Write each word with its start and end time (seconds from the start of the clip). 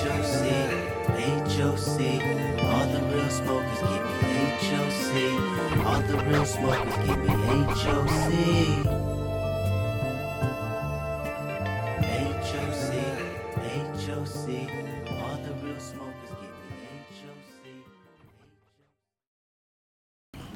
HOC. 0.00 0.40
All 2.64 2.86
the 2.86 3.00
real 3.12 3.28
smokers 3.28 3.80
give 3.80 4.04
me 4.22 4.32
HOC. 4.64 5.12
All 5.86 6.00
the 6.00 6.16
real 6.26 6.46
smokers 6.46 6.96
give 7.06 7.18
me 7.18 7.28
HOC. 7.28 7.90
HOC. 8.86 8.99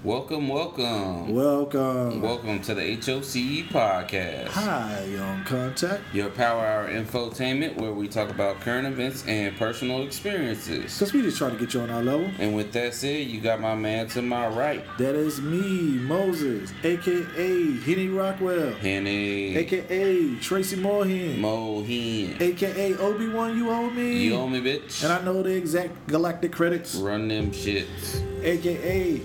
Welcome, 0.04 0.48
welcome. 0.48 1.34
Welcome. 1.34 2.20
Welcome 2.20 2.60
to 2.62 2.74
the 2.74 2.82
HOCE 2.96 3.62
podcast. 3.70 4.48
Hi, 4.48 5.02
Young 5.10 5.42
Contact. 5.44 6.02
Your 6.12 6.28
power 6.28 6.60
hour 6.66 6.90
infotainment 6.90 7.76
where 7.78 7.90
we 7.92 8.06
talk 8.06 8.28
about 8.28 8.60
current 8.60 8.86
events 8.86 9.24
and 9.26 9.56
personal 9.56 10.02
experiences. 10.02 10.92
Because 10.98 11.14
we 11.14 11.22
just 11.22 11.38
try 11.38 11.48
to 11.48 11.56
get 11.56 11.72
you 11.72 11.80
on 11.80 11.88
our 11.88 12.02
level. 12.02 12.30
And 12.38 12.54
with 12.54 12.70
that 12.74 12.92
said, 12.92 13.26
you 13.28 13.40
got 13.40 13.62
my 13.62 13.74
man 13.74 14.06
to 14.08 14.20
my 14.20 14.46
right, 14.48 14.84
That 14.98 15.14
is 15.14 15.40
me, 15.40 15.80
Moses, 16.06 16.70
aka 16.82 17.72
Henny 17.80 18.08
Rockwell, 18.08 18.74
Henny 18.74 19.56
aka 19.56 20.34
Tracy 20.36 20.76
Moorhen, 20.76 21.38
Mohin. 21.38 22.38
aka 22.42 22.94
Obi 22.98 23.28
Wan. 23.28 23.56
You 23.56 23.70
owe 23.70 23.88
me. 23.88 24.22
You 24.24 24.34
owe 24.34 24.48
me, 24.48 24.60
bitch. 24.60 25.02
And 25.02 25.10
I 25.14 25.22
know 25.24 25.42
the 25.42 25.54
exact 25.56 26.08
galactic 26.08 26.52
credits, 26.52 26.94
Run 26.96 27.28
them 27.28 27.52
shits. 27.52 28.22
aka 28.44 29.22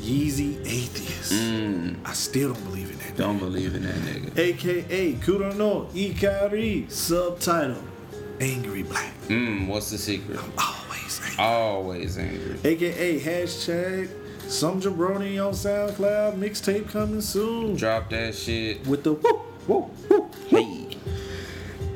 Yeezy 0.00 0.58
Atheist. 0.66 1.32
Mm, 1.32 1.96
I 2.04 2.12
still 2.12 2.52
don't 2.54 2.64
believe 2.64 2.90
in 2.90 2.98
that. 2.98 3.16
don't 3.16 3.38
believe 3.38 3.74
in 3.74 3.82
that 3.82 3.94
nigga. 3.96 4.36
AKA 4.38 5.14
Kurono 5.14 5.88
Ikari, 5.92 6.90
subtitle 6.90 7.82
Angry 8.40 8.82
Black. 8.82 9.12
Mm, 9.28 9.66
what's 9.68 9.90
the 9.90 9.98
secret? 9.98 10.38
I'm 10.38 10.52
Always 10.58 11.20
angry. 11.22 11.44
Always 11.44 12.18
angry. 12.18 12.58
AKA 12.64 13.20
hashtag 13.20 14.08
some 14.48 14.80
jabroni 14.80 15.44
on 15.44 15.52
SoundCloud 15.52 16.36
mixtape 16.38 16.88
coming 16.90 17.20
soon. 17.20 17.76
Drop 17.76 18.08
that 18.10 18.34
shit. 18.34 18.84
With 18.86 19.04
the 19.04 19.12
whoop, 19.12 19.68
whoop, 19.68 19.88
whoop. 20.10 20.34
Hey. 20.48 20.89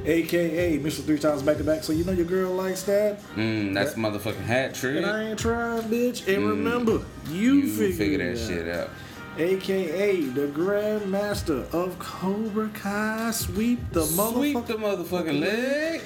AKA 0.06 0.78
Mr. 0.80 1.02
Three 1.02 1.18
Times 1.18 1.42
Back 1.42 1.56
to 1.58 1.64
Back. 1.64 1.82
So 1.84 1.92
you 1.92 2.04
know 2.04 2.12
your 2.12 2.26
girl 2.26 2.52
likes 2.52 2.82
that. 2.84 3.22
Mm, 3.34 3.72
that's 3.74 3.94
motherfucking 3.94 4.44
hat 4.44 4.74
trick. 4.74 4.96
And 4.98 5.06
I 5.06 5.30
ain't 5.30 5.38
trying, 5.38 5.82
bitch. 5.84 6.26
And 6.34 6.46
remember, 6.48 7.00
you, 7.30 7.62
Mm. 7.62 7.62
You 7.64 7.68
figure, 7.72 7.96
figure 7.96 8.18
that 8.34 8.42
out. 8.42 8.48
shit 8.48 8.68
out. 8.68 8.90
AKA 9.36 10.20
the 10.26 10.46
Grandmaster 10.48 11.72
of 11.74 11.98
Cobra 11.98 12.68
Kai. 12.74 13.30
Sweep 13.32 13.80
the 13.92 14.02
Sweep 14.04 14.66
the 14.66 14.74
motherfucking 14.74 15.40
leg. 15.40 16.02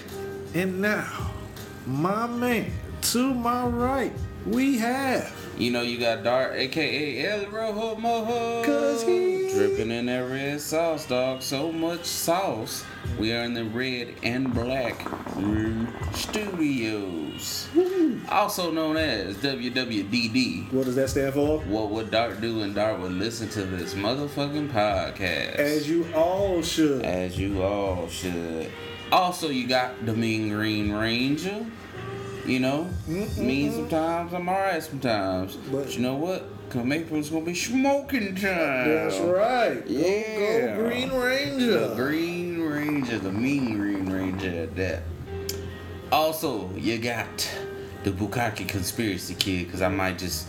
And 0.55 0.80
now, 0.80 1.30
my 1.86 2.27
man, 2.27 2.70
to 3.02 3.34
my 3.34 3.66
right, 3.66 4.12
we 4.46 4.78
have. 4.78 5.30
You 5.59 5.73
know 5.73 5.83
you 5.83 5.98
got 5.98 6.23
Dart, 6.23 6.55
aka 6.55 7.27
El 7.27 7.47
Rojo 7.47 7.97
Mojo. 7.97 8.64
'Cause 8.64 9.03
he- 9.03 9.37
dripping 9.53 9.91
in 9.91 10.06
that 10.06 10.20
red 10.20 10.61
sauce, 10.61 11.05
dog. 11.06 11.42
So 11.42 11.73
much 11.73 12.05
sauce. 12.05 12.84
We 13.19 13.33
are 13.33 13.42
in 13.42 13.55
the 13.55 13.64
red 13.64 14.14
and 14.23 14.55
black 14.55 15.05
room 15.34 15.89
studios, 16.14 17.67
also 18.29 18.70
known 18.70 18.97
as 18.97 19.36
WWDD. 19.39 20.70
What 20.73 20.84
does 20.84 20.95
that 20.95 21.09
stand 21.11 21.34
for? 21.34 21.59
What 21.61 21.91
would 21.91 22.11
Dart 22.12 22.41
do? 22.41 22.61
And 22.62 22.75
Dart 22.75 23.01
would 23.01 23.12
listen 23.12 23.48
to 23.51 23.62
this 23.62 23.95
motherfucking 23.95 24.70
podcast. 24.70 25.56
As 25.56 25.89
you 25.89 26.06
all 26.14 26.62
should. 26.62 27.03
As 27.05 27.36
you 27.39 27.62
all 27.62 28.09
should. 28.09 28.70
Also, 29.11 29.48
you 29.48 29.67
got 29.67 30.05
the 30.06 30.12
Mean 30.12 30.51
Green 30.51 30.92
Ranger. 30.92 31.67
You 32.48 32.60
know, 32.60 32.88
mm-hmm. 33.06 33.46
mean 33.46 33.72
sometimes, 33.72 34.32
I'm 34.32 34.48
alright 34.48 34.82
sometimes. 34.82 35.56
But, 35.56 35.84
But- 35.84 35.95
you 35.95 36.00
know 36.00 36.14
what? 36.14 36.48
Come 36.70 36.92
April's 36.92 37.30
gonna 37.30 37.45
be 37.45 37.55
smoking 37.55 38.34
time. 38.34 38.89
That's 38.89 39.18
right. 39.20 39.86
Go- 39.86 39.90
Yeah. 39.92 40.77
Go, 40.77 40.83
Green 40.84 41.11
Ranger. 41.12 41.89
The 41.89 41.95
Green 41.95 42.61
Ranger, 42.62 43.18
the 43.18 43.33
Mean 43.33 43.77
Green 43.78 44.11
Ranger 44.11 44.62
at 44.64 44.77
that. 44.77 45.02
Also, 46.12 46.70
you 46.77 46.98
got 46.98 47.27
the 48.05 48.11
Bukaki 48.11 48.67
conspiracy 48.68 49.34
kid, 49.34 49.67
because 49.67 49.83
I 49.83 49.89
might 49.89 50.18
just 50.18 50.48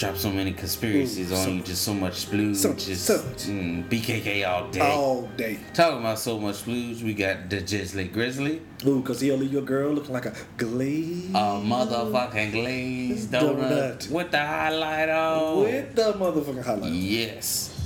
drop 0.00 0.16
so 0.16 0.30
many 0.30 0.52
conspiracies 0.52 1.30
Ooh, 1.30 1.34
on 1.34 1.44
so- 1.44 1.50
you, 1.50 1.60
just 1.60 1.82
so 1.82 1.92
much 1.92 2.30
blues, 2.30 2.62
so- 2.62 2.72
just 2.72 3.04
so 3.04 3.18
mm, 3.18 3.86
BKK 3.90 4.48
all 4.48 4.68
day. 4.70 4.80
All 4.80 5.22
day. 5.36 5.58
Talking 5.74 5.98
about 6.00 6.18
so 6.18 6.38
much 6.38 6.64
blues, 6.64 7.04
we 7.04 7.12
got 7.12 7.50
the 7.50 7.58
Jizzly 7.58 8.10
Grizzly, 8.10 8.62
Ooh, 8.86 9.00
because 9.02 9.20
he'll 9.20 9.36
leave 9.36 9.52
your 9.52 9.60
girl 9.62 9.92
looking 9.92 10.14
like 10.14 10.24
a 10.24 10.34
glaze. 10.56 11.28
a 11.34 11.60
motherfucking 11.60 12.52
glazed 12.52 13.30
donut, 13.30 13.58
Donut. 13.98 14.10
with 14.10 14.30
the 14.30 14.38
highlight 14.38 15.10
on. 15.10 15.60
With 15.64 15.94
the 15.94 16.12
motherfucking 16.14 16.64
highlight. 16.64 16.92
Yes. 16.92 17.76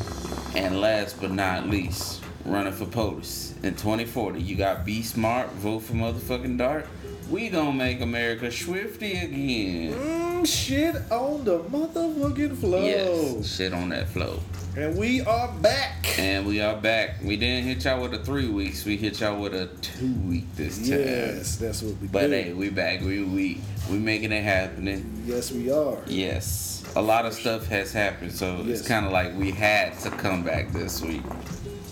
And 0.55 0.81
last 0.81 1.21
but 1.21 1.33
not 1.33 1.69
least, 1.69 2.23
running 2.45 2.73
for 2.73 2.87
POTUS 2.87 3.55
in 3.65 3.75
2040, 3.75 4.41
you 4.41 4.55
got 4.55 4.85
Be 4.85 5.03
Smart, 5.03 5.51
vote 5.55 5.81
for 5.81 5.95
motherfucking 5.95 6.59
Dart. 6.59 6.87
We 7.31 7.49
gonna 7.49 7.73
make 7.73 8.01
America 8.01 8.51
swifty 8.51 9.13
again. 9.13 9.95
Mm, 9.95 10.47
shit 10.47 10.95
on 11.11 11.45
the 11.45 11.59
motherfucking 11.61 12.57
flow. 12.59 12.85
Yes, 12.85 13.57
shit 13.57 13.73
on 13.73 13.89
that 13.91 14.09
flow. 14.09 14.41
And 14.77 14.97
we 14.97 15.21
are 15.23 15.49
back. 15.61 16.19
And 16.19 16.47
we 16.47 16.61
are 16.61 16.77
back. 16.77 17.23
We 17.23 17.37
didn't 17.37 17.65
hit 17.65 17.85
y'all 17.85 18.03
with 18.03 18.13
a 18.15 18.19
three 18.19 18.49
weeks. 18.49 18.85
We 18.85 18.97
hit 18.97 19.21
y'all 19.21 19.41
with 19.41 19.55
a 19.55 19.67
two 19.81 20.13
week 20.29 20.45
this 20.57 20.77
time. 20.79 20.99
Yes, 21.01 21.57
that's 21.57 21.81
what 21.83 21.95
we 21.95 22.01
did. 22.03 22.13
But 22.13 22.23
do. 22.27 22.31
hey, 22.31 22.53
we 22.53 22.69
back. 22.71 23.01
We 23.01 23.23
we 23.25 23.61
we 23.91 23.99
making 23.99 24.33
it 24.33 24.43
happening. 24.43 25.23
Yes, 25.25 25.51
we 25.51 25.71
are. 25.73 25.97
Yes, 26.07 26.85
a 26.95 27.03
lot 27.03 27.25
of 27.25 27.33
stuff 27.33 27.67
has 27.69 27.93
happened, 27.93 28.33
so 28.33 28.63
Yes. 28.67 28.81
it's 28.81 28.89
kind 28.89 29.07
of 29.07 29.13
like 29.13 29.35
we 29.37 29.51
had 29.51 29.99
to 30.01 30.11
come 30.11 30.43
back 30.43 30.73
this 30.73 31.01
week 31.01 31.23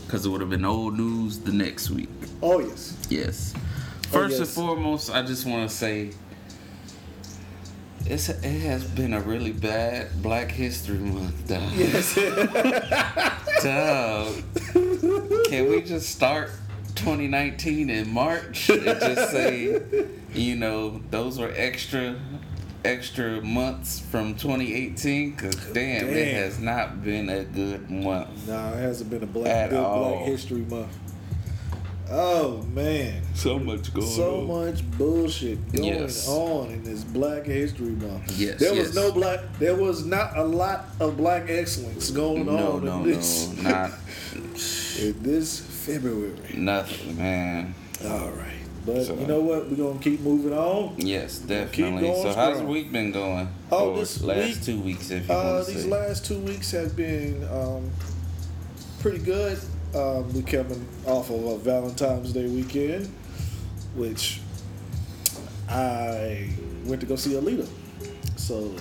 because 0.07 0.27
it 0.27 0.29
would 0.29 0.43
have 0.43 0.51
been 0.51 0.65
old 0.67 0.99
news 0.99 1.39
the 1.39 1.53
next 1.53 1.89
week. 1.91 2.11
Oh, 2.43 2.59
yes. 2.61 2.97
Yes. 3.09 3.55
Oh, 4.13 4.19
First 4.19 4.41
and 4.41 4.49
foremost, 4.49 5.11
I 5.11 5.23
just 5.23 5.47
want 5.47 5.71
to 5.71 5.75
say 5.75 6.11
it's 8.05 8.29
it 8.29 8.43
has 8.43 8.85
been 8.85 9.15
a 9.15 9.21
really 9.21 9.53
bad 9.53 10.23
Black 10.23 10.51
History 10.51 10.99
Month, 10.99 11.49
dog. 11.49 11.73
Yes. 11.75 12.15
Dog. 13.63 14.43
Can 15.47 15.71
we 15.71 15.83
just 15.83 16.11
start 16.11 16.51
2019 16.97 17.89
in 17.91 18.11
March 18.13 18.69
and 18.71 18.83
just 18.85 19.31
say, 19.31 19.81
you 20.35 20.57
know, 20.57 21.01
those 21.11 21.39
were 21.39 21.53
extra 21.57 22.17
extra 22.85 23.41
months 23.41 24.01
from 24.01 24.35
2018? 24.35 25.37
Cause 25.37 25.55
damn, 25.73 26.09
it 26.09 26.35
has 26.35 26.59
not 26.59 27.03
been 27.03 27.29
a 27.29 27.45
good 27.45 27.89
month. 27.91 28.49
nah, 28.49 28.73
it 28.73 28.79
hasn't 28.79 29.09
been 29.11 29.23
a 29.23 29.27
black, 29.27 29.71
good 29.71 29.79
all. 29.79 30.17
Black 30.17 30.25
History 30.27 30.63
Month. 30.63 30.99
Oh, 32.11 32.63
man. 32.75 33.23
So 33.35 33.59
much 33.59 33.95
going 33.95 34.07
so 34.07 34.43
much 34.43 34.89
bullshit 34.99 35.73
going 35.73 35.85
Yes. 35.85 36.29
on 36.29 36.71
in 36.71 36.83
this 36.85 37.05
Black 37.05 37.47
History 37.47 37.91
Month. 37.91 38.39
Yes, 38.39 38.59
there 38.61 38.75
yes. 38.75 38.89
was 38.89 38.95
no 38.97 39.13
black. 39.13 39.41
There 39.59 39.75
was 39.77 40.05
not 40.05 40.37
a 40.37 40.45
lot 40.45 40.87
of 41.01 41.17
black 41.17 41.49
excellence 41.49 42.11
going 42.11 42.47
No, 42.47 42.73
on 42.73 42.85
no, 42.85 42.97
in 42.99 43.03
this 43.05 43.49
no, 43.57 43.63
not 43.71 43.91
in 45.01 45.23
this 45.23 45.61
February. 45.61 46.55
nothing, 46.55 47.17
man. 47.17 47.75
All 48.05 48.31
right, 48.31 48.61
but 48.85 49.05
So- 49.07 49.15
you 49.19 49.27
know 49.27 49.41
what? 49.41 49.71
We're 49.71 49.77
gonna 49.77 49.99
keep 50.01 50.21
moving 50.21 50.53
on. 50.53 50.95
Yes, 50.99 51.39
definitely. 51.39 52.03
going 52.09 52.23
So 52.23 52.35
how's 52.35 52.59
the 52.59 52.67
week 52.67 52.93
been 52.93 53.13
going? 53.13 53.49
Oh, 53.71 53.91
Or 53.93 53.99
this 54.01 54.21
last 54.23 54.47
week- 54.57 54.63
two 54.65 54.81
weeks, 54.81 55.11
if 55.11 55.29
you 55.29 55.35
Uh, 55.35 55.45
want 55.55 55.67
to 55.67 55.73
these 55.73 55.83
say. 55.85 55.89
last 55.89 56.27
two 56.27 56.39
weeks 56.41 56.73
have 56.73 56.95
been 56.95 57.47
um, 57.51 57.91
pretty 59.01 59.19
good. 59.19 59.59
Um, 59.95 60.33
we 60.33 60.43
coming 60.43 60.87
off 61.07 61.29
of 61.31 61.45
a 61.45 61.59
Valentine's 61.59 62.33
Day 62.33 62.47
weekend, 62.47 63.13
which 63.95 64.41
I 65.69 66.49
went 66.85 67.01
to 67.03 67.07
go 67.07 67.17
see 67.17 67.33
Alita. 67.33 67.69
So 68.37 68.75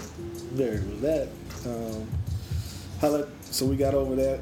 there 0.53 0.81
was 0.89 1.01
that. 1.01 1.27
Um, 1.65 2.07
highlight, 3.01 3.25
so 3.43 3.65
we 3.65 3.75
got 3.75 3.93
over 3.93 4.15
that 4.15 4.39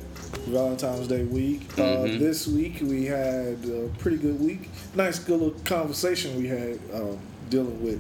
Valentine's 0.48 1.08
Day 1.08 1.24
week. 1.24 1.62
Uh, 1.74 2.06
Mhm. 2.06 2.20
this 2.20 2.48
week 2.48 2.80
we 2.82 3.06
had 3.06 3.58
a 3.66 3.90
pretty 3.98 4.18
good 4.18 4.40
week. 4.40 4.70
Nice, 4.96 5.18
good 5.18 5.40
little 5.42 5.60
conversation 5.64 6.38
we 6.38 6.48
had 6.48 6.80
um, 6.94 7.18
dealing 7.50 7.84
with 7.84 8.00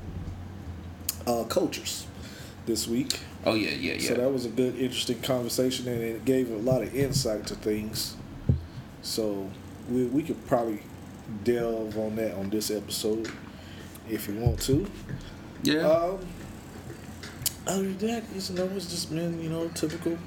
uh, 1.25 1.43
cultures 1.45 2.05
this 2.67 2.87
week. 2.87 3.19
Oh 3.45 3.55
yeah, 3.55 3.71
yeah, 3.71 3.93
yeah. 3.93 4.07
So 4.09 4.13
that 4.15 4.31
was 4.31 4.45
a 4.45 4.49
good, 4.49 4.77
interesting 4.77 5.19
conversation, 5.21 5.87
and 5.87 6.01
it 6.01 6.23
gave 6.25 6.51
a 6.51 6.57
lot 6.57 6.83
of 6.83 6.95
insight 6.95 7.47
to 7.47 7.55
things. 7.55 8.13
So 9.01 9.49
we, 9.89 10.05
we 10.05 10.23
could 10.23 10.45
probably 10.47 10.81
delve 11.43 11.97
on 11.97 12.15
that 12.17 12.35
on 12.35 12.49
this 12.49 12.71
episode 12.71 13.29
if 14.09 14.27
you 14.27 14.35
want 14.35 14.59
to. 14.61 14.85
yeah. 15.63 15.81
Um, 15.87 16.19
other 17.67 17.83
than 17.83 17.97
that, 17.99 18.23
you 18.33 18.55
know, 18.55 18.65
it's 18.75 18.89
just 18.89 19.09
been 19.13 19.41
you 19.41 19.49
know 19.49 19.67
typical 19.69 20.17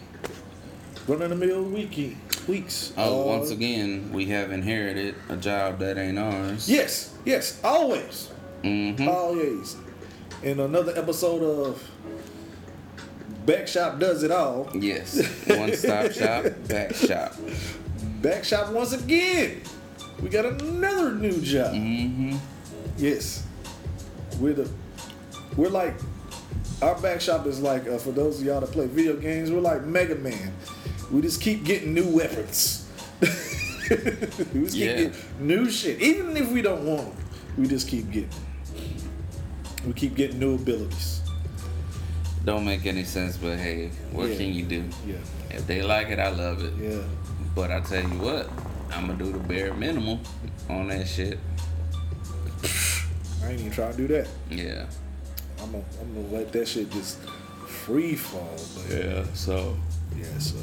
run 1.08 1.22
of 1.22 1.30
the 1.30 1.36
mill 1.36 1.62
week 1.64 2.16
weeks. 2.46 2.92
oh, 2.96 3.22
Uh, 3.22 3.38
once 3.38 3.50
again, 3.50 4.12
we 4.12 4.26
have 4.26 4.52
inherited 4.52 5.14
a 5.28 5.36
job 5.36 5.78
that 5.80 5.98
ain't 5.98 6.19
ours. 6.19 6.69
Yes, 6.70 7.14
yes, 7.24 7.60
always, 7.64 8.30
Mm-hmm. 8.62 9.08
Always. 9.08 9.76
In 10.44 10.60
another 10.60 10.92
episode 10.96 11.42
of 11.42 11.82
Back 13.46 13.66
Shop 13.66 13.98
Does 13.98 14.22
It 14.22 14.30
All. 14.30 14.69
Yes. 14.74 15.16
One 15.48 15.72
stop 15.74 16.12
shop, 16.12 16.44
back 16.69 16.94
shop. 16.94 17.34
Back 18.22 18.44
Shop 18.44 18.70
once 18.72 18.92
again. 18.92 19.62
We 20.22 20.28
got 20.28 20.44
another 20.44 21.12
new 21.12 21.40
job. 21.40 21.74
Mm-hmm. 21.74 22.36
Yes. 22.96 23.44
We're 24.38 24.54
the 24.54 24.70
we're 25.56 25.69
like 25.69 25.94
our 26.80 26.98
back 27.00 27.20
shop 27.20 27.46
is 27.46 27.60
like 27.60 27.86
uh, 27.86 27.98
for 27.98 28.12
those 28.12 28.40
of 28.40 28.46
y'all 28.46 28.60
that 28.60 28.70
play 28.72 28.86
video 28.86 29.16
games, 29.16 29.50
we're 29.50 29.60
like 29.60 29.84
Mega 29.84 30.14
Man. 30.14 30.52
We 31.10 31.20
just 31.20 31.40
keep 31.40 31.64
getting 31.64 31.92
new 31.94 32.08
weapons. 32.08 32.88
we 33.20 33.26
just 33.26 34.72
keep 34.72 34.74
Yeah. 34.74 34.96
getting 34.96 35.12
new 35.40 35.70
shit. 35.70 36.00
Even 36.00 36.36
if 36.36 36.50
we 36.50 36.62
don't 36.62 36.84
want 36.86 37.14
them, 37.14 37.24
we 37.58 37.66
just 37.69 37.88
keep 37.88 38.10
getting. 38.10 38.30
We 39.86 39.92
keep 39.92 40.14
getting 40.14 40.38
new 40.38 40.54
abilities. 40.54 41.20
Don't 42.44 42.64
make 42.64 42.86
any 42.86 43.04
sense, 43.04 43.36
but 43.36 43.58
hey, 43.58 43.90
what 44.12 44.28
Yeah. 44.30 44.36
can 44.36 44.52
you 44.54 44.64
do? 44.64 44.84
Yeah. 45.06 45.16
If 45.50 45.66
they 45.66 45.82
like 45.82 46.08
it, 46.08 46.19
I 46.19 46.30
love 46.30 46.62
it. 46.64 46.72
Yeah. 46.80 47.02
But 47.54 47.70
I 47.70 47.81
tell 47.81 48.02
you 48.02 48.19
what, 48.19 48.49
I'm 48.90 49.06
gonna 49.06 49.19
do 49.19 49.32
the 49.32 49.38
bare 49.38 49.75
minimum 49.75 50.20
on 50.69 50.88
that 50.88 51.06
shit. 51.06 51.38
I 53.43 53.50
ain't 53.50 53.60
even 53.60 53.72
trying 53.72 53.93
to 53.93 53.96
do 53.96 54.06
that. 54.08 54.28
Yeah. 54.50 54.87
I'm 55.60 55.72
gonna, 55.72 55.84
I'm 56.00 56.14
gonna 56.14 56.37
let 56.37 56.52
that 56.52 56.69
shit 56.69 56.90
just 56.90 57.19
free 57.66 58.14
fall. 58.14 58.56
But 58.76 58.96
Yeah. 58.96 59.25
So 59.34 59.76
yeah, 60.16 60.38
so. 60.38 60.58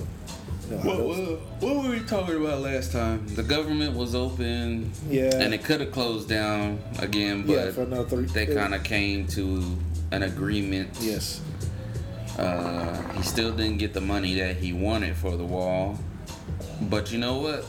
No, 0.69 0.77
what, 0.77 0.99
what, 0.99 1.39
what 1.61 1.83
were 1.83 1.89
we 1.89 1.99
talking 2.01 2.35
about 2.35 2.61
last 2.61 2.91
time? 2.91 3.27
The 3.33 3.41
government 3.41 3.95
was 3.95 4.13
open. 4.13 4.91
Yeah. 5.09 5.31
And 5.33 5.51
it 5.51 5.63
could 5.63 5.79
have 5.81 5.91
closed 5.91 6.29
down 6.29 6.79
again, 6.99 7.41
but 7.47 7.53
yeah, 7.53 8.03
three. 8.03 8.25
they 8.25 8.45
kind 8.45 8.75
of 8.75 8.83
came 8.83 9.25
to 9.29 9.63
an 10.11 10.21
agreement. 10.21 10.91
Yes. 11.01 11.41
Uh, 12.37 13.13
he 13.13 13.23
still 13.23 13.51
didn't 13.51 13.77
get 13.79 13.93
the 13.93 14.01
money 14.01 14.35
that 14.35 14.57
he 14.57 14.71
wanted 14.71 15.15
for 15.15 15.35
the 15.35 15.43
wall, 15.43 15.97
but 16.81 17.11
you 17.11 17.17
know 17.19 17.39
what? 17.39 17.65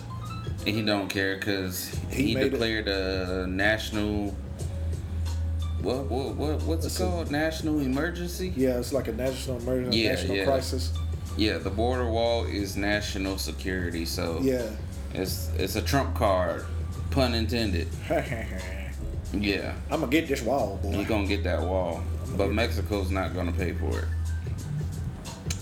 He 0.65 0.83
don't 0.83 1.09
care 1.09 1.37
because 1.37 1.89
He 2.11 2.29
he, 2.29 2.35
made 2.35 2.47
it. 2.47 2.51
declared 2.51 2.89
a 2.89 3.47
national. 3.47 4.35
What 5.83 6.07
what 6.11 6.35
what 6.37 6.63
what's 6.63 6.85
Let's 6.85 7.01
it 7.01 7.03
called? 7.05 7.31
National 7.31 7.81
emergency? 7.81 8.53
Yeah, 8.57 8.79
it's 8.79 8.93
like 8.93 9.09
a 9.09 9.13
national 9.13 9.57
emergency, 9.59 9.99
Yeah, 10.01 10.11
national 10.15 10.37
yeah. 10.37 10.45
crisis. 10.45 10.93
Yeah, 11.39 11.57
the 11.59 11.71
border 11.71 12.11
wall 12.11 12.45
is 12.45 12.77
national 12.77 13.39
security, 13.39 14.05
so 14.05 14.41
Yeah. 14.43 14.67
it's 15.15 15.51
it's 15.57 15.77
a 15.77 15.83
trump 15.83 16.15
card, 16.15 16.65
pun 17.11 17.35
intended. 17.35 17.89
Yeah, 19.33 19.75
I'm 19.93 20.01
gonna 20.01 20.11
get 20.11 20.27
this 20.27 20.43
wall, 20.43 20.81
boy. 20.83 20.91
you 20.99 21.05
gonna 21.05 21.25
get 21.29 21.45
that 21.45 21.63
wall, 21.63 22.03
but 22.37 22.51
Mexico's 22.53 23.13
not 23.13 23.33
gonna 23.33 23.53
pay 23.53 23.73
for 23.73 24.01
it. 24.01 24.05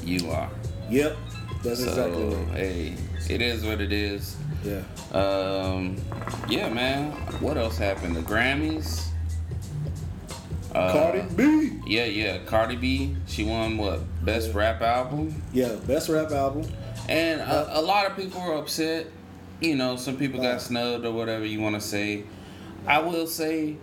You 0.02 0.30
are. 0.30 0.48
Yep. 0.88 1.16
That's 1.62 1.84
So 1.84 1.88
exactly 1.90 2.24
right. 2.34 2.56
hey, 2.56 2.94
it 3.28 3.42
is 3.42 3.64
what 3.64 3.80
it 3.80 3.92
is. 3.92 4.36
Yeah. 4.64 4.82
Um, 5.12 5.96
yeah, 6.48 6.69
man. 6.69 7.12
What 7.40 7.56
else 7.56 7.78
happened? 7.78 8.16
The 8.16 8.20
Grammys. 8.22 9.06
Uh, 10.75 10.92
Cardi 10.92 11.22
B. 11.34 11.80
Yeah, 11.86 12.04
yeah. 12.04 12.38
Cardi 12.44 12.76
B. 12.76 13.16
She 13.26 13.44
won 13.44 13.78
what? 13.78 14.00
Best 14.25 14.48
Yeah. 14.48 14.58
rap 14.58 14.82
album. 14.82 15.42
Yeah, 15.52 15.72
best 15.86 16.08
rap 16.08 16.30
album. 16.30 16.66
And 17.08 17.40
a, 17.40 17.78
a 17.78 17.80
lot 17.80 18.06
of 18.06 18.16
people 18.16 18.40
were 18.44 18.54
upset. 18.54 19.06
You 19.60 19.76
know, 19.76 19.96
some 19.96 20.16
people 20.16 20.40
got 20.40 20.60
snubbed 20.60 21.04
or 21.04 21.12
whatever 21.12 21.44
you 21.44 21.60
want 21.60 21.75
to 21.75 21.80
say. 21.80 22.25
I 22.86 22.98
will 23.00 23.26
say, 23.26 23.76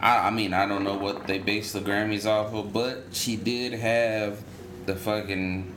I, 0.00 0.28
I 0.28 0.30
mean, 0.30 0.52
I 0.52 0.66
don't 0.66 0.84
know 0.84 0.96
what 0.98 1.26
they 1.26 1.38
based 1.38 1.72
the 1.72 1.80
Grammys 1.80 2.26
off 2.26 2.52
of, 2.52 2.72
but 2.72 3.04
she 3.12 3.36
did 3.36 3.72
have 3.74 4.42
the 4.86 4.96
fucking. 4.96 5.72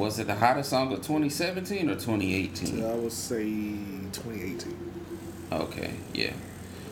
Was 0.00 0.18
it 0.18 0.26
the 0.28 0.34
hottest 0.34 0.70
song 0.70 0.90
of 0.94 1.00
2017 1.02 1.90
or 1.90 1.94
2018? 1.94 2.82
I 2.82 2.94
would 2.94 3.12
say 3.12 3.42
2018. 3.44 4.74
Okay, 5.52 5.90
yeah. 6.14 6.32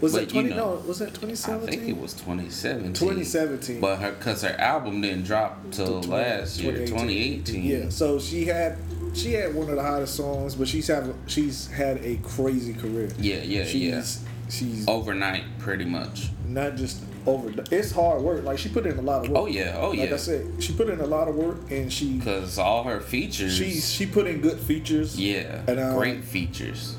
Was 0.03 0.13
But 0.13 0.25
it 0.25 0.35
you 0.35 0.43
20? 0.43 0.49
know, 0.51 0.75
no, 0.75 0.87
was 0.87 0.99
that 0.99 1.09
I 1.09 1.13
2017? 1.13 1.69
think 1.71 1.89
it 1.89 1.97
was 1.99 2.13
2017. 2.13 2.93
2017. 2.93 3.81
But 3.81 3.97
her, 4.01 4.13
cause 4.13 4.43
her 4.43 4.55
album 4.61 5.01
didn't 5.01 5.23
drop 5.25 5.59
till 5.71 6.03
20 6.03 6.07
last 6.09 6.61
year, 6.61 6.87
2018. 6.87 7.65
Yeah, 7.65 7.89
so 7.89 8.19
she 8.19 8.45
had 8.45 8.77
she 9.15 9.33
had 9.33 9.55
one 9.55 9.71
of 9.71 9.77
the 9.77 9.83
hottest 9.83 10.15
songs, 10.15 10.55
but 10.55 10.69
she's 10.69 10.87
have 10.89 11.15
she's 11.27 11.67
had 11.69 12.05
a 12.05 12.17
crazy 12.19 12.75
career. 12.75 13.09
Yeah, 13.19 13.37
yeah, 13.37 13.65
she's, 13.65 14.21
yeah. 14.21 14.29
She's 14.51 14.87
Overnight, 14.87 15.45
pretty 15.59 15.87
much. 15.87 16.29
not 16.47 16.77
just 16.77 17.03
over. 17.29 17.53
It's 17.71 17.93
hard 17.93 18.23
work. 18.23 18.43
Like 18.45 18.59
she 18.59 18.69
put 18.69 18.87
in 18.87 18.99
a 18.99 19.03
lot 19.03 19.25
of 19.25 19.31
work. 19.31 19.39
Oh 19.43 19.47
yeah, 19.47 19.77
oh 19.79 19.93
yeah. 19.93 20.03
Like 20.05 20.13
I 20.13 20.17
said, 20.17 20.47
she 20.63 20.73
put 20.73 20.89
in 20.89 21.01
a 21.01 21.07
lot 21.07 21.29
of 21.29 21.35
work, 21.37 21.71
and 21.71 21.93
she 21.93 22.21
Cause 22.21 22.59
all 22.59 22.85
her 22.85 23.01
features. 23.01 23.55
she 23.57 23.71
she 23.73 24.07
put 24.07 24.27
in 24.27 24.41
good 24.41 24.59
features. 24.59 25.19
yeah, 25.19 25.63
And, 25.67 25.79
um, 25.79 25.97
great 25.97 26.25
features. 26.25 26.97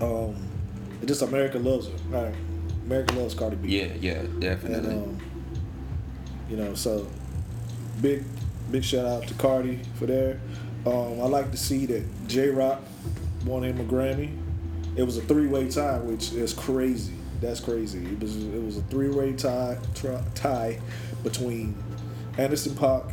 Um, 0.00 0.36
just 1.04 1.22
America 1.22 1.58
loves 1.58 1.86
her. 1.88 1.94
Right. 2.08 2.34
America 2.86 3.14
loves 3.14 3.34
Cardi 3.34 3.56
B. 3.56 3.68
Yeah, 3.78 3.92
yeah, 4.00 4.12
And 4.20 4.40
definitely. 4.40 4.94
um, 4.94 5.18
you 6.50 6.56
know, 6.56 6.74
so 6.74 7.06
big 8.02 8.24
big 8.70 8.84
shout 8.84 9.06
out 9.06 9.26
to 9.28 9.34
Cardi 9.34 9.80
for 9.94 10.06
there. 10.06 10.40
Um, 10.86 11.20
I 11.20 11.26
like 11.26 11.50
to 11.50 11.56
see 11.56 11.86
that 11.86 12.02
Jay 12.28 12.48
Rock 12.50 12.82
won 13.46 13.62
him 13.64 13.80
a 13.80 13.84
Grammy. 13.84 14.36
It 14.96 15.02
was 15.02 15.16
a 15.16 15.22
three 15.22 15.46
way 15.46 15.68
tie, 15.70 15.98
which 15.98 16.32
is 16.32 16.52
crazy. 16.52 17.14
That's 17.44 17.60
crazy. 17.60 18.04
It 18.04 18.20
was 18.20 18.36
it 18.42 18.62
was 18.62 18.78
a 18.78 18.82
three 18.82 19.10
way 19.10 19.32
tie 19.34 19.76
tri- 19.94 20.22
tie 20.34 20.80
between 21.22 21.76
Anderson 22.38 22.72
Paak, 22.74 23.12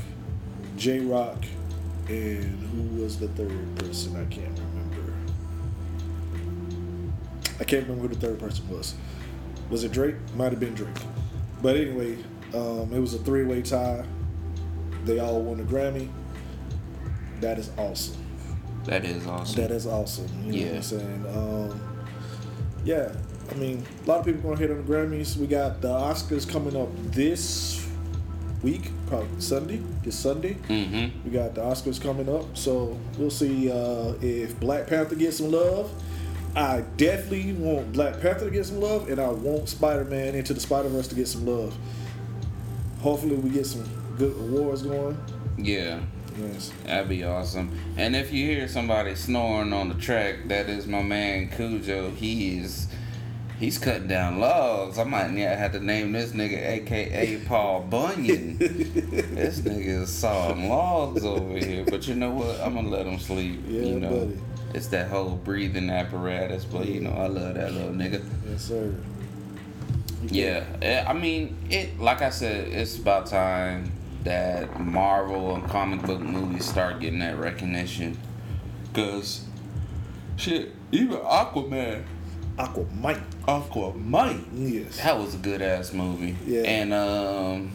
Jay 0.77 0.99
Rock, 0.99 1.37
and 2.07 2.59
who 2.69 3.01
was 3.03 3.19
the 3.19 3.27
third 3.29 3.75
person? 3.75 4.15
I 4.15 4.23
can't 4.33 4.57
remember. 4.57 5.13
I 7.59 7.63
can't 7.65 7.83
remember 7.87 8.07
who 8.07 8.13
the 8.15 8.19
third 8.27 8.39
person 8.39 8.67
was. 8.69 8.95
Was 9.69 9.83
it 9.83 9.91
Drake? 9.91 10.15
Might 10.35 10.51
have 10.51 10.59
been 10.59 10.73
Drake. 10.75 10.95
But 11.61 11.75
anyway, 11.75 12.17
um, 12.53 12.91
it 12.93 12.99
was 12.99 13.13
a 13.13 13.19
three 13.19 13.43
way 13.43 13.61
tie. 13.61 14.05
They 15.05 15.19
all 15.19 15.41
won 15.41 15.59
a 15.59 15.63
Grammy. 15.63 16.09
That 17.41 17.59
is 17.59 17.69
awesome. 17.77 18.15
that 18.85 19.03
is 19.03 19.27
awesome. 19.27 19.61
That 19.61 19.71
is 19.71 19.85
awesome. 19.87 20.27
You 20.45 20.51
know 20.53 20.57
what 20.57 20.69
Yeah. 20.71 20.75
I'm 20.77 20.81
saying? 20.81 21.25
Um, 21.35 21.81
yeah, 22.83 23.11
I 23.49 23.53
mean, 23.55 23.85
a 24.05 24.07
lot 24.07 24.19
of 24.19 24.25
people 24.25 24.41
going 24.41 24.57
to 24.57 24.61
hit 24.61 24.71
on 24.71 24.77
the 24.85 24.91
Grammys. 24.93 25.35
We 25.37 25.47
got 25.47 25.81
the 25.81 25.89
Oscars 25.89 26.47
coming 26.49 26.75
up 26.75 26.89
this 27.11 27.85
week, 28.63 28.91
probably 29.07 29.41
Sunday. 29.41 29.81
This 30.03 30.17
Sunday. 30.17 30.53
mm-hmm. 30.67 31.23
We 31.25 31.31
got 31.31 31.55
the 31.55 31.61
Oscars 31.61 32.01
coming 32.01 32.29
up, 32.33 32.55
so 32.55 32.97
we'll 33.17 33.29
see 33.29 33.69
uh, 33.71 34.13
if 34.21 34.59
Black 34.59 34.87
Panther 34.87 35.15
gets 35.15 35.37
some 35.37 35.51
love. 35.51 35.91
I 36.55 36.81
definitely 36.97 37.53
want 37.53 37.93
Black 37.93 38.19
Panther 38.21 38.45
to 38.45 38.51
get 38.51 38.65
some 38.65 38.79
love, 38.81 39.09
and 39.09 39.19
I 39.19 39.29
want 39.29 39.69
Spider 39.69 40.03
Man 40.05 40.35
into 40.35 40.53
the 40.53 40.59
Spider 40.59 40.89
Verse 40.89 41.07
to 41.07 41.15
get 41.15 41.27
some 41.27 41.45
love. 41.45 41.75
Hopefully, 42.99 43.35
we 43.35 43.49
get 43.49 43.65
some 43.65 43.83
good 44.17 44.33
awards 44.37 44.83
going. 44.83 45.17
Yeah, 45.57 45.99
Yes. 46.39 46.71
that'd 46.85 47.09
be 47.09 47.23
awesome. 47.23 47.77
And 47.97 48.15
if 48.15 48.31
you 48.31 48.45
hear 48.47 48.67
somebody 48.67 49.15
snoring 49.15 49.73
on 49.73 49.89
the 49.89 49.95
track, 49.95 50.47
that 50.47 50.69
is 50.69 50.87
my 50.87 51.01
man 51.01 51.49
Cujo. 51.49 52.11
He 52.11 52.59
is. 52.59 52.87
He's 53.61 53.77
cutting 53.77 54.07
down 54.07 54.39
logs. 54.39 54.97
I 54.97 55.03
might 55.03 55.27
have 55.37 55.73
to 55.73 55.79
name 55.79 56.13
this 56.13 56.31
nigga 56.31 56.57
AKA 56.67 57.43
Paul 57.45 57.81
Bunyan. 57.81 58.57
this 58.57 59.59
nigga 59.59 60.01
is 60.01 60.09
sawing 60.09 60.67
logs 60.67 61.23
over 61.23 61.59
here. 61.59 61.85
But 61.85 62.07
you 62.07 62.15
know 62.15 62.31
what? 62.31 62.59
I'm 62.59 62.73
gonna 62.73 62.89
let 62.89 63.05
him 63.05 63.19
sleep. 63.19 63.59
Yeah, 63.67 63.81
you 63.81 63.99
know, 63.99 64.09
buddy. 64.09 64.39
it's 64.73 64.87
that 64.87 65.11
whole 65.11 65.35
breathing 65.35 65.91
apparatus. 65.91 66.65
But 66.65 66.87
you 66.87 67.01
know, 67.01 67.11
I 67.11 67.27
love 67.27 67.53
that 67.53 67.71
little 67.71 67.91
nigga. 67.91 68.25
Yes, 68.49 68.63
sir. 68.63 68.95
Yeah, 70.23 70.65
eh, 70.81 71.05
I 71.07 71.13
mean, 71.13 71.55
it. 71.69 71.99
Like 71.99 72.23
I 72.23 72.31
said, 72.31 72.67
it's 72.69 72.97
about 72.97 73.27
time 73.27 73.91
that 74.23 74.79
Marvel 74.79 75.53
and 75.53 75.69
comic 75.69 76.01
book 76.01 76.19
movies 76.19 76.65
start 76.65 76.99
getting 76.99 77.19
that 77.19 77.37
recognition. 77.37 78.17
Cause, 78.95 79.45
shit, 80.35 80.71
even 80.91 81.17
Aquaman, 81.17 82.05
Aquaman. 82.57 83.21
Aquaman, 83.47 84.43
Yes. 84.53 84.97
that 84.97 85.17
was 85.17 85.35
a 85.35 85.37
good 85.37 85.61
ass 85.61 85.93
movie. 85.93 86.35
Yeah. 86.45 86.61
And 86.63 86.93
um, 86.93 87.71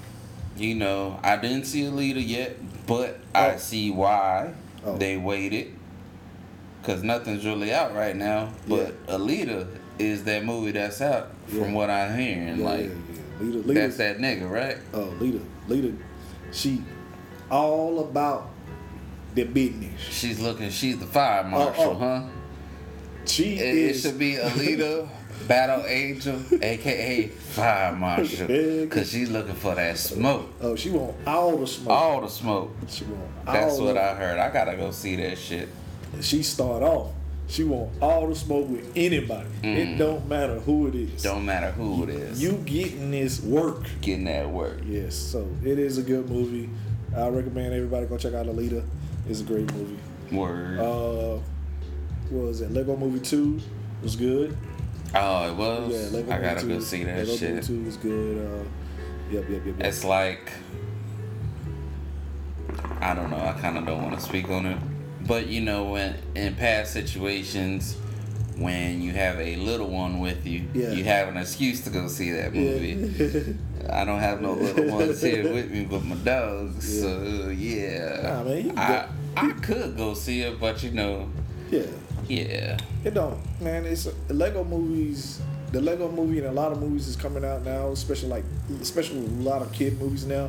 you 0.56 0.74
know, 0.74 1.18
I 1.22 1.36
didn't 1.36 1.64
see 1.64 1.82
Alita 1.82 2.26
yet, 2.26 2.56
but 2.86 3.18
I 3.34 3.54
Oh. 3.54 3.56
see 3.58 3.90
why 3.90 4.52
Oh. 4.84 4.96
they 4.96 5.16
waited. 5.16 5.72
Cause 6.82 7.02
nothing's 7.02 7.44
really 7.44 7.72
out 7.74 7.94
right 7.96 8.14
now, 8.14 8.50
but 8.68 9.04
Alita 9.08 9.66
is 9.98 10.22
that 10.24 10.44
movie 10.44 10.70
that's 10.72 11.00
out 11.00 11.32
Yeah. 11.48 11.62
from 11.62 11.72
what 11.74 11.90
I'm 11.90 12.16
hearing. 12.16 12.58
Yeah, 12.58 12.64
like 12.64 12.80
yeah, 12.80 12.88
yeah. 13.40 13.46
Lita, 13.64 13.72
that's 13.80 13.96
that 13.96 14.18
nigga, 14.18 14.48
right? 14.48 14.76
Oh, 14.94 15.12
Lita, 15.18 15.40
Lita, 15.66 15.92
she 16.52 16.82
all 17.50 17.98
about 18.00 18.50
the 19.34 19.44
business. 19.44 20.00
She's 20.10 20.38
looking. 20.38 20.70
She's 20.70 20.98
the 20.98 21.06
fire 21.06 21.42
marshal, 21.44 21.84
oh. 21.90 21.94
huh? 21.94 22.22
She 23.26 23.54
It, 23.58 23.60
it 23.60 23.76
is. 23.76 24.02
should 24.02 24.18
be 24.18 24.34
Alita, 24.34 25.08
Battle 25.48 25.84
Angel, 25.86 26.40
aka 26.62 27.28
Fire 27.28 27.92
Marshal, 27.94 28.46
because 28.46 29.10
she's 29.10 29.30
looking 29.30 29.54
for 29.54 29.74
that 29.74 29.96
smoke. 29.98 30.48
Oh, 30.60 30.74
she 30.76 30.90
want 30.90 31.14
all 31.26 31.56
the 31.56 31.66
smoke. 31.66 31.92
All 31.92 32.20
the 32.22 32.28
smoke. 32.28 32.74
She 32.88 33.04
want 33.04 33.44
That's 33.46 33.78
what 33.78 33.96
I 33.96 34.14
heard. 34.14 34.38
I 34.38 34.50
gotta 34.52 34.76
go 34.76 34.90
see 34.90 35.16
that 35.16 35.38
shit. 35.38 35.68
She 36.20 36.42
start 36.42 36.82
off. 36.82 37.12
She 37.48 37.62
want 37.62 37.90
all 38.02 38.26
the 38.28 38.34
smoke 38.34 38.68
with 38.68 38.90
anybody. 38.96 39.48
It 39.62 39.98
don't 39.98 40.26
matter 40.28 40.58
who 40.58 40.88
it 40.88 40.96
is. 40.96 41.20
Mm. 41.20 41.22
Don't 41.22 41.46
matter 41.46 41.70
who 41.70 42.02
it 42.02 42.08
is. 42.08 42.42
You 42.42 42.52
getting 42.64 43.12
this 43.12 43.40
work. 43.40 43.84
getting 44.00 44.24
that 44.24 44.50
work. 44.50 44.78
Yes. 44.84 45.14
So 45.14 45.46
it 45.64 45.78
is 45.78 45.96
a 45.98 46.02
good 46.02 46.28
movie. 46.28 46.68
I 47.16 47.28
recommend 47.28 47.72
everybody 47.72 48.06
go 48.06 48.16
check 48.18 48.34
out 48.34 48.46
Alita. 48.46 48.84
It's 49.28 49.40
a 49.40 49.44
great 49.44 49.72
movie. 49.74 49.96
Word. 50.32 50.80
Uh, 50.80 51.38
was 52.30 52.60
it? 52.60 52.70
Lego 52.72 52.96
Movie 52.96 53.20
Two 53.20 53.60
was 54.02 54.16
good. 54.16 54.56
oh, 55.14 55.48
it 55.50 55.54
was. 55.54 56.12
Yeah, 56.12 56.18
Lego 56.18 56.32
I 56.32 56.40
gotta 56.40 56.62
Movie 56.62 56.74
go 56.74 56.78
2. 56.80 56.84
see 56.84 57.04
that 57.04 57.18
Lego 57.18 57.36
shit. 57.36 57.50
Movie 57.54 57.66
Two 57.66 57.84
was 57.84 57.96
good. 57.96 58.38
Uh, 58.38 58.64
yep, 59.32 59.48
yep, 59.48 59.66
yep. 59.66 59.76
yep. 59.78 59.86
It's 59.86 60.04
like 60.04 60.52
I 63.00 63.14
don't 63.14 63.30
know. 63.30 63.38
I 63.38 63.52
kind 63.60 63.78
of 63.78 63.86
don't 63.86 64.02
want 64.02 64.14
to 64.14 64.20
speak 64.20 64.48
on 64.48 64.66
it, 64.66 64.78
but 65.26 65.46
you 65.46 65.60
know, 65.60 65.84
when 65.84 66.16
in 66.34 66.54
past 66.54 66.92
situations, 66.92 67.96
when 68.56 69.00
you 69.02 69.12
have 69.12 69.38
a 69.38 69.56
little 69.56 69.88
one 69.88 70.18
with 70.20 70.46
you, 70.46 70.64
Yeah. 70.74 70.90
you 70.92 71.04
have 71.04 71.28
an 71.28 71.36
excuse 71.36 71.82
to 71.82 71.90
go 71.90 72.08
see 72.08 72.30
that 72.32 72.54
movie. 72.54 72.92
Yeah. 73.24 73.52
I 74.00 74.04
don't 74.04 74.18
have 74.18 74.40
no 74.40 74.54
little 74.54 74.96
ones 74.96 75.22
here 75.22 75.44
with 75.52 75.70
me, 75.70 75.84
but 75.84 76.04
my 76.04 76.16
dogs. 76.16 76.96
Yeah. 76.96 77.02
So 77.02 77.48
yeah, 77.50 78.20
Nah, 78.22 78.42
man, 78.44 78.78
I 78.78 79.06
I 79.36 79.50
could 79.52 79.96
go 79.96 80.14
see 80.14 80.40
it, 80.40 80.58
but 80.58 80.82
you 80.82 80.90
know, 80.90 81.30
yeah. 81.70 81.82
Yeah, 82.28 82.78
It 83.04 83.14
don't, 83.14 83.38
man. 83.60 83.84
It's 83.84 84.08
Lego 84.28 84.64
movies. 84.64 85.40
The 85.72 85.80
Lego 85.80 86.10
movie 86.10 86.38
and 86.38 86.46
a 86.46 86.52
lot 86.52 86.72
of 86.72 86.80
movies 86.80 87.08
is 87.08 87.16
coming 87.16 87.44
out 87.44 87.64
now, 87.64 87.88
especially 87.90 88.28
like, 88.28 88.44
especially 88.80 89.18
a 89.26 89.28
lot 89.42 89.62
of 89.62 89.72
kid 89.72 90.00
movies 90.00 90.24
now. 90.26 90.48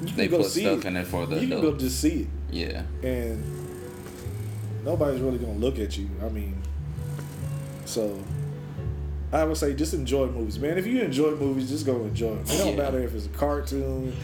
You 0.00 0.06
can 0.08 0.16
they 0.16 0.28
go 0.28 0.38
put 0.38 0.46
see 0.46 0.62
stuff 0.62 0.78
it. 0.80 0.84
in 0.86 0.96
it 0.96 1.06
for 1.06 1.26
the 1.26 1.36
You 1.40 1.48
can 1.48 1.60
go 1.60 1.76
just 1.76 2.00
see 2.00 2.22
it, 2.22 2.26
Yeah, 2.50 2.82
and 3.02 3.42
nobody's 4.84 5.20
really 5.20 5.38
gonna 5.38 5.52
look 5.58 5.78
at 5.78 5.96
you. 5.98 6.08
I 6.24 6.28
mean, 6.28 6.60
so 7.84 8.18
I 9.32 9.44
would 9.44 9.56
say 9.56 9.74
just 9.74 9.94
enjoy 9.94 10.26
movies, 10.26 10.58
man. 10.58 10.78
If 10.78 10.86
you 10.86 11.00
enjoy 11.00 11.32
movies, 11.36 11.68
just 11.68 11.84
go 11.86 12.02
enjoy 12.04 12.30
them. 12.36 12.44
It 12.44 12.58
don't 12.58 12.70
Yeah. 12.70 12.76
matter 12.82 13.00
if 13.00 13.14
it's 13.14 13.26
a 13.26 13.30
cartoon, 13.30 14.14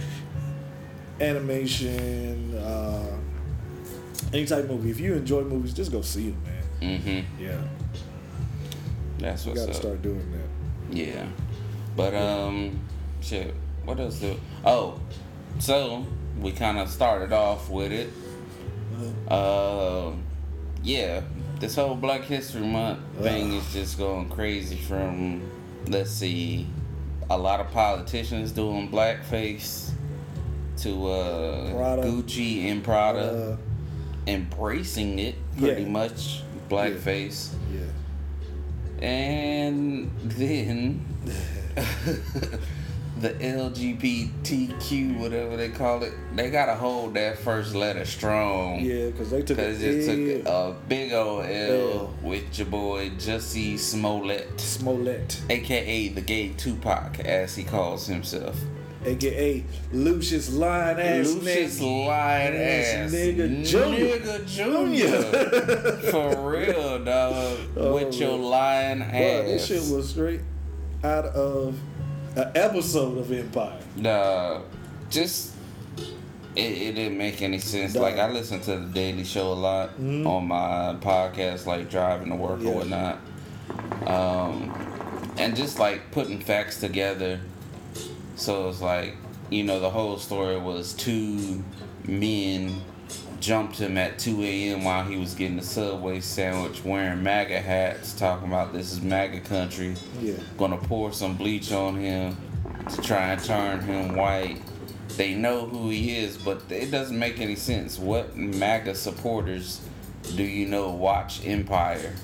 animation, 1.21 2.55
uh, 2.57 3.17
any 4.33 4.47
type 4.47 4.65
of 4.65 4.71
movie. 4.71 4.91
If 4.91 5.01
you 5.01 5.15
enjoy 5.15 5.43
movies, 5.43 5.75
just 5.75 5.93
go 5.93 6.01
see 6.03 6.31
them, 6.31 6.43
man. 6.45 7.01
mm-hmm. 7.01 7.43
Yeah. 7.43 7.61
That's 9.19 9.45
You 9.45 9.51
what's 9.53 9.61
gotta 9.63 9.73
up. 9.73 9.81
start 9.83 10.03
doing 10.03 10.33
that. 10.33 10.97
Yeah. 10.97 11.27
But 11.97 12.15
um 12.15 12.81
shit, 13.21 13.55
what 13.85 14.01
else 14.01 14.19
do 14.19 14.39
Oh, 14.65 14.99
so 15.59 16.05
we 16.41 16.53
kind 16.53 16.79
of 16.79 16.89
started 16.89 17.33
off 17.33 17.69
with 17.71 17.93
it. 17.93 18.11
Uh 19.29 20.13
yeah, 20.83 21.21
this 21.61 21.77
whole 21.77 21.95
Black 21.95 22.23
History 22.23 22.67
Month 22.67 22.99
thing 23.21 23.53
is 23.53 23.73
just 23.73 23.99
going 23.99 24.29
crazy 24.29 24.77
from 24.77 25.43
let's 25.89 26.11
see 26.11 26.67
a 27.31 27.39
lot 27.39 27.61
of 27.61 27.71
politicians 27.71 28.51
doing 28.53 28.91
blackface 28.91 29.91
to 30.79 31.07
uh 31.07 31.73
Prada. 31.73 32.03
Gucci 32.03 32.65
and 32.71 32.83
Prada 32.83 33.21
Uh, 33.53 33.57
embracing 34.27 35.19
it 35.19 35.35
pretty 35.59 35.83
Yeah. 35.83 35.89
much 35.89 36.43
blackface. 36.69 37.51
yeah. 37.73 37.81
And 39.07 40.11
then 40.23 41.05
the 43.21 43.31
LGBTQ, 43.31 45.19
whatever 45.19 45.57
they 45.57 45.69
call 45.71 46.03
it, 46.05 46.13
they 46.37 46.51
gotta 46.51 46.75
hold 46.75 47.15
that 47.15 47.39
first 47.39 47.75
letter 47.75 48.05
strong. 48.05 48.81
Yeah, 48.81 49.07
because 49.07 49.31
they 49.31 49.43
took 49.43 49.59
Cause 49.59 49.83
a 49.83 49.89
it 49.91 50.07
took 50.45 50.47
a 50.47 50.75
big 50.89 51.13
old 51.13 51.47
L 51.47 51.91
L. 52.01 52.15
with 52.23 52.57
your 52.59 52.69
boy 52.69 53.11
Jussie 53.19 53.79
Smollett, 53.79 54.61
Smollett, 54.61 55.41
aka 55.51 56.09
the 56.09 56.21
gay 56.21 56.51
Tupac, 56.57 57.19
as 57.21 57.55
he 57.57 57.65
calls 57.65 58.07
himself. 58.07 58.57
Aka 59.05 59.65
Lucius 59.93 60.53
Lion 60.53 60.99
Ass 61.01 61.33
Lucius 61.35 61.81
nigga. 61.81 62.07
Lion 62.07 62.55
Ass 62.55 62.87
ass 62.95 63.13
nigga 63.13 63.65
Junior. 63.65 64.19
nigga 64.19 64.47
Junior. 64.47 65.23
For 66.11 66.51
real, 66.51 67.05
dog. 67.05 67.59
Oh, 67.77 67.95
with 67.95 68.15
your 68.19 68.37
lion 68.39 69.03
ass. 69.03 69.13
This 69.47 69.67
shit 69.67 69.95
was 69.95 70.11
straight 70.11 70.41
out 71.05 71.27
of 71.27 71.79
an 72.37 72.51
episode 72.55 73.19
of 73.19 73.31
Empire. 73.33 73.79
Nah, 73.97 74.61
just 75.11 75.55
it, 76.55 76.61
it 76.61 76.93
didn't 76.95 77.19
make 77.19 77.43
any 77.43 77.59
sense. 77.59 77.95
Nah. 77.95 78.03
Like 78.03 78.17
I 78.19 78.31
listen 78.31 78.61
to 78.61 78.77
the 78.79 78.87
Daily 78.87 79.25
Show 79.25 79.53
a 79.53 79.55
lot 79.55 79.99
Mhm. 80.01 80.27
on 80.27 80.47
my 80.49 80.97
podcast, 81.01 81.67
like 81.67 81.91
driving 81.91 82.29
to 82.29 82.37
work 82.37 82.61
Yeah. 82.63 82.71
or 82.71 82.75
whatnot. 82.77 83.19
Um, 84.07 84.73
and 85.39 85.57
just 85.57 85.79
like 85.79 86.11
putting 86.11 86.39
facts 86.41 86.79
together. 86.81 87.41
So 88.37 88.69
it's 88.69 88.81
like 88.81 89.15
you 89.51 89.65
know 89.65 89.81
the 89.81 89.91
whole 89.91 90.19
story 90.19 90.59
was 90.59 90.93
two 90.95 91.63
men 92.07 92.81
jumped 93.41 93.77
him 93.79 93.99
at 93.99 94.19
2 94.21 94.41
a.m. 94.45 94.85
while 94.85 95.03
he 95.05 95.17
was 95.17 95.35
getting 95.35 95.59
a 95.59 95.63
Subway 95.63 96.21
sandwich, 96.21 96.85
wearing 96.85 97.23
MAGA 97.25 97.59
hats, 97.61 98.13
talking 98.15 98.47
about 98.47 98.73
this 98.73 98.93
is 98.93 99.01
MAGA 99.03 99.41
country 99.41 99.97
Yeah. 100.21 100.35
gonna 100.57 100.77
pour 100.77 101.13
some 101.13 101.37
bleach 101.37 101.73
on 101.73 101.97
him 101.97 102.37
to 102.89 103.03
try 103.03 103.33
and 103.33 103.43
turn 103.43 103.81
him 103.81 104.15
white. 104.15 104.63
They 105.17 105.35
know 105.35 105.67
who 105.67 105.91
he 105.91 106.17
is, 106.17 106.37
but 106.37 106.63
it 106.71 106.91
doesn't 106.93 107.19
make 107.19 107.41
any 107.41 107.57
sense. 107.57 107.99
What 107.99 108.37
MAGA 108.37 108.95
supporters 108.95 109.81
do 110.37 110.45
you 110.45 110.67
know 110.67 110.91
watch 110.91 111.45
Empire? 111.45 112.15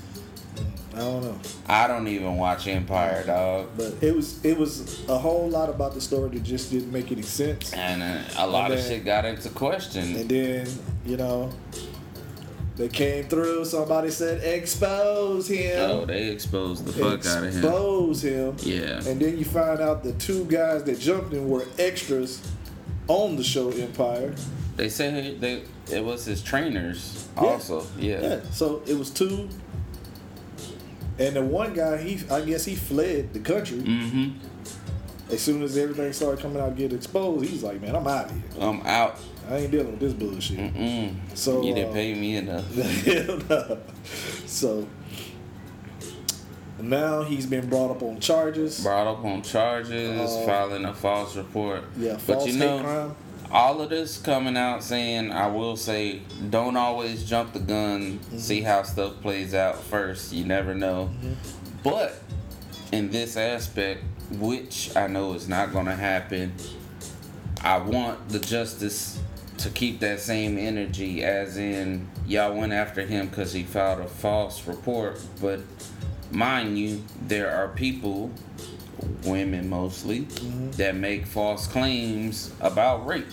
I 0.93 0.97
don't 0.99 1.23
know. 1.23 1.39
I 1.67 1.87
don't 1.87 2.07
even 2.07 2.37
watch 2.37 2.67
Empire, 2.67 3.23
dog. 3.25 3.69
But 3.77 3.93
it 4.01 4.15
was 4.15 4.43
it 4.43 4.57
was 4.57 5.07
a 5.07 5.17
whole 5.17 5.47
lot 5.49 5.69
about 5.69 5.93
the 5.93 6.01
story 6.01 6.29
that 6.29 6.43
just 6.43 6.71
didn't 6.71 6.91
make 6.91 7.11
any 7.11 7.21
sense. 7.21 7.71
And 7.73 8.01
uh, 8.01 8.21
a 8.37 8.47
lot 8.47 8.71
of 8.71 8.77
then- 8.79 8.89
shit 8.89 9.05
got 9.05 9.23
into 9.25 9.49
question. 9.49 10.15
And 10.15 10.27
then, 10.29 10.67
you 11.05 11.17
know, 11.17 11.51
they 12.75 12.87
came 12.87 13.25
through, 13.25 13.65
somebody 13.65 14.09
said 14.09 14.41
expose 14.43 15.47
him. 15.47 15.75
Oh, 15.79 16.05
they 16.05 16.29
exposed 16.29 16.85
the 16.85 16.93
fuck 16.93 17.25
out 17.25 17.43
of 17.43 17.53
him. 17.53 17.59
expose 17.59 18.23
him. 18.23 18.55
Yeah. 18.59 19.01
And 19.05 19.19
then 19.21 19.37
you 19.37 19.45
find 19.45 19.81
out 19.81 20.03
the 20.03 20.13
two 20.13 20.45
guys 20.45 20.83
that 20.85 20.99
jumped 20.99 21.33
in 21.33 21.49
were 21.49 21.65
extras 21.77 22.41
on 23.07 23.35
the 23.35 23.43
show 23.43 23.69
Empire. 23.71 24.33
They 24.75 24.87
said 24.89 25.41
they 25.41 25.63
it 25.91 26.03
was 26.05 26.25
his 26.25 26.41
trainers 26.41 27.27
Yeah. 27.35 27.41
also. 27.43 27.85
Yeah. 27.97 28.21
Yeah. 28.21 28.39
So 28.51 28.81
it 28.87 28.97
was 28.97 29.09
two. 29.09 29.49
And 31.19 31.35
the 31.35 31.41
one 31.41 31.73
guy, 31.73 31.97
he 31.97 32.19
I 32.31 32.41
guess 32.41 32.65
he 32.65 32.75
fled 32.75 33.33
the 33.33 33.39
country. 33.39 33.79
Mm-hmm. 33.79 34.29
As 35.31 35.41
soon 35.41 35.61
as 35.61 35.77
everything 35.77 36.11
started 36.13 36.41
coming 36.41 36.61
out, 36.61 36.75
get 36.75 36.91
exposed, 36.93 37.47
he's 37.49 37.61
like, 37.61 37.81
"Man, 37.81 37.95
I'm 37.95 38.07
out 38.07 38.25
of 38.25 38.31
here. 38.31 38.41
I'm 38.59 38.81
out. 38.81 39.19
I 39.49 39.57
ain't 39.57 39.71
dealing 39.71 39.91
with 39.91 39.99
this 39.99 40.13
bullshit." 40.13 40.57
Mm-mm. 40.57 41.15
So 41.35 41.61
you 41.61 41.75
didn't 41.75 41.91
uh, 41.91 41.93
pay 41.93 42.13
me 42.15 42.35
enough. 42.37 42.65
No. 43.49 43.79
So 44.45 44.87
now 46.81 47.23
he's 47.23 47.45
been 47.45 47.69
brought 47.69 47.91
up 47.91 48.01
on 48.01 48.19
charges. 48.19 48.81
brought 48.81 49.07
up 49.07 49.23
on 49.23 49.41
charges, 49.41 50.19
Uh, 50.19 50.45
filing 50.45 50.85
a 50.85 50.93
false 50.93 51.35
report. 51.35 51.83
Yeah, 51.97 52.13
but 52.13 52.21
false 52.21 52.47
you 52.47 52.53
hate 52.53 52.59
know, 52.59 52.79
crime. 52.81 53.15
All 53.51 53.81
of 53.81 53.89
this 53.89 54.17
coming 54.17 54.57
out 54.57 54.83
saying, 54.83 55.31
I 55.31 55.47
will 55.47 55.75
say, 55.75 56.21
don't 56.49 56.77
always 56.77 57.23
jump 57.23 57.53
the 57.53 57.59
gun. 57.59 58.19
Mm-hmm. 58.19 58.37
See 58.37 58.61
how 58.61 58.83
stuff 58.83 59.21
plays 59.21 59.53
out 59.53 59.81
first. 59.81 60.31
You 60.31 60.45
never 60.45 60.75
know. 60.75 61.09
Mm-hmm. 61.13 61.33
But 61.83 62.21
in 62.91 63.09
this 63.09 63.37
aspect, 63.37 64.03
which 64.31 64.95
I 64.95 65.07
know 65.07 65.33
is 65.33 65.47
not 65.47 65.71
going 65.71 65.87
to 65.87 65.95
happen, 65.95 66.53
I 67.61 67.77
want 67.77 68.29
the 68.29 68.39
justice 68.39 69.19
to 69.57 69.69
keep 69.69 69.99
that 69.99 70.21
same 70.21 70.57
energy, 70.57 71.23
as 71.23 71.57
in, 71.57 72.07
y'all 72.25 72.55
went 72.55 72.71
after 72.71 73.05
him 73.05 73.27
because 73.27 73.51
he 73.51 73.63
filed 73.63 73.99
a 73.99 74.07
false 74.07 74.65
report. 74.67 75.19
But 75.41 75.59
mind 76.31 76.79
you, 76.79 77.03
there 77.21 77.51
are 77.51 77.67
people, 77.67 78.31
women 79.23 79.69
mostly, 79.69 80.21
that 80.77 80.95
make 80.95 81.25
false 81.25 81.67
claims 81.67 82.53
about 82.61 83.05
rape 83.05 83.27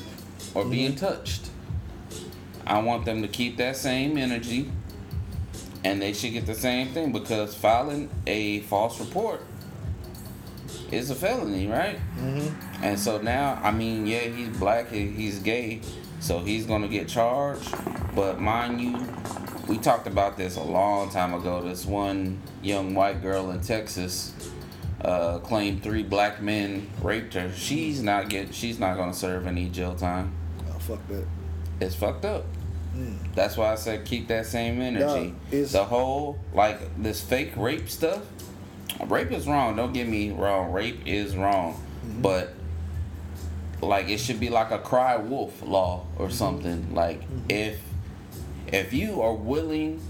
or 0.55 0.65
being 0.65 0.95
touched. 0.95 1.51
I 2.67 2.81
want 2.81 3.05
them 3.05 3.23
to 3.23 3.29
keep 3.29 3.57
that 3.59 3.77
same 3.77 4.19
energy 4.19 4.71
and 5.85 6.03
they 6.03 6.13
should 6.13 6.33
get 6.33 6.47
the 6.47 6.55
same 6.55 6.89
thing 6.89 7.13
because 7.13 7.55
filing 7.55 8.11
a 8.27 8.61
false 8.61 8.99
report 8.99 9.43
is 10.91 11.11
a 11.11 11.15
felony, 11.15 11.69
right? 11.69 11.99
Mm-hmm. 12.19 12.85
And 12.85 12.99
so 12.99 13.21
now, 13.21 13.61
I 13.63 13.71
mean, 13.71 14.07
yeah, 14.07 14.21
he's 14.21 14.49
black, 14.59 14.91
he's 14.91 15.39
gay, 15.39 15.81
so 16.21 16.41
he's 16.41 16.67
gonna 16.67 16.89
get 16.89 17.09
charged. 17.09 17.73
But 18.15 18.41
mind 18.41 18.81
you, 18.81 18.99
we 19.69 19.79
talked 19.79 20.07
about 20.07 20.37
this 20.37 20.57
a 20.57 20.63
long 20.63 21.11
time 21.11 21.35
ago. 21.35 21.63
This 21.63 21.87
one 21.87 22.41
young 22.63 22.95
white 22.95 23.23
girl 23.23 23.51
in 23.51 23.61
Texas 23.61 24.33
uh, 25.03 25.39
claimed 25.41 25.83
three 25.83 26.03
black 26.03 26.41
men 26.41 26.89
raped 27.03 27.35
her. 27.35 27.53
She's 27.53 28.03
not 28.03 28.29
get. 28.29 28.55
She's 28.55 28.79
not 28.79 28.97
gonna 28.97 29.15
serve 29.15 29.47
any 29.47 29.69
jail 29.69 29.95
time. 29.95 30.33
Oh, 30.69 30.79
fuck 30.79 31.07
that. 31.09 31.27
It's 31.81 31.95
fucked 31.95 32.25
up. 32.25 32.45
That's 33.35 33.59
why 33.59 33.73
I 33.73 33.75
said 33.75 34.07
keep 34.07 34.29
that 34.29 34.47
same 34.47 34.81
energy. 34.81 35.35
Dog, 35.51 35.67
the 35.69 35.85
whole 35.85 36.39
like 36.55 36.81
this 37.03 37.21
fake 37.21 37.53
rape 37.57 37.91
stuff. 37.91 38.23
Rape 39.07 39.31
is 39.33 39.47
wrong. 39.47 39.77
Don't 39.77 39.93
get 39.93 40.09
me 40.09 40.31
wrong. 40.31 40.73
Rape 40.73 41.07
is 41.07 41.37
wrong, 41.37 41.75
Mm-hmm. 42.07 42.23
but 42.23 42.55
like 43.83 44.09
it 44.09 44.19
should 44.19 44.41
be 44.41 44.49
like 44.49 44.71
a 44.71 44.79
cry 44.79 45.17
wolf 45.19 45.63
law 45.63 46.07
or 46.17 46.29
Mm-hmm. 46.29 46.35
something. 46.37 46.95
Like 46.95 47.21
if 47.51 47.79
if 48.69 48.95
you 48.95 49.21
are 49.21 49.35
willing 49.35 50.01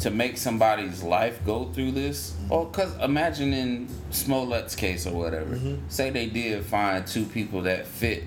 to 0.00 0.10
make 0.10 0.36
somebody's 0.38 1.02
life 1.02 1.38
go 1.44 1.66
through 1.72 1.92
this, 1.92 2.30
Mm-hmm. 2.32 2.52
or 2.52 2.70
cause 2.70 2.94
imagine 3.02 3.52
in 3.52 3.88
Smollett's 4.10 4.74
case 4.74 5.06
or 5.06 5.12
whatever, 5.12 5.54
Mm-hmm. 5.56 5.88
say 5.88 6.10
they 6.10 6.26
did 6.26 6.64
find 6.64 7.06
two 7.06 7.24
people 7.24 7.62
that 7.62 7.86
fit, 7.86 8.24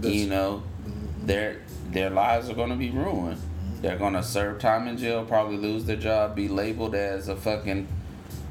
That's- 0.00 0.18
you 0.20 0.28
know, 0.28 0.62
their 1.22 1.56
their 1.90 2.10
lives 2.10 2.48
are 2.50 2.54
gonna 2.54 2.76
be 2.76 2.90
ruined. 2.90 3.40
They're 3.80 3.96
gonna 3.98 4.22
serve 4.22 4.58
time 4.60 4.88
in 4.88 4.96
jail, 4.98 5.24
probably 5.24 5.56
lose 5.56 5.84
their 5.84 5.96
job, 5.96 6.34
be 6.36 6.48
labeled 6.48 6.94
as 6.94 7.28
a 7.28 7.36
fucking 7.36 7.86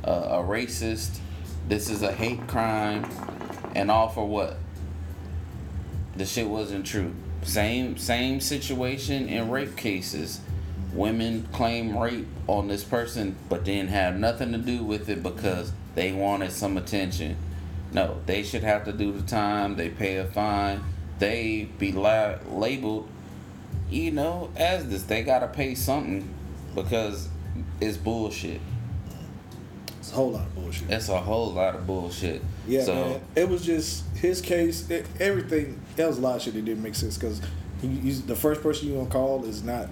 uh, 0.05 0.09
a 0.11 0.43
racist. 0.43 1.19
This 1.67 1.89
is 1.89 2.01
a 2.01 2.11
hate 2.13 2.47
crime, 2.47 3.05
and 3.75 3.91
all 3.91 4.07
for 4.09 4.25
what? 4.27 4.57
The 6.15 6.25
shit 6.25 6.47
wasn't 6.47 6.85
true. 6.85 7.13
Same 7.43 7.97
same 7.97 8.39
situation 8.41 9.27
in 9.29 9.49
rape 9.49 9.75
cases. 9.77 10.39
Women 10.93 11.47
claim 11.51 11.97
rape 11.97 12.27
on 12.47 12.67
this 12.67 12.83
person, 12.83 13.35
but 13.49 13.63
didn't 13.63 13.89
have 13.89 14.17
nothing 14.17 14.51
to 14.53 14.57
do 14.57 14.83
with 14.83 15.09
it 15.09 15.21
because 15.21 15.71
they 15.95 16.11
wanted 16.11 16.51
some 16.51 16.77
attention. 16.77 17.37
No, 17.91 18.19
they 18.25 18.43
should 18.43 18.63
have 18.63 18.85
to 18.85 18.93
do 18.93 19.11
the 19.11 19.23
time. 19.23 19.75
They 19.75 19.89
pay 19.89 20.17
a 20.17 20.25
fine. 20.25 20.81
They 21.19 21.69
be 21.77 21.91
la- 21.91 22.35
labeled, 22.49 23.07
you 23.89 24.11
know, 24.11 24.49
as 24.55 24.87
this. 24.89 25.03
They 25.03 25.23
gotta 25.23 25.47
pay 25.47 25.75
something 25.75 26.33
because 26.75 27.29
it's 27.81 27.97
bullshit. 27.97 28.61
It's 29.99 30.11
a 30.11 30.15
whole 30.15 30.31
lot 30.31 30.45
of 30.45 30.55
bullshit. 30.55 30.89
It's 30.89 31.09
a 31.09 31.19
whole 31.19 31.51
lot 31.51 31.75
of 31.75 31.85
bullshit. 31.85 32.41
Yeah, 32.67 32.83
so, 32.83 32.95
man. 32.95 33.21
It 33.35 33.49
was 33.49 33.65
just 33.65 34.05
his 34.15 34.41
case. 34.41 34.89
It, 34.89 35.05
everything. 35.19 35.81
That 35.95 36.07
was 36.07 36.17
a 36.17 36.21
lot 36.21 36.37
of 36.37 36.41
shit 36.43 36.53
that 36.53 36.63
didn't 36.63 36.83
make 36.83 36.95
sense 36.95 37.17
because 37.17 37.41
the 37.81 38.35
first 38.35 38.61
person 38.61 38.87
you 38.87 38.95
gonna 38.95 39.09
call 39.09 39.45
is 39.45 39.63
not 39.63 39.89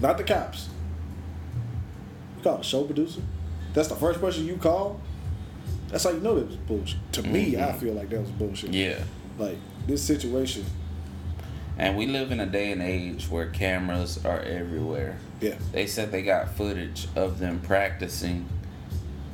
not 0.00 0.18
the 0.18 0.24
cops. 0.24 0.68
You 2.38 2.42
call 2.42 2.58
a 2.58 2.64
show 2.64 2.84
producer. 2.84 3.22
That's 3.74 3.88
the 3.88 3.96
first 3.96 4.20
person 4.20 4.46
you 4.46 4.56
call. 4.56 5.00
That's 5.88 6.04
how 6.04 6.10
you 6.10 6.20
know 6.20 6.34
that 6.34 6.46
was 6.48 6.56
bullshit. 6.56 6.98
To 7.12 7.22
me, 7.22 7.56
I 7.60 7.72
feel 7.72 7.94
like 7.94 8.10
that 8.10 8.20
was 8.20 8.30
bullshit. 8.30 8.70
Mm-hmm. 8.70 9.00
Yeah. 9.00 9.46
Like 9.46 9.58
this 9.86 10.02
situation. 10.02 10.64
And 11.78 11.96
we 11.96 12.06
live 12.06 12.32
in 12.32 12.40
a 12.40 12.46
day 12.46 12.72
and 12.72 12.80
age 12.80 13.28
where 13.28 13.46
cameras 13.50 14.24
are 14.24 14.40
everywhere. 14.40 15.18
Yeah. 15.40 15.56
They 15.72 15.86
said 15.86 16.10
they 16.10 16.22
got 16.22 16.54
footage 16.56 17.06
of 17.14 17.38
them 17.38 17.60
practicing 17.60 18.48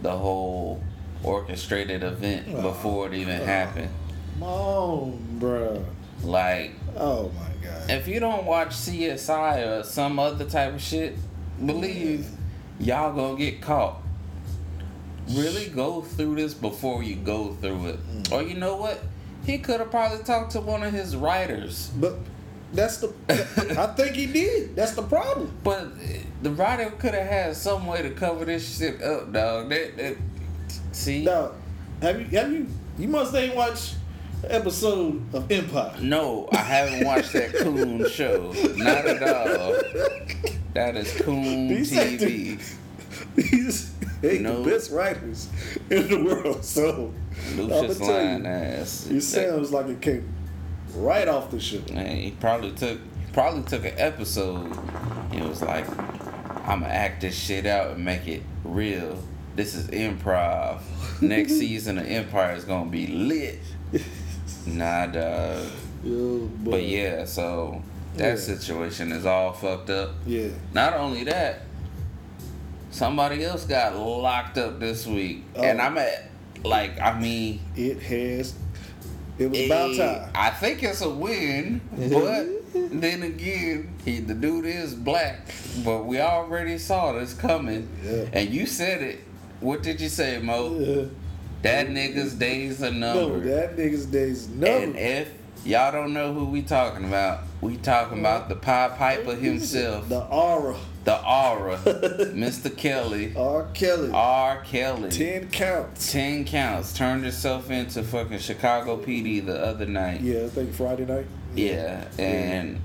the 0.03 0.11
whole 0.17 0.83
orchestrated 1.23 2.03
event 2.03 2.49
Oh, 2.53 2.63
before 2.63 3.07
it 3.07 3.15
even 3.15 3.41
oh. 3.41 3.45
happened. 3.45 3.91
Come 4.35 4.43
on, 4.43 5.39
bruh. 5.39 5.85
Like, 6.25 6.73
Oh 6.97 7.31
my 7.39 7.52
god. 7.63 7.91
if 7.91 8.09
you 8.09 8.21
don't 8.21 8.45
watch 8.45 8.71
CSI 8.71 9.81
or 9.81 9.83
some 9.85 10.19
other 10.19 10.45
type 10.45 10.75
of 10.75 10.83
shit, 10.83 11.17
believe 11.65 12.29
y'all 12.79 13.15
gonna 13.15 13.39
get 13.39 13.61
caught. 13.61 13.99
Really 15.29 15.69
go 15.69 16.03
through 16.03 16.37
this 16.37 16.53
before 16.53 17.03
you 17.03 17.17
go 17.17 17.55
through 17.55 17.87
it. 17.87 18.25
Mm. 18.25 18.33
Or 18.33 18.43
you 18.43 18.55
know 18.55 18.77
what? 18.77 19.01
He 19.47 19.59
could 19.59 19.81
have 19.81 19.91
probably 19.91 20.23
talked 20.25 20.53
to 20.53 20.61
one 20.61 20.83
of 20.83 20.93
his 20.93 21.17
writers. 21.17 21.91
But 21.97 22.17
that's 22.73 22.99
the. 22.99 23.13
I 23.79 23.87
think 23.95 24.17
he 24.17 24.27
did. 24.27 24.75
That's 24.75 24.93
the 24.93 25.03
problem. 25.03 25.53
But 25.63 25.89
the 26.43 26.51
writer 26.51 26.91
could 26.99 27.15
have 27.15 27.27
had 27.27 27.57
some 27.57 27.87
way 27.87 28.03
to 28.03 28.11
cover 28.11 28.45
this 28.45 28.79
shit 28.79 29.03
up, 29.03 29.33
dog. 29.33 29.69
That, 29.69 29.97
that 29.97 30.17
see, 30.93 31.25
have 31.25 31.53
you 32.21 32.27
have 32.39 32.53
you 32.53 32.67
you 32.99 33.09
must 33.09 33.35
ain't 33.35 33.55
watch 33.55 33.95
episode 34.49 35.23
of 35.35 35.51
Empire. 35.51 35.95
no, 36.01 36.49
I 36.53 36.57
haven't 36.59 37.05
watched 37.05 37.33
that 37.35 37.53
Coon 37.55 38.09
show. 38.09 38.53
Not 38.77 39.07
at 39.07 39.23
all. 39.23 39.73
That 40.75 40.97
is 40.97 41.13
Coon 41.21 41.69
These 41.69 41.93
TV. 41.93 42.53
actors- 42.55 42.77
These 43.37 43.95
ain't 44.23 44.43
No. 44.43 44.63
the 44.63 44.71
best 44.71 44.91
writers 44.91 45.49
in 45.91 46.09
the 46.09 46.23
world. 46.23 46.65
So 46.65 47.13
Lucius 47.57 48.01
I'ma 48.01 48.13
Lion 48.13 48.47
ass. 48.47 49.07
It 49.11 49.21
sounds 49.23 49.73
like 49.73 49.87
it 49.87 50.01
came 50.01 50.29
right 50.97 51.29
off 51.29 51.51
the 51.51 51.61
ship. 51.61 51.91
Man, 51.91 52.17
he 52.17 52.31
probably 52.33 52.73
took 52.73 52.99
probably 53.33 53.63
took 53.63 53.85
an 53.85 53.95
episode. 53.97 54.67
and 55.33 55.49
was 55.49 55.63
like, 55.63 55.89
I'm 56.69 56.81
gonna 56.81 56.89
act 56.89 57.21
this 57.23 57.35
shit 57.39 57.65
out 57.67 57.93
and 57.93 58.05
make 58.05 58.27
it 58.29 58.43
real. 58.65 59.19
This 59.57 59.75
is 59.75 59.89
improv. 59.89 60.81
Next 61.21 61.53
season 61.59 61.99
of 61.99 62.07
Empire 62.07 62.55
is 62.55 62.65
gonna 62.65 62.91
be 62.91 63.07
lit. 63.07 63.61
Nah, 64.67 65.07
dog. 65.07 65.67
Boy. 66.05 66.71
But 66.71 66.83
yeah, 66.85 67.25
so 67.25 67.83
that 68.17 68.29
Yeah. 68.31 68.37
situation 68.37 69.13
is 69.13 69.25
all 69.27 69.53
fucked 69.53 69.91
up. 69.91 70.11
yeah. 70.27 70.49
Not 70.73 70.95
only 70.95 71.25
that, 71.25 71.63
somebody 72.91 73.45
else 73.45 73.65
got 73.65 73.97
locked 73.97 74.59
up 74.59 74.79
this 74.81 75.07
week, 75.07 75.45
and 75.57 75.81
Oh. 75.81 75.85
I'm 75.85 75.99
at 75.99 76.29
like 76.65 77.01
I 77.01 77.19
mean, 77.19 77.61
It 77.77 78.01
has. 78.03 78.55
It 79.39 79.51
was 79.51 79.61
about 79.67 79.91
eh, 79.95 79.97
time. 79.99 80.31
I 80.35 80.51
think 80.51 80.83
it's 80.83 81.01
a 81.01 81.09
win, 81.09 81.81
but 81.97 82.47
then 82.93 83.23
again, 83.23 83.89
he 84.05 84.21
the 84.21 84.35
dude 84.35 84.67
is 84.67 84.95
black, 84.95 85.49
but 85.85 86.05
we 86.07 86.21
already 86.21 86.79
saw 86.79 87.13
this 87.13 87.33
coming, 87.35 87.89
Yeah. 88.05 88.25
and 88.33 88.51
you 88.51 88.67
said 88.67 89.03
it. 89.03 89.21
What 89.61 89.83
did 89.83 90.01
you 90.01 90.09
say, 90.09 90.39
Mo? 90.43 91.09
Yeah. 91.63 91.85
That 91.85 91.89
nigga's 91.93 92.35
days 92.35 92.83
are 92.83 92.91
No, 92.91 93.29
numbered. 93.29 93.45
that 93.45 93.77
nigga's 93.77 94.07
days 94.07 94.47
And 94.47 94.61
numbered. 94.61 94.97
if 94.97 95.29
y'all 95.65 95.93
don't 95.93 96.13
know 96.13 96.33
who 96.33 96.47
we 96.47 96.63
talking 96.63 97.05
about, 97.05 97.41
we 97.61 97.77
talking 97.77 98.19
about 98.21 98.49
the 98.49 98.57
Pied 98.57 98.97
Piper 98.99 99.35
himself, 99.37 100.09
The 100.09 100.25
aura. 100.27 100.77
the 101.05 101.17
aura, 101.25 101.77
Mr. 102.35 102.77
Kelly, 102.77 103.33
R. 103.37 103.67
Kelly. 103.75 104.11
R. 104.13 104.63
Kelly. 104.63 105.11
Ten 105.11 105.49
counts. 105.51 106.13
10 106.13 106.45
counts. 106.47 106.93
Turned 106.93 107.23
himself 107.23 107.71
into 107.71 108.03
fucking 108.03 108.39
Chicago 108.41 108.97
PD 108.97 109.45
the 109.45 109.57
other 109.65 109.87
night. 109.87 110.21
Yeah, 110.21 110.45
I 110.45 110.49
think 110.49 110.73
Friday 110.75 111.05
night. 111.07 111.27
Yeah, 111.55 112.05
and 112.19 112.81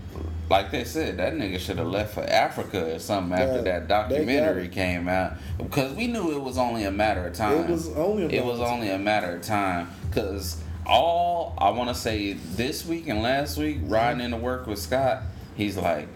like 0.49 0.71
they 0.71 0.83
said, 0.83 1.17
that 1.17 1.33
nigga 1.33 1.59
should 1.59 1.77
have 1.77 1.87
left 1.87 2.13
for 2.13 2.23
Africa 2.23 2.95
or 2.95 2.99
something 2.99 3.37
after 3.37 3.61
that 3.63 3.87
documentary 3.87 4.67
came 4.69 5.07
out 5.07 5.33
because 5.57 5.93
we 5.93 6.07
knew 6.07 6.31
it 6.31 6.41
was 6.41 6.57
only 6.57 6.83
a 6.85 6.91
matter 6.91 7.25
of 7.27 7.33
time. 7.33 7.65
It 7.65 7.69
was 7.69 7.89
only 7.97 8.23
a 8.23 8.29
It 8.29 8.45
was 8.45 8.59
matter 8.59 8.65
of 8.69 8.73
only 8.73 8.89
a 8.91 8.97
matter 8.99 9.35
of 9.35 9.41
time 9.41 9.89
because 10.09 10.61
all 10.85 11.53
I 11.57 11.69
want 11.71 11.89
to 11.89 11.95
say 11.95 12.33
this 12.33 12.85
week 12.85 13.07
and 13.07 13.21
last 13.21 13.57
week, 13.57 13.77
Mm-hmm. 13.77 13.89
riding 13.93 14.21
into 14.21 14.37
work 14.37 14.67
with 14.67 14.79
Scott, 14.79 15.23
he's 15.55 15.75
like, 15.77 16.07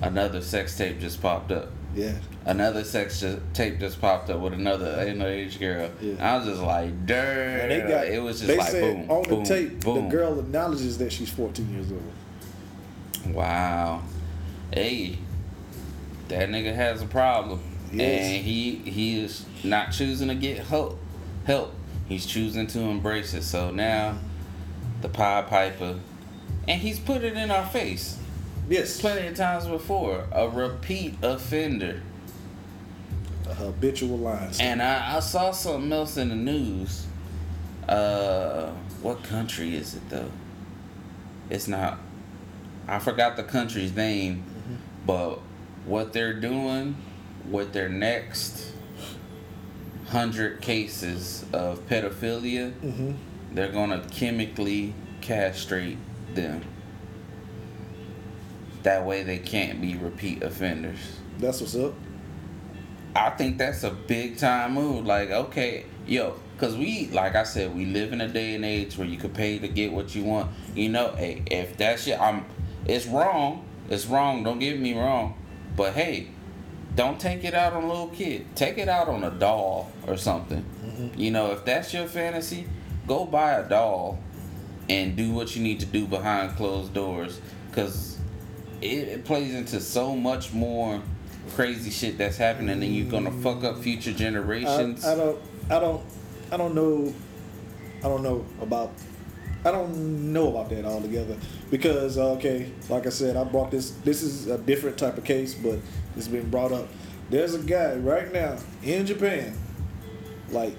another 0.00 0.40
sex 0.40 0.76
tape 0.76 1.00
just 1.00 1.20
popped 1.20 1.50
up. 1.50 1.68
Yeah. 1.94 2.12
Another 2.46 2.84
sex 2.84 3.20
ju- 3.20 3.40
tape 3.52 3.78
just 3.78 4.00
popped 4.00 4.30
up 4.30 4.40
with 4.40 4.52
another 4.54 4.96
underage 4.96 5.58
girl. 5.60 5.90
Yeah. 6.00 6.14
I 6.34 6.38
was 6.38 6.46
just 6.46 6.62
like, 6.62 6.86
And 6.88 7.06
dirt. 7.06 7.68
they 7.68 7.80
got. 7.80 8.06
it 8.06 8.22
was 8.22 8.38
just 8.38 8.46
they 8.48 8.56
like 8.56 8.70
said 8.70 9.06
boom, 9.08 9.10
on 9.10 9.22
the 9.24 9.28
boom, 9.28 9.44
tape, 9.44 9.80
boom. 9.80 10.04
the 10.04 10.10
girl 10.10 10.38
acknowledges 10.40 10.98
that 10.98 11.12
she's 11.12 11.30
14 11.30 11.70
years 11.72 11.92
old. 11.92 12.02
Wow. 13.26 14.02
Hey, 14.72 15.18
that 16.28 16.48
nigga 16.48 16.74
has 16.74 17.02
a 17.02 17.06
problem. 17.06 17.60
Yes. 17.92 18.24
And 18.26 18.44
he 18.44 18.76
he 18.76 19.20
is 19.20 19.44
not 19.62 19.92
choosing 19.92 20.28
to 20.28 20.34
get 20.34 20.58
help. 20.58 20.98
Help. 21.44 21.74
He's 22.08 22.26
choosing 22.26 22.66
to 22.68 22.80
embrace 22.80 23.34
it. 23.34 23.42
So 23.42 23.70
now 23.70 24.18
the 25.02 25.08
Pied 25.08 25.48
Piper 25.48 25.98
and 26.68 26.80
he's 26.80 26.98
put 26.98 27.24
it 27.24 27.36
in 27.36 27.50
our 27.50 27.66
face 27.66 28.18
Yes. 28.68 29.00
plenty 29.00 29.26
of 29.26 29.34
times 29.34 29.66
before. 29.66 30.26
A 30.32 30.48
repeat 30.48 31.16
offender. 31.22 32.00
A 33.48 33.54
habitual 33.54 34.18
line. 34.18 34.50
And 34.60 34.80
I, 34.80 35.16
I 35.16 35.20
saw 35.20 35.50
something 35.50 35.92
else 35.92 36.16
in 36.16 36.28
the 36.28 36.34
news. 36.36 37.06
Uh 37.88 38.70
what 39.02 39.22
country 39.24 39.74
is 39.74 39.94
it 39.96 40.08
though? 40.08 40.30
It's 41.50 41.68
not 41.68 41.98
I 42.92 42.98
forgot 42.98 43.36
the 43.36 43.42
country's 43.42 43.96
name, 43.96 44.44
but 45.06 45.38
what 45.86 46.12
they're 46.12 46.34
doing 46.38 46.94
with 47.50 47.72
their 47.72 47.88
next 47.88 48.70
hundred 50.08 50.60
cases 50.60 51.46
of 51.54 51.86
pedophilia, 51.88 52.72
hmm 52.74 53.12
they're 53.54 53.72
gonna 53.72 54.02
chemically 54.10 54.94
castrate 55.20 55.98
them. 56.34 56.62
That 58.82 59.04
way 59.04 59.22
they 59.22 59.38
can't 59.38 59.80
be 59.80 59.96
repeat 59.96 60.42
offenders. 60.42 60.98
That's 61.38 61.60
what's 61.60 61.76
up. 61.76 61.92
I 63.14 63.28
think 63.30 63.58
that's 63.58 63.84
a 63.84 63.90
big 63.90 64.38
time 64.38 64.72
move. 64.74 65.04
Like, 65.04 65.30
okay, 65.30 65.84
yo, 66.06 66.34
because 66.56 66.76
we, 66.76 67.08
like 67.08 67.34
I 67.34 67.44
said, 67.44 67.74
we 67.74 67.84
live 67.84 68.14
in 68.14 68.22
a 68.22 68.28
day 68.28 68.54
and 68.54 68.64
age 68.64 68.96
where 68.96 69.06
you 69.06 69.18
could 69.18 69.34
pay 69.34 69.58
to 69.58 69.68
get 69.68 69.92
what 69.92 70.14
you 70.14 70.24
want. 70.24 70.50
You 70.74 70.88
know, 70.88 71.14
hey, 71.14 71.42
if 71.50 71.76
that 71.76 72.00
shit, 72.00 72.18
I'm, 72.18 72.46
it's 72.86 73.06
wrong. 73.06 73.64
It's 73.88 74.06
wrong. 74.06 74.42
Don't 74.42 74.58
get 74.58 74.78
me 74.78 74.98
wrong. 74.98 75.34
But 75.76 75.94
hey, 75.94 76.28
don't 76.94 77.18
take 77.18 77.44
it 77.44 77.54
out 77.54 77.72
on 77.72 77.84
a 77.84 77.88
little 77.88 78.08
kid. 78.08 78.54
Take 78.54 78.78
it 78.78 78.88
out 78.88 79.08
on 79.08 79.24
a 79.24 79.30
doll 79.30 79.90
or 80.06 80.16
something. 80.16 80.64
Mm-hmm. 80.84 81.18
You 81.18 81.30
know, 81.30 81.52
if 81.52 81.64
that's 81.64 81.92
your 81.94 82.06
fantasy, 82.06 82.66
go 83.06 83.24
buy 83.24 83.52
a 83.52 83.68
doll 83.68 84.18
and 84.88 85.16
do 85.16 85.32
what 85.32 85.56
you 85.56 85.62
need 85.62 85.80
to 85.80 85.86
do 85.86 86.06
behind 86.06 86.56
closed 86.56 86.92
doors. 86.92 87.40
Because 87.70 88.18
it, 88.80 89.08
it 89.08 89.24
plays 89.24 89.54
into 89.54 89.80
so 89.80 90.14
much 90.14 90.52
more 90.52 91.00
crazy 91.54 91.90
shit 91.90 92.18
that's 92.18 92.36
happening 92.36 92.82
and 92.82 92.94
you're 92.94 93.10
gonna 93.10 93.32
fuck 93.42 93.64
up 93.64 93.78
future 93.78 94.10
I, 94.10 94.14
generations. 94.14 95.04
I 95.04 95.14
don't. 95.14 95.40
I 95.70 95.78
don't. 95.78 96.02
I 96.50 96.56
don't 96.56 96.74
know. 96.74 97.14
I 97.98 98.02
don't 98.02 98.22
know 98.22 98.44
about. 98.60 98.92
I 99.64 99.70
don't 99.70 100.32
know 100.32 100.48
about 100.48 100.70
that 100.70 100.84
altogether 100.84 101.36
because 101.70 102.18
uh, 102.18 102.32
okay, 102.32 102.70
like 102.88 103.06
I 103.06 103.10
said, 103.10 103.36
I 103.36 103.44
brought 103.44 103.70
this. 103.70 103.90
This 103.90 104.22
is 104.22 104.48
a 104.48 104.58
different 104.58 104.98
type 104.98 105.16
of 105.18 105.24
case, 105.24 105.54
but 105.54 105.78
it's 106.16 106.28
been 106.28 106.50
brought 106.50 106.72
up. 106.72 106.88
There's 107.30 107.54
a 107.54 107.60
guy 107.60 107.94
right 107.94 108.32
now 108.32 108.58
in 108.82 109.06
Japan, 109.06 109.56
like 110.50 110.74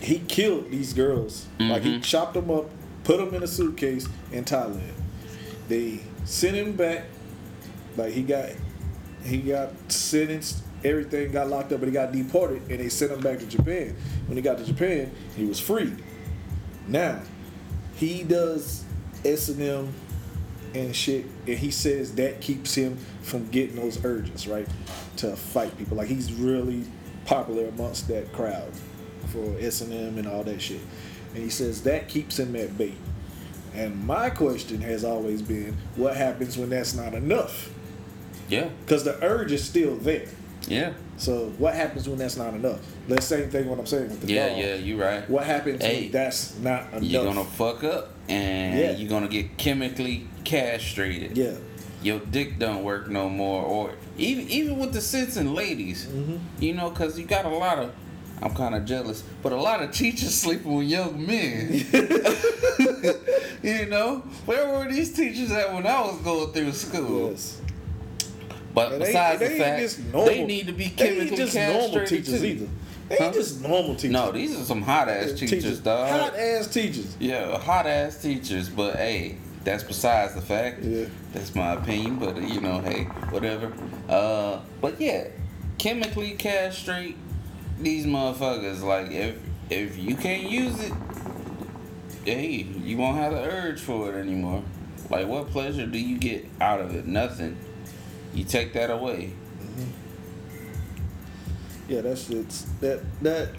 he 0.00 0.18
killed 0.18 0.70
these 0.70 0.92
girls. 0.92 1.46
Like 1.58 1.82
he 1.82 1.94
Mhm. 1.98 2.02
chopped 2.02 2.34
them 2.34 2.50
up, 2.50 2.68
put 3.04 3.18
them 3.18 3.32
in 3.34 3.42
a 3.42 3.46
suitcase 3.46 4.06
in 4.32 4.44
Thailand. 4.44 4.92
They 5.68 6.00
sent 6.24 6.56
him 6.56 6.72
back. 6.72 7.04
Like 7.96 8.12
he 8.12 8.22
got, 8.22 8.50
he 9.24 9.38
got 9.38 9.70
sentenced. 9.88 10.58
Everything 10.84 11.32
got 11.32 11.48
locked 11.48 11.72
up, 11.72 11.80
but 11.80 11.86
he 11.86 11.92
got 11.92 12.12
deported, 12.12 12.60
and 12.68 12.78
they 12.80 12.90
sent 12.90 13.12
him 13.12 13.20
back 13.20 13.38
to 13.38 13.46
Japan. 13.46 13.96
When 14.26 14.36
he 14.36 14.42
got 14.42 14.58
to 14.58 14.64
Japan, 14.64 15.10
he 15.34 15.46
was 15.46 15.58
freed. 15.58 16.02
Now, 16.86 17.20
he 17.96 18.22
does 18.22 18.84
S 19.24 19.48
and 19.48 19.62
M 19.62 19.94
and 20.74 20.94
shit, 20.94 21.26
and 21.46 21.58
he 21.58 21.70
says 21.70 22.14
that 22.16 22.40
keeps 22.40 22.74
him 22.74 22.98
from 23.22 23.48
getting 23.50 23.76
those 23.76 24.04
urges, 24.04 24.46
right, 24.46 24.68
to 25.18 25.36
fight 25.36 25.76
people. 25.78 25.96
Like 25.96 26.08
he's 26.08 26.32
really 26.32 26.84
popular 27.24 27.68
amongst 27.68 28.08
that 28.08 28.32
crowd 28.32 28.72
for 29.28 29.56
S 29.60 29.80
and 29.80 29.92
M 29.92 30.18
and 30.18 30.26
all 30.26 30.42
that 30.44 30.60
shit, 30.60 30.80
and 31.34 31.42
he 31.42 31.50
says 31.50 31.82
that 31.84 32.08
keeps 32.08 32.38
him 32.38 32.54
at 32.56 32.76
bay. 32.76 32.94
And 33.74 34.06
my 34.06 34.30
question 34.30 34.80
has 34.82 35.04
always 35.04 35.42
been, 35.42 35.76
what 35.96 36.16
happens 36.16 36.56
when 36.56 36.70
that's 36.70 36.94
not 36.94 37.12
enough? 37.14 37.70
yeah, 38.48 38.68
Because 38.84 39.04
the 39.04 39.20
urge 39.24 39.50
is 39.50 39.64
still 39.64 39.96
there. 39.96 40.28
Yeah, 40.68 40.92
So 41.16 41.50
what 41.58 41.74
happens 41.74 42.08
when 42.08 42.18
that's 42.18 42.36
not 42.36 42.54
enough? 42.54 42.80
The 43.08 43.20
same 43.20 43.50
thing 43.50 43.68
what 43.68 43.78
I'm 43.78 43.86
saying 43.86 44.08
with 44.10 44.20
the 44.22 44.32
yeah, 44.32 44.48
dog. 44.48 44.58
yeah. 44.58 44.74
You 44.76 45.00
right. 45.02 45.28
What 45.30 45.44
happens 45.44 45.82
Hey, 45.84 46.02
when 46.02 46.12
that's 46.12 46.56
not 46.58 46.90
enough? 46.92 47.02
You're 47.02 47.24
gonna 47.24 47.44
fuck 47.44 47.84
up 47.84 48.10
and 48.28 48.78
Yeah. 48.78 48.90
you're 48.92 49.08
gonna 49.08 49.28
get 49.28 49.56
chemically 49.58 50.26
castrated. 50.44 51.36
yeah. 51.36 51.52
Your 52.02 52.18
dick 52.18 52.58
don't 52.58 52.84
work 52.84 53.08
no 53.08 53.30
more, 53.30 53.62
or 53.64 53.92
even 54.18 54.46
even 54.50 54.78
with 54.78 54.92
the 54.92 55.00
sensing 55.00 55.54
ladies, 55.54 56.04
Mhm. 56.06 56.38
you 56.60 56.74
know, 56.74 56.90
cause 56.90 57.18
you 57.18 57.24
got 57.24 57.46
a 57.46 57.48
lot 57.48 57.78
of. 57.78 57.92
I'm 58.42 58.52
kind 58.52 58.74
of 58.74 58.84
jealous, 58.84 59.22
but 59.42 59.52
a 59.52 59.56
lot 59.56 59.80
of 59.82 59.90
teachers 59.92 60.34
sleeping 60.44 60.74
with 60.74 60.86
young 60.88 61.24
men. 61.24 61.72
you 63.62 63.86
know, 63.86 64.22
where 64.44 64.68
were 64.68 64.90
these 64.92 65.12
teachers 65.14 65.50
at 65.50 65.72
when 65.72 65.86
I 65.86 66.00
was 66.02 66.16
going 66.20 66.52
through 66.52 66.72
school? 66.72 67.30
Yes. 67.30 67.60
But 68.74 68.92
And 68.92 69.00
besides 69.02 69.40
they 69.40 69.48
the 69.56 69.64
fact 69.64 70.12
they 70.26 70.44
need 70.44 70.66
to 70.66 70.72
be 70.72 70.88
They 70.88 71.08
chemically 71.14 71.36
just 71.36 71.54
normal 71.54 72.04
teachers 72.06 72.40
too. 72.40 72.46
either. 72.46 72.68
They 73.08 73.18
ain't 73.18 73.34
just 73.34 73.62
normal 73.62 73.94
teachers. 73.94 74.10
No, 74.10 74.32
these 74.32 74.58
are 74.58 74.64
some 74.64 74.82
hot 74.82 75.08
ass 75.08 75.32
teachers, 75.32 75.78
dog. 75.80 76.08
Hot 76.10 76.34
ass 76.36 76.66
teachers. 76.66 77.16
Yeah, 77.20 77.58
hot 77.58 77.86
ass 77.86 78.20
teachers, 78.20 78.68
but 78.68 78.96
hey, 78.96 79.36
that's 79.62 79.84
besides 79.84 80.34
the 80.34 80.40
fact. 80.40 80.82
Yeah. 80.82 81.06
That's 81.32 81.54
my 81.54 81.72
opinion, 81.74 82.18
but 82.18 82.36
you 82.42 82.60
know, 82.60 82.80
hey, 82.80 83.04
whatever. 83.30 83.72
Uh, 84.08 84.60
but 84.80 85.00
yeah, 85.00 85.28
chemically 85.78 86.32
castrate 86.32 87.16
these 87.78 88.06
motherfuckers. 88.06 88.82
Like 88.82 89.10
if 89.10 89.36
if 89.70 89.96
you 89.98 90.16
can't 90.16 90.50
use 90.50 90.80
it, 90.82 90.92
hey, 92.24 92.62
you 92.82 92.96
won't 92.96 93.18
have 93.18 93.32
the 93.32 93.42
urge 93.42 93.80
for 93.80 94.12
it 94.12 94.18
anymore. 94.18 94.62
Like 95.10 95.28
what 95.28 95.50
pleasure 95.50 95.86
do 95.86 95.98
you 95.98 96.18
get 96.18 96.46
out 96.60 96.80
of 96.80 96.94
it? 96.94 97.06
Nothing. 97.06 97.56
You 98.34 98.44
take 98.44 98.72
that 98.74 98.90
away. 98.90 99.32
Yeah, 101.88 102.00
that 102.00 102.18
shit's 102.18 102.64
that 102.80 103.00
that 103.22 103.50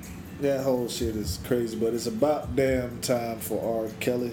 that 0.41 0.63
whole 0.63 0.87
shit 0.89 1.15
is 1.15 1.39
crazy, 1.45 1.77
but 1.77 1.93
it's 1.93 2.07
about 2.07 2.55
damn 2.55 2.99
time 3.01 3.39
for 3.39 3.83
R. 3.85 3.89
Kelly. 3.99 4.31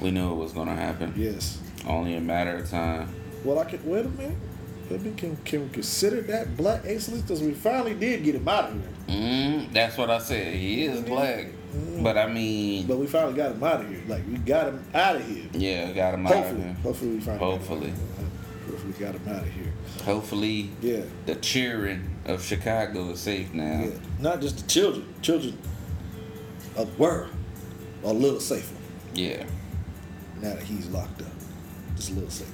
We 0.00 0.10
knew 0.10 0.32
it 0.32 0.36
was 0.36 0.52
gonna 0.52 0.74
happen. 0.74 1.14
Yes. 1.16 1.60
Only 1.86 2.16
a 2.16 2.20
matter 2.20 2.56
of 2.56 2.68
time. 2.68 3.08
Well, 3.44 3.58
I 3.58 3.64
can 3.64 3.84
wait 3.88 4.04
a 4.04 4.08
minute. 4.08 4.36
Me 4.90 5.12
can, 5.16 5.36
can 5.44 5.64
we 5.64 5.68
consider 5.68 6.22
that 6.22 6.56
black 6.56 6.80
excellence 6.86 7.20
because 7.22 7.42
we 7.42 7.52
finally 7.52 7.92
did 7.92 8.24
get 8.24 8.34
him 8.34 8.48
out 8.48 8.70
of 8.70 8.72
here, 8.72 8.82
Mm, 9.08 9.70
that's 9.72 9.98
what 9.98 10.08
I 10.08 10.18
said. 10.18 10.54
He 10.54 10.84
is 10.84 11.02
black, 11.02 11.48
Mm. 11.76 12.02
but 12.02 12.16
I 12.16 12.26
mean, 12.26 12.86
but 12.86 12.96
we 12.98 13.06
finally 13.06 13.34
got 13.34 13.52
him 13.52 13.62
out 13.62 13.82
of 13.82 13.88
here. 13.90 14.00
Like 14.08 14.22
we 14.26 14.38
got 14.38 14.68
him 14.68 14.82
out 14.94 15.16
of 15.16 15.26
here. 15.28 15.44
yeah, 15.52 15.92
got 15.92 16.14
him 16.14 16.26
out 16.26 16.32
of 16.32 16.38
Hopefully, 16.38 16.62
here. 16.62 16.72
hopefully 16.82 17.10
we 17.12 17.20
finally. 17.20 17.38
got 17.38 17.50
him 17.52 17.58
Hopefully. 17.58 17.92
We 18.88 18.94
got 19.04 19.14
him 19.14 19.28
out 19.28 19.42
of 19.42 19.48
here. 19.52 19.72
Hopefully, 20.04 20.70
Yeah. 20.80 21.02
the 21.26 21.34
cheering 21.36 22.16
of 22.24 22.42
Chicago 22.42 23.10
is 23.10 23.20
safe 23.20 23.52
now. 23.52 23.84
Yeah, 23.84 23.90
not 24.18 24.40
just 24.40 24.56
the 24.58 24.66
children, 24.66 25.04
children 25.20 25.58
of 26.76 26.90
the 26.96 27.02
world 27.02 27.30
are 28.04 28.10
a 28.10 28.12
little 28.14 28.40
safer 28.40 28.74
Yeah. 29.14 29.44
now 30.40 30.54
that 30.54 30.62
he's 30.62 30.86
locked 30.88 31.20
up. 31.20 31.28
Just 31.96 32.10
a 32.10 32.14
little 32.14 32.30
safer. 32.30 32.50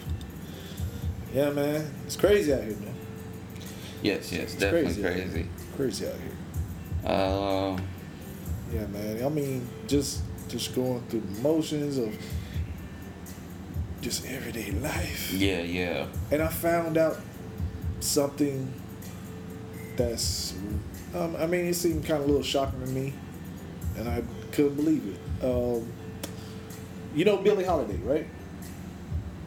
Yeah, 1.32 1.50
man, 1.50 1.88
it's 2.06 2.16
crazy 2.16 2.52
out 2.52 2.62
here, 2.64 2.76
man. 2.76 2.94
Yes, 4.02 4.32
yes, 4.32 4.42
It's 4.42 4.54
definitely 4.54 5.02
crazy. 5.02 5.22
crazy. 5.22 5.46
Crazy 5.76 6.06
out 6.06 6.14
here. 6.14 7.10
Uh, 7.12 7.78
Yeah, 8.72 8.86
man. 8.86 9.24
I 9.24 9.28
mean, 9.28 9.68
just 9.86 10.20
just 10.48 10.74
going 10.74 11.00
through 11.08 11.20
the 11.32 11.40
motions 11.42 11.96
of 11.96 12.12
just 14.04 14.26
everyday 14.26 14.70
life. 14.70 15.32
yeah, 15.32 15.62
yeah. 15.62 16.06
And 16.30 16.42
I 16.42 16.48
found 16.48 16.98
out 16.98 17.16
something 18.00 18.72
that's, 19.96 20.52
um, 21.14 21.34
I 21.36 21.46
mean, 21.46 21.64
it 21.66 21.74
seemed 21.74 22.04
kind 22.04 22.18
of 22.22 22.24
a 22.24 22.26
little 22.30 22.42
shocking 22.42 22.80
to 22.80 22.86
me, 22.86 23.14
and 23.96 24.06
I 24.08 24.22
couldn't 24.52 24.74
believe 24.76 25.02
it. 25.06 25.44
Um, 25.44 25.90
you 27.14 27.24
know 27.24 27.38
Billie 27.38 27.64
Holiday, 27.64 27.96
right? 27.98 28.26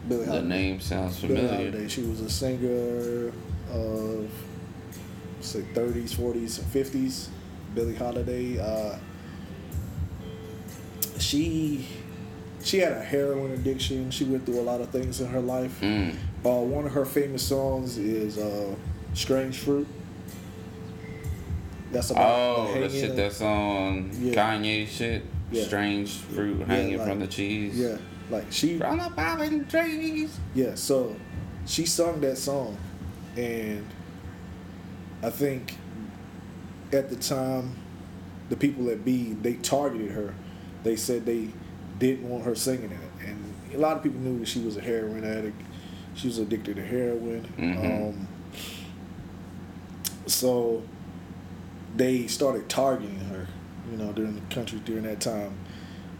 Billie 0.08 0.24
The 0.24 0.30
Holiday. 0.32 0.48
name 0.48 0.80
sounds 0.80 1.20
Billie 1.20 1.36
familiar. 1.36 1.70
Holiday. 1.70 1.88
She 1.88 2.02
was 2.02 2.20
a 2.20 2.30
singer 2.30 3.28
of, 3.70 4.30
say, 5.40 5.60
30s, 5.74 6.14
40s, 6.16 6.58
and 6.58 6.66
50s. 6.72 7.28
Billie 7.74 7.94
Holiday. 7.94 8.58
Uh, 8.58 8.96
she 11.18 11.86
she 12.62 12.78
had 12.78 12.92
a 12.92 13.02
heroin 13.02 13.52
addiction. 13.52 14.10
She 14.10 14.24
went 14.24 14.44
through 14.46 14.60
a 14.60 14.62
lot 14.62 14.80
of 14.80 14.90
things 14.90 15.20
in 15.20 15.28
her 15.28 15.40
life. 15.40 15.80
Mm. 15.80 16.14
Uh, 16.44 16.50
one 16.60 16.84
of 16.86 16.92
her 16.92 17.04
famous 17.04 17.42
songs 17.42 17.96
is 17.98 18.38
uh, 18.38 18.74
"Strange 19.14 19.58
Fruit." 19.58 19.86
That's 21.90 22.10
about 22.10 22.58
Oh, 22.68 22.80
the 22.80 22.88
shit 22.90 23.16
that's 23.16 23.40
on 23.40 24.10
Yeah. 24.20 24.34
Kanye 24.34 24.86
shit. 24.86 25.22
Yeah. 25.50 25.64
Strange 25.64 26.10
fruit 26.18 26.58
Yeah, 26.60 26.66
hanging 26.66 26.98
like- 26.98 27.08
from 27.08 27.20
the 27.20 27.26
cheese. 27.26 27.78
yeah, 27.78 27.96
like 28.30 28.44
she 28.50 28.76
From 28.78 28.98
the 28.98 29.04
fallen 29.10 29.64
trees. 29.64 30.38
Yeah, 30.54 30.74
so 30.74 31.16
she 31.64 31.86
sung 31.86 32.20
that 32.20 32.36
song, 32.36 32.76
and 33.34 33.86
I 35.22 35.30
think 35.30 35.76
at 36.92 37.08
the 37.08 37.16
time, 37.16 37.72
the 38.50 38.56
people 38.56 38.90
at 38.90 39.04
B 39.06 39.34
they 39.40 39.54
targeted 39.54 40.10
her. 40.10 40.34
They 40.84 40.96
said 40.96 41.24
they 41.24 41.48
didn't 41.98 42.28
want 42.28 42.44
her 42.44 42.54
singing 42.54 42.90
it, 42.92 43.26
and 43.26 43.54
a 43.74 43.78
lot 43.78 43.96
of 43.96 44.02
people 44.02 44.20
knew 44.20 44.38
that 44.40 44.48
she 44.48 44.60
was 44.60 44.76
a 44.76 44.80
heroin 44.80 45.24
addict. 45.24 45.60
She 46.14 46.28
was 46.28 46.38
addicted 46.38 46.76
to 46.76 46.84
heroin. 46.84 47.46
Mhm. 47.58 48.08
Um, 48.10 48.28
so 50.26 50.82
they 51.96 52.26
started 52.26 52.68
targeting 52.68 53.18
her. 53.20 53.46
You 53.90 53.96
know, 53.96 54.12
during 54.12 54.34
the 54.34 54.54
country 54.54 54.80
during 54.84 55.04
that 55.04 55.20
time, 55.20 55.52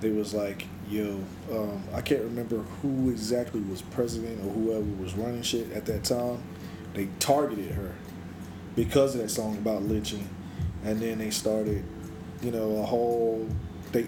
they 0.01 0.11
was 0.11 0.33
like, 0.33 0.67
"Yo, 0.89 1.19
um, 1.53 1.83
I 1.93 2.01
can't 2.01 2.23
remember 2.23 2.59
who 2.83 3.11
exactly 3.11 3.61
was 3.61 3.83
president 3.83 4.41
or 4.41 4.51
whoever 4.53 4.85
was 5.03 5.15
running 5.15 5.43
shit 5.43 5.71
at 5.73 5.85
that 5.87 6.05
time. 6.05 6.39
They 6.95 7.09
targeted 7.19 7.73
her 7.73 7.93
because 8.75 9.15
of 9.15 9.21
that 9.21 9.29
song 9.29 9.59
about 9.59 9.83
lynching, 9.83 10.27
and 10.85 10.99
then 11.01 11.19
they 11.19 11.31
started, 11.31 11.83
you 12.43 12.51
know, 12.51 12.79
a 12.79 12.87
whole 12.87 13.47
they 13.93 14.07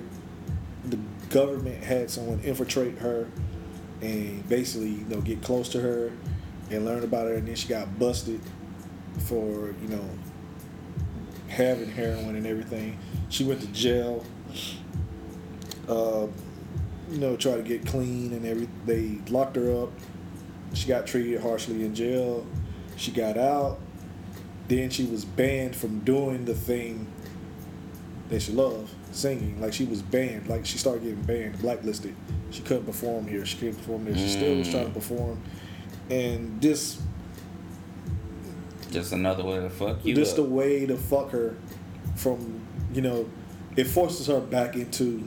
the 0.89 0.99
government 1.31 1.83
had 1.83 2.11
someone 2.11 2.41
infiltrate 2.41 2.99
her 2.99 3.29
and 4.03 4.47
basically 4.49 4.91
you 4.91 5.05
know 5.07 5.21
get 5.21 5.43
close 5.43 5.69
to 5.71 5.81
her 5.81 6.13
and 6.71 6.85
learn 6.85 7.03
about 7.03 7.27
her 7.27 7.35
and 7.35 7.49
then 7.49 7.55
she 7.55 7.69
got 7.69 7.99
busted 7.99 8.41
for 9.27 9.75
you 9.81 9.89
know 9.89 10.09
having 11.51 11.91
heroin 11.91 12.37
and 12.37 12.47
everything. 12.47 12.99
She 13.29 13.45
went 13.45 13.61
to 13.61 13.67
jail. 13.69 14.25
Uh, 15.89 16.29
you 17.11 17.19
know, 17.19 17.37
try 17.37 17.57
to 17.57 17.63
get 17.63 17.85
clean 17.85 18.33
and 18.33 18.47
every. 18.47 18.69
They 18.87 19.19
locked 19.29 19.57
her 19.57 19.83
up. 19.83 19.91
She 20.73 20.87
got 20.87 21.07
treated 21.07 21.41
harshly 21.41 21.85
in 21.85 21.95
jail. 21.95 22.47
She 22.97 23.11
got 23.11 23.37
out. 23.37 23.81
Then 24.69 24.91
she 24.91 25.05
was 25.05 25.25
banned 25.25 25.75
from 25.75 26.01
doing 26.01 26.45
the 26.45 26.55
thing 26.55 27.09
that 28.29 28.41
she 28.41 28.53
loved, 28.53 28.95
singing. 29.13 29.61
Like 29.61 29.73
she 29.73 29.85
was 29.85 30.03
banned. 30.03 30.49
Like 30.49 30.65
she 30.67 30.79
started 30.79 31.03
getting 31.03 31.23
banned, 31.23 31.59
blacklisted. 31.61 32.15
She 32.51 32.63
couldn't 32.63 32.85
perform 32.87 33.27
here. 33.27 33.45
She 33.47 33.57
couldn't 33.59 33.77
perform 33.77 34.05
there. 34.05 34.17
She 34.17 34.29
still 34.29 34.57
was 34.57 34.69
trying 34.71 34.87
to 34.87 34.93
perform. 34.93 35.41
And 36.11 36.61
this 36.61 37.01
Just 38.91 39.13
another 39.13 39.45
way 39.45 39.61
to 39.61 39.71
fuck 39.71 40.05
you 40.05 40.15
just 40.15 40.39
up. 40.39 40.47
a 40.47 40.49
way 40.49 40.85
to 40.87 40.97
fuck 40.97 41.31
her 41.31 41.57
from 42.17 42.61
you 42.93 43.01
know 43.03 43.29
it 43.77 43.85
forces 43.85 44.27
her 44.27 44.41
back 44.41 44.75
into 44.75 45.27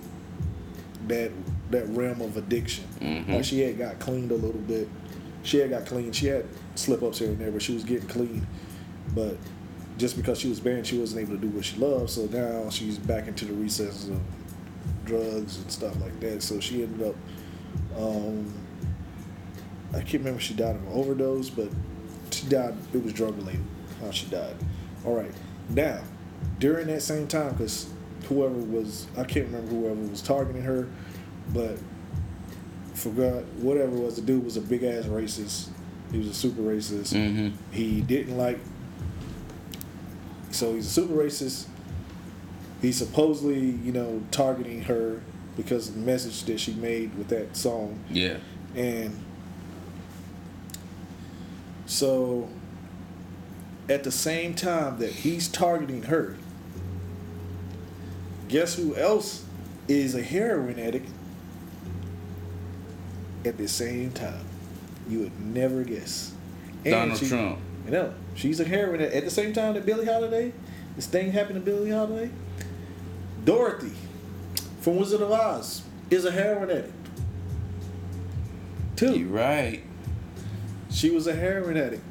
that 1.07 1.31
that 1.71 1.87
realm 1.89 2.19
of 2.21 2.35
addiction 2.35 2.83
Mhm. 2.99 3.29
like 3.29 3.45
she 3.45 3.61
had 3.61 3.77
got 3.77 3.99
cleaned 3.99 4.31
a 4.31 4.35
little 4.35 4.59
bit 4.61 4.89
she 5.43 5.57
had 5.59 5.69
got 5.69 5.85
clean 5.85 6.11
she 6.11 6.27
had 6.27 6.45
slip 6.75 7.01
ups 7.01 7.19
here 7.19 7.29
and 7.29 7.39
there 7.39 7.51
but 7.51 7.61
she 7.61 7.73
was 7.73 7.83
getting 7.85 8.07
clean 8.07 8.45
but 9.15 9.37
just 9.97 10.15
because 10.17 10.39
she 10.39 10.49
was 10.49 10.60
banned 10.60 10.86
she 10.88 10.97
wasn't 10.97 11.21
able 11.21 11.36
to 11.36 11.41
do 11.41 11.49
what 11.49 11.63
she 11.65 11.77
loved 11.77 12.10
so 12.10 12.25
now 12.25 12.69
she's 12.69 12.97
back 12.97 13.27
into 13.27 13.45
the 13.45 13.53
recesses 13.53 14.10
of 14.10 14.19
drugs 15.06 15.58
and 15.58 15.71
stuff 15.71 15.99
like 16.01 16.19
that 16.19 16.41
so 16.41 16.60
she 16.60 16.84
ended 16.84 17.08
up 17.08 17.15
um, 17.97 18.51
I 19.93 19.99
can't 19.99 20.13
remember 20.13 20.38
if 20.39 20.43
she 20.43 20.56
died 20.56 20.75
of 20.75 20.82
an 20.82 20.91
overdose, 20.91 21.49
but 21.51 21.69
she 22.32 22.47
died. 22.47 22.75
It 22.93 23.03
was 23.03 23.13
drug 23.13 23.38
related. 23.38 23.63
How 24.01 24.10
she 24.10 24.25
died. 24.25 24.56
All 25.06 25.15
right. 25.15 25.32
Now, 25.69 26.01
during 26.60 26.88
that 26.88 27.03
same 27.03 27.27
time, 27.27 27.51
because 27.51 27.91
whoever 28.27 28.56
was, 28.56 29.06
I 29.15 29.23
can't 29.23 29.45
remember 29.47 29.69
whoever 29.71 30.01
was 30.10 30.21
targeting 30.23 30.63
her, 30.63 30.88
but 31.53 31.77
forgot 32.95 33.43
whatever 33.60 33.95
it 33.95 33.99
was. 33.99 34.15
The 34.15 34.23
dude 34.23 34.43
was 34.43 34.58
a 34.58 34.62
big 34.62 34.84
ass 34.84 35.06
racist. 35.06 35.69
He 36.12 36.17
was 36.17 36.27
a 36.27 36.34
super 36.34 36.62
racist. 36.62 37.13
hmm 37.13 37.56
He 37.71 38.01
didn't 38.01 38.38
like. 38.38 38.60
So 40.53 40.75
he's 40.75 40.85
a 40.87 40.89
super 40.89 41.13
racist. 41.15 41.65
He's 42.81 42.97
supposedly, 42.97 43.59
you 43.59 43.91
know, 43.91 44.21
targeting 44.31 44.83
her 44.83 45.21
because 45.57 45.89
of 45.89 45.95
the 45.95 46.01
message 46.01 46.43
that 46.43 46.59
she 46.59 46.73
made 46.73 47.15
with 47.17 47.29
that 47.29 47.55
song. 47.55 47.99
Yeah. 48.09 48.37
And 48.75 49.17
so 51.85 52.49
at 53.89 54.03
the 54.03 54.11
same 54.11 54.53
time 54.53 54.99
that 54.99 55.11
he's 55.11 55.47
targeting 55.47 56.03
her, 56.03 56.37
guess 58.47 58.75
who 58.75 58.95
else 58.95 59.45
is 59.87 60.15
a 60.15 60.21
heroin 60.23 60.79
addict 60.79 61.09
at 63.45 63.57
the 63.57 63.67
same 63.67 64.11
time? 64.11 64.45
You 65.09 65.19
would 65.19 65.39
never 65.39 65.83
guess. 65.83 66.33
And 66.85 66.91
Donald 66.93 67.19
she- 67.19 67.27
Trump. 67.27 67.59
You 67.85 67.91
know, 67.91 68.13
she's 68.35 68.59
a 68.59 68.63
heroin 68.65 69.01
addict. 69.01 69.15
At 69.15 69.23
the 69.25 69.31
same 69.31 69.53
time 69.53 69.73
that 69.73 69.85
Billie 69.85 70.05
Holiday, 70.05 70.53
this 70.95 71.05
thing 71.07 71.31
happened 71.31 71.55
to 71.55 71.61
Billie 71.61 71.91
Holiday, 71.91 72.29
Dorothy 73.43 73.91
from 74.79 74.95
Wizard 74.97 75.21
of 75.21 75.31
Oz 75.31 75.83
is 76.09 76.25
a 76.25 76.31
heroin 76.31 76.69
addict. 76.69 76.93
Too. 78.95 79.17
You 79.19 79.27
right. 79.27 79.83
She 80.91 81.09
was 81.09 81.27
a 81.27 81.33
heroin 81.35 81.75
addict. 81.77 82.03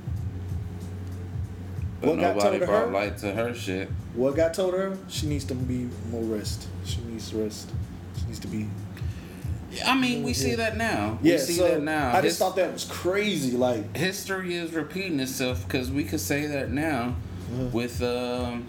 But 2.01 2.09
What 2.11 2.21
got 2.21 2.37
nobody 2.37 2.41
told 2.59 2.61
to 2.61 2.67
brought 2.67 2.87
her? 2.87 2.93
light 2.93 3.19
to 3.19 3.33
her 3.33 3.55
shit. 3.55 3.89
What 4.15 4.35
got 4.35 4.53
told 4.55 4.75
her? 4.75 4.99
She 5.09 5.27
needs 5.27 5.45
to 5.47 5.55
be 5.55 5.89
more 6.11 6.23
rest. 6.25 6.67
She 6.85 7.01
needs 7.03 7.33
rest. 7.33 7.71
She 8.19 8.27
needs 8.27 8.41
to 8.41 8.49
be. 8.49 8.69
I 9.87 9.99
mean, 9.99 10.23
we 10.23 10.33
see 10.35 10.55
that 10.57 10.77
now. 10.77 11.19
Yeah, 11.23 11.35
we 11.35 11.39
see 11.39 11.53
so 11.55 11.69
that 11.69 11.83
now. 11.83 12.11
I 12.13 12.17
His- 12.21 12.33
just 12.33 12.39
thought 12.39 12.57
that 12.57 12.73
was 12.73 12.85
crazy. 12.85 13.57
Like, 13.57 13.97
history 13.97 14.55
is 14.55 14.73
repeating 14.73 15.21
itself 15.21 15.65
because 15.67 15.91
we 15.91 16.05
could 16.05 16.21
say 16.21 16.47
that 16.47 16.71
now 16.71 17.15
with 17.71 18.03
um 18.03 18.67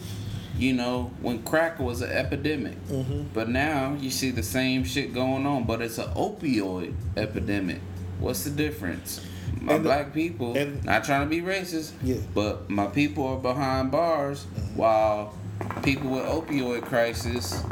you 0.58 0.74
know 0.74 1.10
when 1.22 1.42
crack 1.44 1.80
was 1.80 2.02
an 2.02 2.12
epidemic 2.12 2.76
Mhm. 2.90 3.26
but 3.34 3.48
now 3.48 3.96
you 4.00 4.10
see 4.12 4.30
the 4.30 4.44
same 4.44 4.84
shit 4.84 5.14
going 5.14 5.46
on 5.48 5.64
but 5.64 5.82
it's 5.82 5.98
an 5.98 6.10
opioid 6.16 6.94
epidemic 7.16 7.80
what's 8.20 8.44
the 8.44 8.50
difference 8.50 9.22
my 9.62 9.76
And 9.76 9.86
the- 9.86 9.88
black 9.90 10.14
people 10.14 10.56
and- 10.58 10.84
not 10.84 11.06
trying 11.06 11.22
to 11.22 11.30
be 11.34 11.42
racist 11.42 11.92
Yeah. 12.04 12.18
but 12.36 12.70
my 12.70 12.88
people 12.88 13.26
are 13.26 13.38
behind 13.40 13.90
bars 13.90 14.46
while 14.76 15.34
people 15.82 16.10
with 16.12 16.24
opioid 16.26 16.82
crisis 16.84 17.64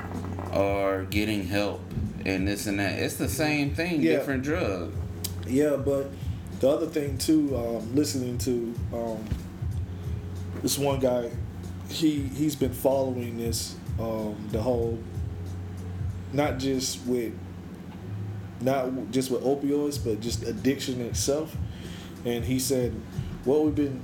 are 0.53 1.03
getting 1.03 1.47
help 1.47 1.81
and 2.25 2.47
this 2.47 2.67
and 2.67 2.79
that. 2.79 2.99
It's 2.99 3.15
the 3.15 3.29
same 3.29 3.73
thing 3.73 4.01
Yeah. 4.01 4.13
different 4.17 4.43
drug. 4.43 4.91
Yeah, 5.47 5.75
but 5.75 6.09
the 6.59 6.69
other 6.69 6.85
thing 6.87 7.17
too, 7.17 7.55
um, 7.57 7.95
listening 7.95 8.37
to 8.39 8.73
um, 8.93 9.25
this 10.61 10.77
one 10.77 10.99
guy, 10.99 11.29
he 11.89 12.19
he's 12.35 12.55
been 12.55 12.73
following 12.73 13.37
this 13.37 13.75
um, 13.99 14.35
the 14.51 14.61
whole, 14.61 14.97
not 16.33 16.57
just 16.59 17.05
with, 17.05 17.33
not 18.61 18.89
just 19.11 19.29
with 19.31 19.43
opioids, 19.43 20.03
but 20.03 20.19
just 20.21 20.43
addiction 20.43 21.01
itself, 21.01 21.55
and 22.25 22.45
he 22.45 22.59
said, 22.59 22.93
what 23.43 23.63
we've 23.63 23.75
been 23.75 24.01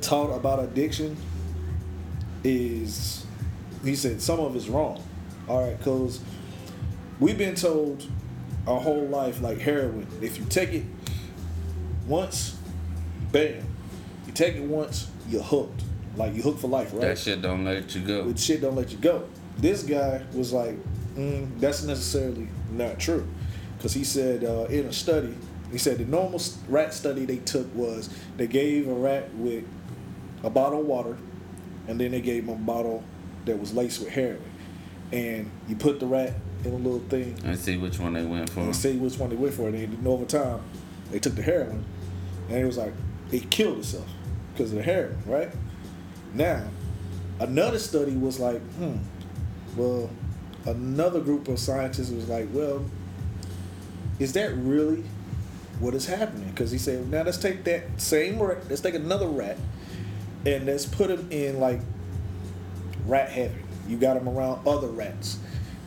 taught 0.00 0.34
about 0.34 0.58
addiction 0.58 1.16
is, 2.44 3.24
he 3.84 3.94
said 3.94 4.20
some 4.20 4.40
of 4.40 4.54
it's 4.56 4.68
wrong, 4.68 5.02
all 5.48 5.64
right, 5.64 5.78
because 5.78 6.20
we've 7.20 7.38
been 7.38 7.54
told 7.54 8.06
our 8.66 8.80
whole 8.80 9.06
life 9.06 9.40
like 9.40 9.58
heroin, 9.58 10.06
if 10.20 10.38
you 10.38 10.44
take 10.46 10.72
it 10.72 10.84
once, 12.06 12.56
bam. 13.30 13.62
You 14.26 14.32
take 14.32 14.56
it 14.56 14.62
once, 14.62 15.10
you're 15.28 15.42
hooked. 15.42 15.82
Like 16.16 16.34
you 16.34 16.42
hooked 16.42 16.60
for 16.60 16.68
life, 16.68 16.92
right? 16.92 17.02
that 17.02 17.18
shit 17.18 17.40
don't 17.40 17.64
let 17.64 17.94
you 17.94 18.00
go 18.00 18.24
But 18.24 18.38
shit 18.38 18.60
don't 18.60 18.74
let 18.74 18.90
you 18.90 18.98
go. 18.98 19.28
This 19.58 19.84
guy 19.84 20.22
was 20.34 20.52
like, 20.52 20.76
mm, 21.14 21.48
that's 21.60 21.84
necessarily 21.84 22.48
not 22.72 22.98
true, 22.98 23.28
because 23.76 23.92
he 23.92 24.02
said 24.02 24.42
uh, 24.42 24.64
in 24.64 24.86
a 24.86 24.92
study, 24.92 25.34
he 25.70 25.78
said 25.78 25.98
the 25.98 26.04
normal 26.04 26.40
rat 26.68 26.92
study 26.94 27.24
they 27.26 27.36
took 27.36 27.72
was 27.74 28.10
they 28.36 28.48
gave 28.48 28.88
a 28.88 28.94
rat 28.94 29.32
with 29.34 29.64
a 30.42 30.50
bottle 30.50 30.80
of 30.80 30.86
water, 30.86 31.16
and 31.86 32.00
then 32.00 32.10
they 32.10 32.20
gave 32.20 32.44
him 32.44 32.50
a 32.50 32.56
bottle 32.56 33.04
that 33.44 33.58
was 33.58 33.72
laced 33.72 34.00
with 34.00 34.08
heroin, 34.08 34.42
and 35.12 35.48
you 35.68 35.76
put 35.76 36.00
the 36.00 36.06
rat 36.06 36.32
in 36.64 36.72
a 36.72 36.76
little 36.76 37.00
thing, 37.00 37.36
Let's 37.44 37.62
see 37.62 37.76
which 37.76 37.98
one 37.98 38.12
they 38.14 38.24
went 38.24 38.50
for. 38.50 38.60
and 38.60 38.76
see 38.76 38.96
which 38.96 39.18
one 39.18 39.30
they 39.30 39.36
went 39.36 39.54
for. 39.54 39.68
And 39.68 39.76
then 39.76 40.06
over 40.06 40.24
time, 40.24 40.60
they 41.10 41.18
took 41.18 41.34
the 41.34 41.42
heroin, 41.42 41.84
and 42.48 42.58
it 42.58 42.64
was 42.64 42.76
like 42.78 42.92
it 43.32 43.50
killed 43.50 43.78
itself 43.78 44.08
because 44.52 44.70
of 44.72 44.78
the 44.78 44.82
heroin, 44.82 45.18
right? 45.26 45.50
Now, 46.34 46.64
another 47.40 47.78
study 47.78 48.12
was 48.16 48.38
like, 48.38 48.60
hmm, 48.74 48.96
well, 49.76 50.10
another 50.66 51.20
group 51.20 51.48
of 51.48 51.58
scientists 51.58 52.10
was 52.10 52.28
like, 52.28 52.48
well, 52.52 52.84
is 54.18 54.32
that 54.34 54.54
really 54.56 55.04
what 55.80 55.94
is 55.94 56.06
happening? 56.06 56.50
Because 56.50 56.70
he 56.70 56.78
said, 56.78 57.08
now 57.10 57.22
let's 57.22 57.38
take 57.38 57.64
that 57.64 57.84
same 58.00 58.38
rat, 58.40 58.58
let's 58.68 58.82
take 58.82 58.94
another 58.94 59.26
rat, 59.28 59.56
and 60.44 60.66
let's 60.66 60.84
put 60.84 61.10
him 61.10 61.26
in 61.30 61.58
like 61.58 61.80
rat 63.06 63.30
heaven. 63.30 63.62
You 63.88 63.96
got 63.96 64.16
him 64.16 64.28
around 64.28 64.66
other 64.68 64.88
rats. 64.88 65.38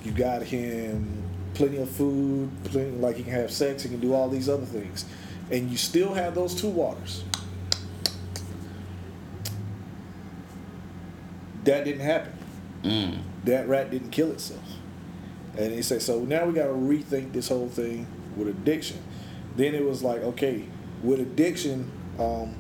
You 0.04 0.12
got 0.12 0.44
him 0.44 1.24
plenty 1.54 1.78
of 1.78 1.89
food, 1.89 2.50
plenty 2.66 2.92
like 2.92 3.16
he 3.16 3.24
can 3.24 3.34
have 3.34 3.52
sex, 3.52 3.84
he 3.84 3.89
can 3.89 4.00
do 4.00 4.13
all 4.13 4.30
these 4.30 4.50
other 4.50 4.66
things, 4.66 5.06
and 5.52 5.70
you 5.70 5.78
still 5.78 6.13
have 6.13 6.36
those 6.36 6.54
two 6.60 6.70
waters. 6.70 7.24
That 11.63 11.86
didn't 11.86 12.02
happen. 12.02 12.34
Mm. 12.84 13.20
That 13.46 13.68
rat 13.68 13.92
didn't 13.92 14.10
kill 14.10 14.32
itself. 14.32 14.63
And 15.58 15.72
he 15.72 15.82
said, 15.82 16.02
so 16.02 16.20
now 16.22 16.46
we 16.46 16.54
got 16.54 16.68
to 16.68 16.74
rethink 16.74 17.32
this 17.32 17.50
whole 17.50 17.70
thing 17.70 18.08
with 18.36 18.48
addiction. 18.48 18.98
Then 19.56 19.76
it 19.76 19.86
was 19.86 20.02
like, 20.02 20.22
okay, 20.22 20.66
with 21.04 21.20
addiction, 21.20 21.92
um, 22.20 22.56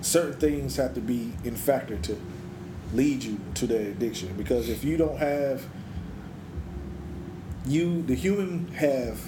certain 0.00 0.40
things 0.40 0.76
have 0.76 0.94
to 0.94 1.00
be 1.00 1.32
in 1.44 1.54
factor 1.54 1.96
to 1.98 2.18
lead 2.94 3.22
you 3.22 3.38
to 3.54 3.66
that 3.66 3.80
addiction. 3.80 4.34
Because 4.36 4.68
if 4.68 4.82
you 4.82 4.96
don't 4.96 5.18
have, 5.18 5.64
you, 7.66 8.02
the 8.02 8.14
human 8.14 8.68
have 8.72 9.20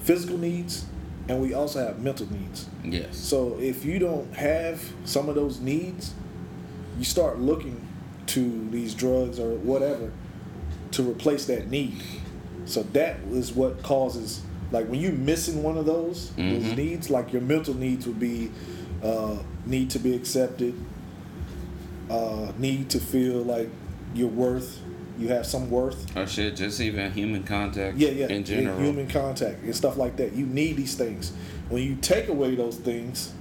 physical 0.00 0.38
needs 0.38 0.84
and 1.28 1.40
we 1.40 1.54
also 1.54 1.84
have 1.84 2.00
mental 2.00 2.30
needs. 2.32 2.68
Yes. 2.84 3.16
So 3.16 3.58
if 3.60 3.84
you 3.84 3.98
don't 3.98 4.32
have 4.34 4.82
some 5.04 5.28
of 5.28 5.34
those 5.34 5.60
needs, 5.60 6.12
you 6.98 7.04
start 7.04 7.38
looking 7.38 7.86
to 8.26 8.68
these 8.70 8.94
drugs 8.94 9.38
or 9.38 9.54
whatever 9.56 10.12
to 10.92 11.10
replace 11.10 11.46
that 11.46 11.70
need. 11.70 12.02
So 12.66 12.82
that 12.92 13.16
is 13.30 13.52
what 13.52 13.82
causes 13.82 14.42
like 14.70 14.88
when 14.88 15.00
you're 15.00 15.12
missing 15.12 15.62
one 15.62 15.76
of 15.76 15.84
those 15.84 16.30
those 16.36 16.62
Mhm. 16.64 16.76
needs, 16.76 17.10
like 17.10 17.32
your 17.32 17.42
mental 17.42 17.74
needs 17.74 18.06
would 18.06 18.18
be 18.20 18.50
uh, 19.02 19.36
need 19.66 19.90
to 19.90 19.98
be 19.98 20.14
accepted, 20.14 20.74
uh, 22.10 22.52
need 22.58 22.88
to 22.90 23.00
feel 23.00 23.42
like 23.42 23.68
you're 24.14 24.28
worth, 24.28 24.78
you 25.18 25.28
have 25.28 25.46
some 25.46 25.70
worth. 25.70 26.16
Or 26.16 26.26
shit, 26.26 26.56
just 26.56 26.80
even 26.80 27.12
human 27.12 27.44
contact. 27.44 27.96
Yeah, 27.96 28.10
yeah. 28.10 28.28
In 28.28 28.44
general. 28.44 28.78
Human 28.78 29.08
contact 29.08 29.62
and 29.62 29.74
stuff 29.74 29.96
like 29.96 30.16
that. 30.16 30.32
You 30.32 30.46
need 30.46 30.76
these 30.76 30.94
things. 30.94 31.32
When 31.68 31.82
you 31.82 31.96
take 31.96 32.28
away 32.28 32.54
those 32.54 32.76
things, 32.76 33.32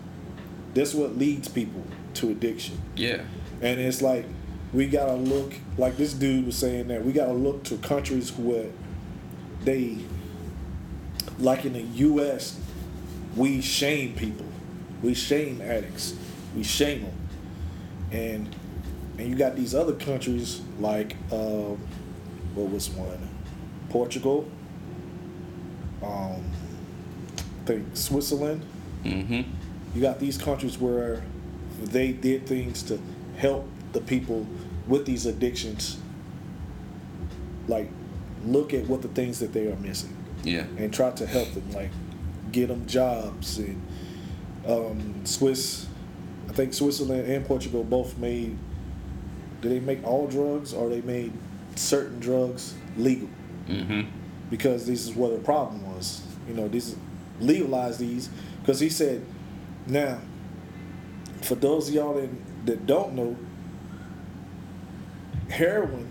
that's 0.74 0.94
what 0.94 1.18
leads 1.18 1.48
people 1.48 1.84
to 2.16 2.30
addiction. 2.30 2.82
Yeah. 2.96 3.22
And 3.62 3.80
it's 3.80 4.02
like 4.02 4.26
we 4.74 4.88
gotta 4.88 5.16
look 5.16 5.54
like 5.78 5.98
this 5.98 6.14
dude 6.14 6.46
was 6.46 6.58
saying 6.58 6.88
that 6.88 7.04
we 7.06 7.12
gotta 7.12 7.34
look 7.34 7.64
to 7.66 7.78
countries 7.78 8.32
where 8.32 8.70
they 9.64 9.98
like 11.40 11.66
in 11.66 11.74
the 11.74 11.82
US 11.82 12.60
we 13.36 13.62
shame 13.62 14.14
people. 14.16 14.46
We 15.02 15.14
shame 15.14 15.62
addicts. 15.62 16.16
We 16.56 16.64
shame 16.64 17.04
them. 17.04 17.18
And 18.12 18.56
and 19.22 19.30
you 19.30 19.36
got 19.36 19.56
these 19.56 19.76
other 19.76 19.94
countries 19.94 20.62
like 20.80 21.16
um, 21.32 21.78
what 22.56 22.70
was 22.72 22.90
one? 22.90 23.30
Portugal. 23.90 24.50
Um, 26.02 26.42
I 27.38 27.66
think 27.66 27.96
Switzerland. 27.96 28.66
Mm-hmm. 29.04 29.42
You 29.94 30.02
got 30.02 30.20
these 30.20 30.40
countries 30.40 30.80
where 30.80 31.22
they 31.80 32.12
did 32.12 32.48
things 32.48 32.82
to 32.84 33.00
help 33.38 33.68
the 33.94 34.02
people 34.02 34.48
with 34.88 35.06
these 35.06 35.28
addictions. 35.28 36.00
Like, 37.68 37.92
look 38.44 38.74
at 38.74 38.88
what 38.88 39.04
the 39.04 39.08
things 39.10 39.40
that 39.40 39.54
they 39.54 39.68
are 39.68 39.76
missing 39.76 40.16
Yeah. 40.44 40.66
and 40.78 40.92
try 40.92 41.12
to 41.12 41.28
help 41.28 41.54
them, 41.54 41.72
like, 41.72 41.92
get 42.52 42.70
them 42.70 42.88
jobs. 42.88 43.60
And 43.60 43.82
um, 44.68 45.26
Swiss, 45.26 45.86
I 46.50 46.54
think 46.54 46.74
Switzerland 46.74 47.28
and 47.32 47.46
Portugal 47.46 47.84
both 47.84 48.18
made. 48.18 48.58
Did 49.62 49.72
they 49.72 49.80
make 49.80 50.04
all 50.04 50.28
drugs 50.28 50.74
or 50.74 50.90
they 50.90 51.02
made 51.02 51.34
certain 51.76 52.20
drugs 52.20 52.76
legal? 52.98 53.30
Mm-hmm. 53.68 54.02
because 54.50 54.86
this 54.86 55.08
is 55.08 55.16
what 55.16 55.32
the 55.32 55.40
problem 55.40 55.86
was. 55.96 56.24
You 56.48 56.54
know, 56.54 56.68
this 56.68 56.96
legalize 57.40 57.98
these 57.98 58.30
because 58.60 58.80
he 58.80 58.90
said, 58.90 59.26
now, 59.88 60.20
for 61.42 61.56
those 61.56 61.88
of 61.88 61.94
y'all 61.94 62.14
that, 62.16 62.30
that 62.66 62.86
don't 62.86 63.14
know, 63.14 63.38
heroin, 65.50 66.08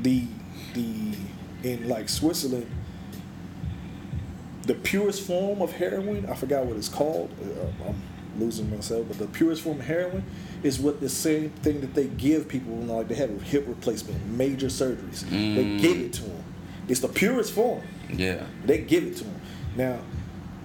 the 0.00 0.24
the 0.74 1.14
in 1.62 1.88
like 1.88 2.08
Switzerland, 2.08 2.70
the 4.66 4.74
purest 4.74 5.22
form 5.26 5.62
of 5.62 5.72
heroin, 5.72 6.26
I 6.26 6.34
forgot 6.34 6.66
what 6.66 6.76
it's 6.76 6.88
called. 6.88 7.30
Uh, 7.42 7.88
I'm 7.88 8.02
losing 8.38 8.70
myself, 8.74 9.06
but 9.08 9.18
the 9.18 9.26
purest 9.26 9.62
form 9.62 9.80
of 9.80 9.86
heroin 9.86 10.24
is 10.62 10.78
what 10.78 11.00
the 11.00 11.08
same 11.08 11.50
thing 11.62 11.80
that 11.80 11.94
they 11.94 12.06
give 12.06 12.48
people 12.48 12.74
when 12.74 12.88
like 12.88 13.08
they 13.08 13.14
have 13.14 13.30
a 13.30 13.42
hip 13.42 13.64
replacement, 13.66 14.24
major 14.26 14.66
surgeries. 14.66 15.20
They 15.30 15.36
Mm. 15.64 15.80
give 15.80 15.96
it 15.98 16.12
to 16.14 16.22
them. 16.22 16.44
It's 16.88 17.00
the 17.00 17.08
purest 17.08 17.52
form. 17.52 17.82
Yeah. 18.12 18.44
They 18.66 18.78
give 18.78 19.04
it 19.04 19.16
to 19.18 19.24
them. 19.24 19.40
Now, 19.76 19.98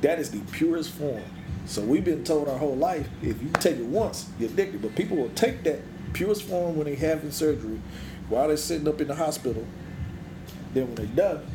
that 0.02 0.20
is 0.20 0.32
the 0.32 0.40
purest 0.52 0.90
form. 0.92 1.24
So 1.66 1.82
we've 1.82 2.04
been 2.04 2.24
told 2.24 2.48
our 2.50 2.58
whole 2.58 2.76
life, 2.76 3.08
if 3.22 3.42
you 3.42 3.50
take 3.60 3.78
it 3.78 3.86
once, 3.86 4.28
you're 4.40 4.50
addicted. 4.50 4.82
But 4.82 4.96
people 4.96 5.18
will 5.18 5.30
take 5.30 5.64
that 5.64 5.80
purest 6.14 6.44
form 6.44 6.76
when 6.76 6.86
they 6.86 6.96
have 6.96 7.24
in 7.24 7.32
surgery, 7.32 7.80
while 8.30 8.48
they're 8.48 8.58
sitting 8.58 8.88
up 8.88 9.00
in 9.02 9.08
the 9.08 9.16
hospital. 9.16 9.66
Then 10.74 10.88
when 10.88 10.96
they're 10.96 11.06
done, 11.06 11.46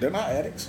they're 0.00 0.10
not 0.10 0.28
addicts. 0.30 0.68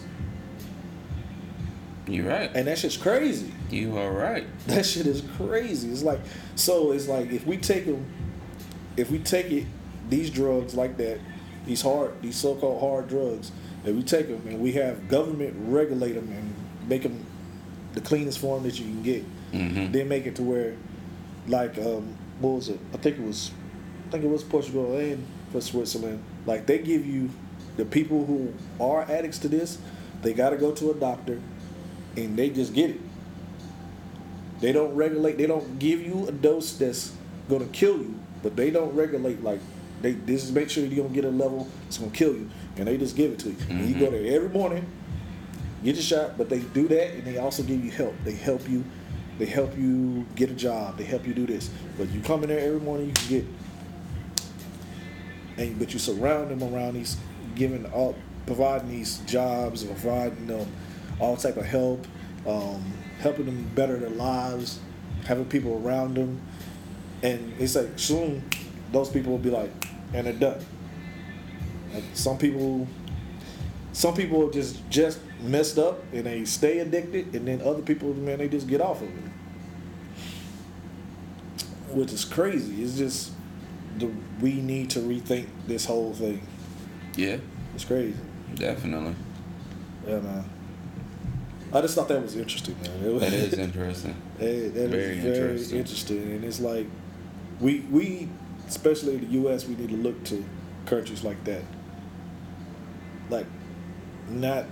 You're 2.07 2.27
right. 2.29 2.49
And 2.53 2.67
that 2.67 2.77
shit's 2.77 2.97
crazy. 2.97 3.51
You 3.69 3.97
are 3.97 4.11
right. 4.11 4.45
That 4.67 4.85
shit 4.85 5.07
is 5.07 5.21
crazy. 5.35 5.91
It's 5.91 6.03
like 6.03 6.21
so. 6.55 6.91
It's 6.91 7.07
like 7.07 7.31
if 7.31 7.45
we 7.45 7.57
take 7.57 7.85
them, 7.85 8.05
if 8.95 9.11
we 9.11 9.19
take 9.19 9.51
it, 9.51 9.65
these 10.09 10.29
drugs 10.29 10.73
like 10.73 10.97
that, 10.97 11.19
these 11.65 11.81
hard, 11.81 12.21
these 12.21 12.37
so-called 12.37 12.79
hard 12.79 13.09
drugs, 13.09 13.51
if 13.83 13.93
we 13.95 14.03
take 14.03 14.27
them 14.27 14.41
and 14.47 14.59
we 14.61 14.71
have 14.73 15.07
government 15.09 15.53
regulate 15.67 16.13
them 16.13 16.29
and 16.31 16.53
make 16.89 17.03
them 17.03 17.25
the 17.93 18.01
cleanest 18.01 18.39
form 18.39 18.63
that 18.63 18.79
you 18.79 18.85
can 18.85 19.03
get, 19.03 19.25
Mm-hmm. 19.53 19.93
then 19.93 20.09
make 20.09 20.25
it 20.25 20.35
to 20.35 20.43
where, 20.43 20.75
like, 21.47 21.77
um, 21.77 22.17
what 22.41 22.49
was 22.49 22.67
it? 22.67 22.79
I 22.93 22.97
think 22.97 23.17
it 23.17 23.23
was, 23.23 23.51
I 24.07 24.11
think 24.11 24.25
it 24.25 24.29
was 24.29 24.43
Portugal 24.43 24.97
and 24.97 25.25
for 25.53 25.61
Switzerland. 25.61 26.21
Like 26.45 26.65
they 26.65 26.79
give 26.79 27.05
you 27.05 27.29
the 27.77 27.85
people 27.85 28.25
who 28.25 28.53
are 28.79 29.03
addicts 29.03 29.39
to 29.39 29.47
this, 29.47 29.77
they 30.21 30.33
got 30.33 30.49
to 30.49 30.57
go 30.57 30.73
to 30.73 30.91
a 30.91 30.93
doctor, 30.95 31.39
and 32.17 32.35
they 32.35 32.49
just 32.49 32.73
get 32.73 32.89
it. 32.89 32.99
They 34.59 34.71
don't 34.71 34.95
regulate. 34.95 35.37
They 35.37 35.45
don't 35.45 35.77
give 35.79 36.01
you 36.01 36.27
a 36.27 36.31
dose 36.31 36.73
that's 36.73 37.13
gonna 37.47 37.65
kill 37.67 37.97
you, 37.97 38.19
but 38.43 38.55
they 38.55 38.71
don't 38.71 38.93
regulate 38.95 39.43
like 39.43 39.59
they. 40.01 40.13
This 40.13 40.43
is 40.43 40.51
make 40.51 40.69
sure 40.69 40.83
you 40.83 41.03
don't 41.03 41.13
get 41.13 41.25
a 41.25 41.29
level 41.29 41.67
that's 41.83 41.99
gonna 41.99 42.11
kill 42.11 42.33
you, 42.33 42.49
and 42.75 42.87
they 42.87 42.97
just 42.97 43.15
give 43.15 43.31
it 43.31 43.39
to 43.39 43.49
you. 43.49 43.55
And 43.69 43.87
you 43.87 43.93
go 43.93 44.07
mm-hmm. 44.07 44.23
there 44.23 44.35
every 44.35 44.49
morning, 44.49 44.85
get 45.83 45.95
your 45.95 46.03
shot, 46.03 46.37
but 46.37 46.49
they 46.49 46.59
do 46.59 46.87
that, 46.87 47.13
and 47.13 47.25
they 47.25 47.37
also 47.37 47.61
give 47.61 47.83
you 47.85 47.91
help. 47.91 48.15
They 48.23 48.33
help 48.33 48.67
you. 48.67 48.83
They 49.37 49.45
help 49.45 49.77
you 49.77 50.25
get 50.35 50.49
a 50.49 50.55
job. 50.55 50.97
They 50.97 51.03
help 51.03 51.27
you 51.27 51.35
do 51.35 51.45
this. 51.45 51.69
But 51.95 52.09
you 52.09 52.21
come 52.21 52.41
in 52.41 52.49
there 52.49 52.59
every 52.59 52.79
morning, 52.79 53.09
you 53.09 53.13
can 53.13 53.29
get. 53.29 53.45
And 55.57 55.77
but 55.77 55.93
you 55.93 55.99
surround 55.99 56.49
them 56.49 56.73
around 56.73 56.95
these, 56.95 57.17
giving 57.53 57.85
up, 57.85 58.15
providing 58.47 58.89
these 58.89 59.19
jobs, 59.19 59.83
providing 59.83 60.47
them 60.47 60.67
all 61.19 61.37
type 61.37 61.57
of 61.57 61.65
help, 61.65 62.05
um, 62.47 62.93
helping 63.19 63.45
them 63.45 63.69
better 63.75 63.97
their 63.97 64.09
lives, 64.09 64.79
having 65.25 65.45
people 65.45 65.81
around 65.85 66.15
them, 66.15 66.41
and 67.23 67.53
it's 67.59 67.75
like 67.75 67.97
soon 67.97 68.43
those 68.91 69.09
people 69.09 69.31
will 69.31 69.39
be 69.39 69.49
like, 69.49 69.71
and 70.13 70.27
they're 70.27 70.33
done. 70.33 70.63
Like 71.93 72.03
some 72.13 72.37
people, 72.37 72.87
some 73.93 74.13
people 74.13 74.49
just 74.49 74.87
just 74.89 75.19
messed 75.41 75.77
up 75.77 76.01
and 76.13 76.25
they 76.25 76.45
stay 76.45 76.79
addicted, 76.79 77.35
and 77.35 77.47
then 77.47 77.61
other 77.61 77.81
people, 77.81 78.13
man, 78.13 78.37
they 78.39 78.47
just 78.47 78.67
get 78.67 78.81
off 78.81 79.01
of 79.01 79.09
it, 79.09 79.23
which 81.89 82.13
is 82.13 82.25
crazy. 82.25 82.83
It's 82.83 82.97
just 82.97 83.31
the 83.97 84.11
we 84.39 84.61
need 84.61 84.89
to 84.91 84.99
rethink 84.99 85.47
this 85.65 85.85
whole 85.85 86.13
thing. 86.13 86.41
Yeah. 87.15 87.37
It's 87.73 87.85
crazy. 87.85 88.15
Definitely. 88.55 89.15
Yeah, 90.07 90.19
man. 90.19 90.49
I 91.73 91.81
just 91.81 91.95
thought 91.95 92.07
that 92.07 92.21
was 92.21 92.35
interesting, 92.35 92.75
man. 92.81 93.03
It 93.03 93.13
was, 93.13 93.21
That 93.21 93.33
is 93.33 93.53
interesting. 93.53 94.15
Hey, 94.39 94.69
that 94.69 94.83
is 94.83 94.89
Very 94.91 95.19
very 95.19 95.47
interesting. 95.49 95.77
interesting. 95.79 96.21
and 96.31 96.43
it's 96.45 96.59
like 96.59 96.87
we 97.59 97.79
we 97.91 98.29
especially 98.67 99.15
in 99.15 99.21
the 99.21 99.31
U.S. 99.41 99.65
we 99.65 99.75
need 99.75 99.89
to 99.89 99.95
look 99.97 100.23
to 100.25 100.43
countries 100.85 101.23
like 101.23 101.43
that, 101.45 101.63
like 103.29 103.47
not 104.29 104.65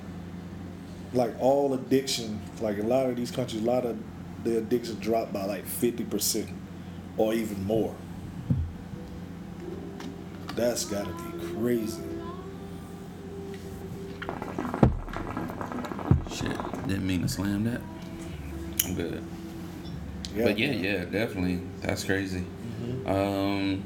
like 1.13 1.33
all 1.39 1.73
addiction. 1.73 2.39
Like 2.61 2.77
a 2.77 2.83
lot 2.83 3.09
of 3.09 3.15
these 3.15 3.31
countries, 3.31 3.61
a 3.63 3.65
lot 3.65 3.85
of 3.85 3.97
the 4.43 4.57
addiction 4.59 4.99
dropped 4.99 5.33
by 5.33 5.45
like 5.45 5.65
fifty 5.65 6.03
percent 6.05 6.49
or 7.17 7.33
even 7.33 7.63
more. 7.65 7.95
That's 10.55 10.85
got 10.85 11.05
to 11.05 11.13
be 11.23 11.45
crazy. 11.55 12.01
Shit. 16.31 16.74
Didn't 16.87 17.07
mean 17.07 17.21
to 17.21 17.27
slam 17.27 17.63
that. 17.65 17.81
I'm 18.85 18.95
good. 18.95 19.23
but 20.35 20.57
yeah, 20.59 20.71
yeah, 20.71 21.05
definitely. 21.05 21.61
That's 21.81 22.03
crazy. 22.03 22.43
Mm-hmm. 22.83 23.07
Um, 23.09 23.83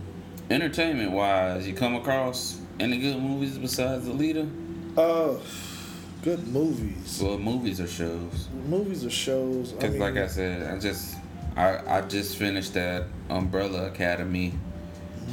entertainment 0.49 1.11
wise, 1.11 1.67
you 1.67 1.73
come 1.73 1.95
across 1.95 2.59
any 2.79 2.97
good 2.97 3.21
movies 3.21 3.57
besides 3.57 4.05
Alita? 4.07 4.49
Uh, 4.97 5.35
good 6.23 6.45
movies. 6.47 7.21
Well, 7.23 7.37
movies 7.37 7.79
or 7.79 7.87
shows? 7.87 8.49
movies 8.67 9.05
or 9.05 9.09
shows. 9.09 9.71
I 9.73 9.75
Because, 9.75 9.91
mean, 9.91 9.99
like 10.01 10.17
I 10.17 10.27
said, 10.27 10.73
I 10.73 10.79
just 10.79 11.15
I 11.55 11.97
I 11.99 12.01
just 12.01 12.35
finished 12.37 12.73
that 12.73 13.05
Umbrella 13.29 13.87
Academy, 13.87 14.53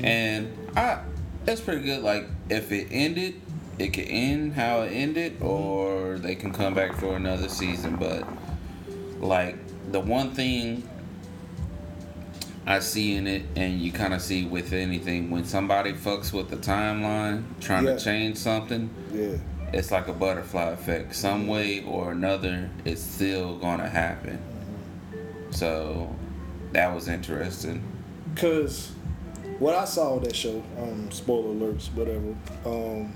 and 0.02 0.52
I 0.76 1.00
it's 1.46 1.60
pretty 1.60 1.82
good. 1.82 2.02
Like 2.02 2.26
if 2.48 2.70
it 2.70 2.88
ended, 2.90 3.40
it 3.78 3.88
could 3.92 4.06
end 4.08 4.54
how 4.54 4.82
it 4.82 4.88
ended, 4.90 5.40
or 5.42 6.18
they 6.18 6.34
can 6.34 6.52
come 6.52 6.74
back 6.74 6.94
for 6.94 7.16
another 7.16 7.48
season. 7.48 7.96
But 7.96 8.26
like 9.20 9.56
the 9.92 10.00
one 10.00 10.30
thing 10.32 10.88
I 12.66 12.80
see 12.80 13.14
in 13.14 13.26
it, 13.26 13.42
and 13.54 13.80
you 13.80 13.92
kind 13.92 14.12
of 14.14 14.20
see 14.20 14.44
with 14.44 14.72
anything, 14.72 15.30
when 15.30 15.44
somebody 15.44 15.92
fucks 15.92 16.32
with 16.32 16.48
the 16.50 16.56
timeline, 16.56 17.44
trying 17.60 17.84
Yeah. 17.84 17.94
to 17.96 18.00
change 18.04 18.38
something, 18.38 18.90
yeah. 19.12 19.36
it's 19.72 19.90
like 19.92 20.08
a 20.08 20.12
butterfly 20.12 20.70
effect. 20.70 21.14
Some 21.14 21.46
way 21.46 21.84
or 21.84 22.10
another, 22.12 22.68
it's 22.84 23.00
still 23.02 23.56
gonna 23.58 23.88
happen. 23.88 24.38
So 25.50 26.14
that 26.72 26.92
was 26.92 27.06
interesting. 27.08 27.82
Cause 28.34 28.90
what 29.60 29.74
I 29.74 29.84
saw 29.84 30.14
with 30.14 30.24
that 30.24 30.36
show, 30.36 30.62
um, 30.78 31.10
spoiler 31.10 31.54
alerts, 31.54 31.86
whatever. 31.94 32.34
Um, 32.64 33.12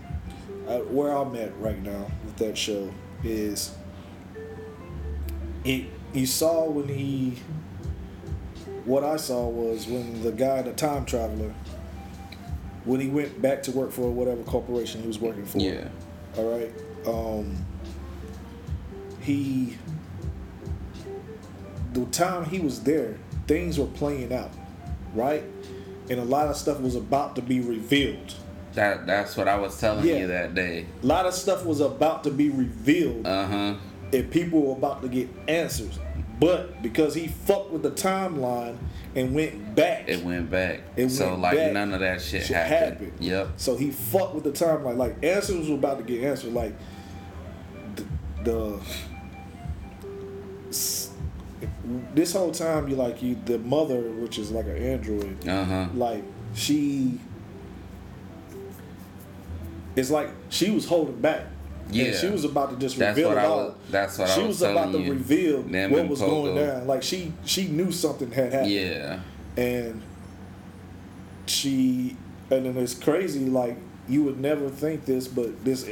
uh, 0.71 0.79
where 0.83 1.11
I'm 1.11 1.35
at 1.35 1.59
right 1.61 1.83
now 1.83 2.07
with 2.25 2.37
that 2.37 2.57
show 2.57 2.93
is 3.25 3.75
it. 5.64 5.87
You 6.12 6.27
saw 6.27 6.68
when 6.68 6.89
he. 6.89 7.39
What 8.85 9.05
I 9.05 9.16
saw 9.16 9.47
was 9.47 9.87
when 9.87 10.23
the 10.23 10.33
guy, 10.33 10.62
the 10.62 10.73
time 10.73 11.05
traveler, 11.05 11.53
when 12.85 13.01
he 13.01 13.09
went 13.09 13.43
back 13.43 13.62
to 13.64 13.73
work 13.73 13.93
for 13.93 14.11
whatever 14.11 14.43
corporation 14.45 15.03
he 15.03 15.07
was 15.07 15.18
working 15.18 15.45
for. 15.45 15.59
Yeah. 15.59 15.89
All 16.37 16.51
right. 16.51 16.73
Um, 17.07 17.57
he. 19.21 19.77
The 21.93 22.07
time 22.07 22.45
he 22.45 22.61
was 22.61 22.83
there, 22.85 23.18
things 23.49 23.79
were 23.79 23.87
playing 23.87 24.33
out, 24.33 24.53
right? 25.14 25.43
And 26.09 26.21
a 26.21 26.25
lot 26.25 26.47
of 26.47 26.57
stuff 26.57 26.81
was 26.81 26.95
about 26.95 27.35
to 27.37 27.43
be 27.43 27.61
revealed. 27.61 28.35
That 28.75 29.07
that's 29.07 29.37
what 29.37 29.49
I 29.49 29.57
was 29.59 29.79
telling 29.81 30.07
Yeah. 30.07 30.18
you 30.18 30.27
that 30.29 30.55
day. 30.55 30.87
A 31.03 31.07
lot 31.07 31.27
of 31.27 31.35
stuff 31.35 31.64
was 31.64 31.81
about 31.81 32.25
to 32.25 32.31
be 32.31 32.51
revealed, 32.51 33.27
Uh 33.27 33.47
huh. 33.47 33.75
and 34.12 34.31
people 34.31 34.62
were 34.62 34.73
about 34.77 35.03
to 35.03 35.09
get 35.09 35.29
answers. 35.49 35.99
But 36.39 36.81
because 36.81 37.14
he 37.14 37.27
fucked 37.29 37.71
with 37.71 37.83
the 37.83 37.91
timeline 37.91 38.77
and 39.14 39.35
went 39.35 39.75
back, 39.75 40.09
It 40.09 40.25
went 40.25 40.51
back. 40.51 40.81
It 40.97 41.11
so 41.11 41.31
went 41.31 41.41
like 41.43 41.57
back. 41.59 41.73
none 41.73 41.93
of 41.93 42.01
that 42.01 42.23
shit, 42.23 42.45
Shit 42.47 42.57
happened. 42.57 42.93
happened. 42.93 43.12
Yep. 43.21 43.49
So 43.57 43.77
he 43.77 43.91
fucked 43.91 44.35
with 44.35 44.45
the 44.45 44.53
timeline. 44.53 44.97
Like 44.97 45.23
answers 45.23 45.68
were 45.68 45.75
about 45.75 45.99
to 45.99 46.05
get 46.05 46.25
answered. 46.25 46.55
Like 46.55 46.73
the, 47.97 48.05
the 48.45 48.81
this 52.14 52.33
whole 52.33 52.53
time 52.53 52.89
you 52.89 52.97
like 52.97 53.23
you 53.23 53.37
the 53.45 53.59
mother, 53.59 54.01
which 54.01 54.39
is 54.39 54.51
like 54.51 54.66
an 54.66 54.77
android, 54.77 55.47
Uh 55.47 55.64
huh. 55.64 55.89
like 55.95 56.23
she. 56.55 57.18
It's 59.97 60.11
like 60.11 60.28
she 60.51 60.70
was 60.70 60.86
holding 60.86 61.20
back. 61.20 61.43
Yeah. 61.93 62.05
And 62.05 62.14
she 62.16 62.28
was 62.28 62.45
about 62.45 62.70
to 62.70 62.76
just 62.76 62.97
That's 62.99 63.16
reveal 63.16 63.32
it 63.32 63.38
all. 63.45 63.57
was- 63.64 63.74
that's 63.91 64.16
what 64.18 64.30
I 64.30 64.34
she 64.34 64.41
was 64.43 64.49
was 64.61 64.62
about 64.62 64.93
to 64.93 65.01
you. 65.01 65.12
reveal 65.12 65.62
Them 65.62 65.91
what 65.91 66.09
was 66.09 66.20
going 66.20 66.55
down. 66.55 66.86
Like 66.86 67.03
she 67.03 67.32
she 67.45 67.66
knew 67.68 67.91
something 67.91 68.30
had 68.30 68.53
happened 68.53 68.70
Yeah. 68.70 69.20
and 69.57 70.01
she 71.47 72.16
and 72.51 72.66
then 72.66 72.76
it's 72.76 72.95
crazy 72.95 73.47
like 73.47 73.76
you 74.09 74.22
would 74.22 74.41
never 74.41 74.68
think 74.68 75.05
this 75.05 75.26
but 75.28 75.64
this 75.64 75.88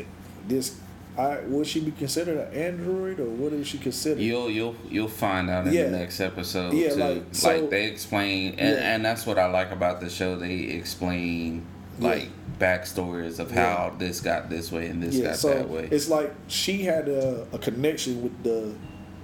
this 0.47 0.79
I 1.17 1.41
would 1.41 1.67
she 1.67 1.81
be 1.81 1.91
considered 1.91 2.39
an 2.39 2.55
android 2.55 3.19
or 3.19 3.25
what 3.29 3.53
is 3.53 3.67
she 3.67 3.79
considered 3.79 4.21
You'll 4.21 4.51
you'll 4.51 4.77
you'll 4.89 5.09
find 5.09 5.51
out 5.51 5.67
in 5.67 5.73
Yeah. 5.73 5.85
the 5.85 5.99
next 5.99 6.21
episode 6.21 6.73
Yeah, 6.75 6.91
too. 6.91 6.95
like, 6.97 7.23
so- 7.33 7.67
they 7.67 7.87
explain, 7.87 8.55
and, 8.59 8.77
Yeah. 8.77 8.95
and 8.95 9.05
that's 9.05 9.27
what 9.27 9.37
I 9.39 9.47
like 9.51 9.73
about 9.73 10.01
the 10.01 10.09
show. 10.11 10.37
They 10.37 10.55
explain 10.61 11.65
Yeah. 11.99 12.09
like 12.09 12.29
backstories 12.59 13.39
of 13.39 13.53
Yeah. 13.53 13.75
how 13.91 13.95
this 13.99 14.21
got 14.21 14.51
this 14.51 14.71
way 14.73 14.87
and 14.89 15.03
this 15.03 15.15
yeah 15.15 15.29
got 15.29 15.37
so 15.37 15.49
that 15.55 15.69
way. 15.69 15.89
it's 15.91 16.09
like 16.09 16.35
she 16.49 16.83
had 16.83 17.09
a, 17.09 17.47
a 17.53 17.59
connection 17.59 18.23
with 18.23 18.43
the 18.43 18.75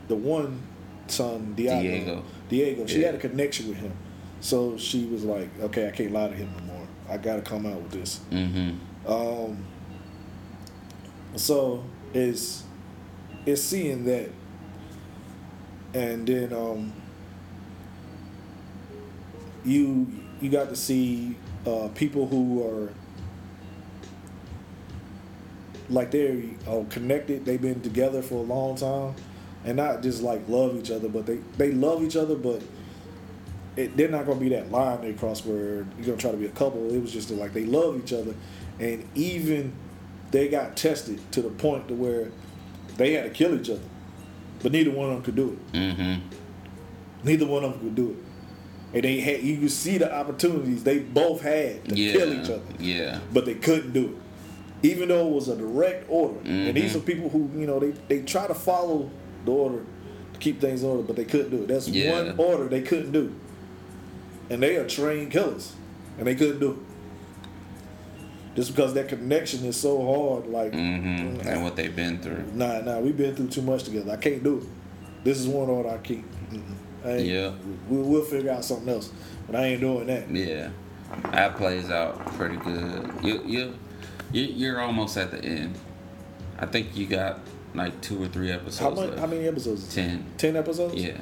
the 0.09 0.15
one 0.15 0.61
son 1.09 1.55
Diego 1.55 1.81
Diego. 1.83 2.23
Diego 2.49 2.87
she 2.87 3.01
Yeah. 3.01 3.07
had 3.07 3.15
a 3.17 3.19
connection 3.19 3.69
with 3.69 3.79
him 3.79 3.93
so 4.41 4.77
she 4.77 5.07
was 5.07 5.25
like 5.25 5.49
okay 5.61 5.89
I 5.89 5.91
can't 5.91 6.13
lie 6.13 6.29
to 6.29 6.35
him 6.35 6.53
no 6.59 6.65
more 6.65 6.87
I 7.09 7.17
gotta 7.19 7.43
come 7.43 7.67
out 7.67 7.81
with 7.83 7.93
this 7.93 8.21
mm-hmm. 8.31 8.71
Um, 9.07 9.59
so 11.37 11.85
it's 12.15 12.63
it's 13.45 13.61
seeing 13.61 14.05
that, 14.07 14.31
and 15.93 16.27
then 16.27 16.53
um, 16.55 16.91
you 19.65 20.07
you 20.41 20.51
got 20.51 20.69
to 20.71 20.77
see 20.77 21.37
uh, 21.67 21.89
people 21.95 22.27
who 22.27 22.67
are 22.67 22.93
like 25.91 26.11
they're 26.11 26.43
uh, 26.67 26.85
connected. 26.91 27.45
They've 27.45 27.61
been 27.61 27.81
together 27.81 28.23
for 28.23 28.37
a 28.37 28.43
long 28.43 28.77
time, 28.77 29.15
and 29.65 29.77
not 29.77 30.03
just 30.03 30.23
like 30.23 30.49
love 30.49 30.77
each 30.77 30.91
other, 30.91 31.09
but 31.09 31.27
they 31.27 31.39
they 31.57 31.73
love 31.73 32.03
each 32.03 32.17
other, 32.17 32.35
but. 32.35 32.63
It, 33.77 33.97
they're 33.97 34.09
not 34.09 34.25
gonna 34.25 34.39
be 34.39 34.51
that 34.51 34.71
line 34.71 35.01
they 35.01 35.15
cross 35.15 35.45
where 35.45 35.79
you're 35.99 36.07
gonna 36.07 36.17
try 36.17 36.31
to 36.31 36.37
be 36.37 36.47
a 36.47 36.51
couple. 36.51 36.95
It 36.95 37.03
was 37.03 37.13
just 37.13 37.29
like 37.31 37.53
they 37.53 37.65
love 37.65 37.99
each 37.99 38.13
other, 38.13 38.33
and 38.79 39.05
even 39.17 39.73
they 40.31 40.47
got 40.49 40.77
tested 40.77 41.21
to 41.33 41.43
the 41.43 41.49
point 41.49 41.89
to 41.89 41.95
where 41.95 42.31
they 42.97 43.15
had 43.15 43.25
to 43.25 43.31
kill 43.31 43.59
each 43.59 43.71
other, 43.71 43.81
but 44.63 44.71
neither 44.73 44.93
one 44.93 45.09
of 45.09 45.15
them 45.15 45.23
could 45.23 45.35
do 45.35 45.53
it. 45.53 45.73
Mm-hmm. 45.73 46.21
Neither 47.25 47.47
one 47.47 47.65
of 47.65 47.73
them 47.73 47.81
could 47.81 47.95
do 47.95 48.11
it, 48.11 48.17
and 48.95 49.03
they 49.03 49.21
had 49.21 49.43
you 49.43 49.59
could 49.59 49.71
see 49.73 49.99
the 49.99 50.13
opportunities 50.15 50.85
they 50.85 51.01
both 51.01 51.43
had 51.43 51.85
to 51.89 51.95
Yeah. 51.97 52.13
kill 52.13 52.33
each 52.33 52.49
other, 52.51 52.63
Yeah. 52.79 53.19
but 53.33 53.45
they 53.45 53.55
couldn't 53.55 53.93
do 53.93 54.05
it, 54.83 54.89
even 54.89 55.09
though 55.09 55.27
it 55.29 55.33
was 55.33 55.49
a 55.49 55.57
direct 55.57 56.07
order. 56.09 56.39
And 56.45 56.75
these 56.77 56.93
Mhm. 56.93 56.97
are 56.97 57.01
people 57.01 57.29
who 57.29 57.51
you 57.59 57.67
know 57.67 57.79
they 57.81 57.93
they 58.09 58.21
try 58.23 58.47
to 58.47 58.55
follow 58.55 59.11
the 59.45 59.51
order 59.51 59.79
to 60.33 60.39
keep 60.41 60.61
things 60.61 60.83
in 60.83 60.89
order, 60.89 61.03
but 61.03 61.17
they 61.17 61.25
couldn't 61.25 61.51
do 61.51 61.57
it. 61.65 61.69
That's 61.69 61.89
Yeah. 61.89 62.13
one 62.13 62.35
order 62.39 62.69
they 62.69 62.81
couldn't 62.83 63.13
do, 63.13 63.33
and 64.51 64.63
they 64.63 64.77
are 64.77 64.87
trained 64.87 65.31
killers, 65.33 65.73
and 66.19 66.27
they 66.27 66.35
couldn't 66.35 66.61
do 66.61 66.71
it. 66.71 66.77
Just 68.57 68.75
because 68.75 68.95
that 68.95 69.09
connection 69.09 69.65
is 69.65 69.77
so 69.77 70.01
hard, 70.05 70.47
like 70.47 70.73
Mm-hmm. 70.73 71.47
And 71.49 71.65
what 71.65 71.75
they've 71.75 71.95
been 71.95 72.19
through. 72.19 72.45
Nah, 72.55 72.81
nah, 72.83 73.01
we've 73.01 73.17
been 73.17 73.35
through 73.35 73.49
too 73.49 73.63
much 73.63 73.83
together. 73.83 74.13
I 74.13 74.17
can't 74.17 74.45
do 74.45 74.59
it. 74.59 74.65
This 75.25 75.39
is 75.41 75.49
one 75.49 75.69
order 75.69 75.89
I 75.89 75.97
keep. 75.99 76.25
Mm-mm. 76.53 76.61
Yeah. 77.05 77.53
we, 77.89 77.99
we'll 77.99 78.25
figure 78.25 78.51
out 78.51 78.65
something 78.65 78.89
else, 78.89 79.13
but 79.47 79.57
I 79.57 79.65
ain't 79.67 79.81
doing 79.81 80.07
that. 80.07 80.31
Yeah. 80.31 80.71
That 81.33 81.57
plays 81.57 81.91
out 81.91 82.25
pretty 82.35 82.57
good. 82.57 83.11
You 83.23 83.43
you 83.45 83.75
you 84.33 84.43
you're 84.45 84.81
almost 84.81 85.17
at 85.17 85.31
the 85.31 85.45
end. 85.45 85.79
I 86.59 86.67
think 86.67 86.97
you 86.97 87.07
got 87.07 87.41
like 87.75 88.01
two 88.01 88.23
or 88.23 88.29
three 88.29 88.51
episodes 88.51 88.79
How 88.79 88.91
much? 88.91 89.19
How 89.19 89.27
many 89.27 89.47
episodes? 89.47 89.83
Is 89.83 89.97
it? 89.97 90.01
Ten. 90.01 90.25
Ten 90.39 90.57
episodes. 90.57 90.95
Yeah. 90.95 91.19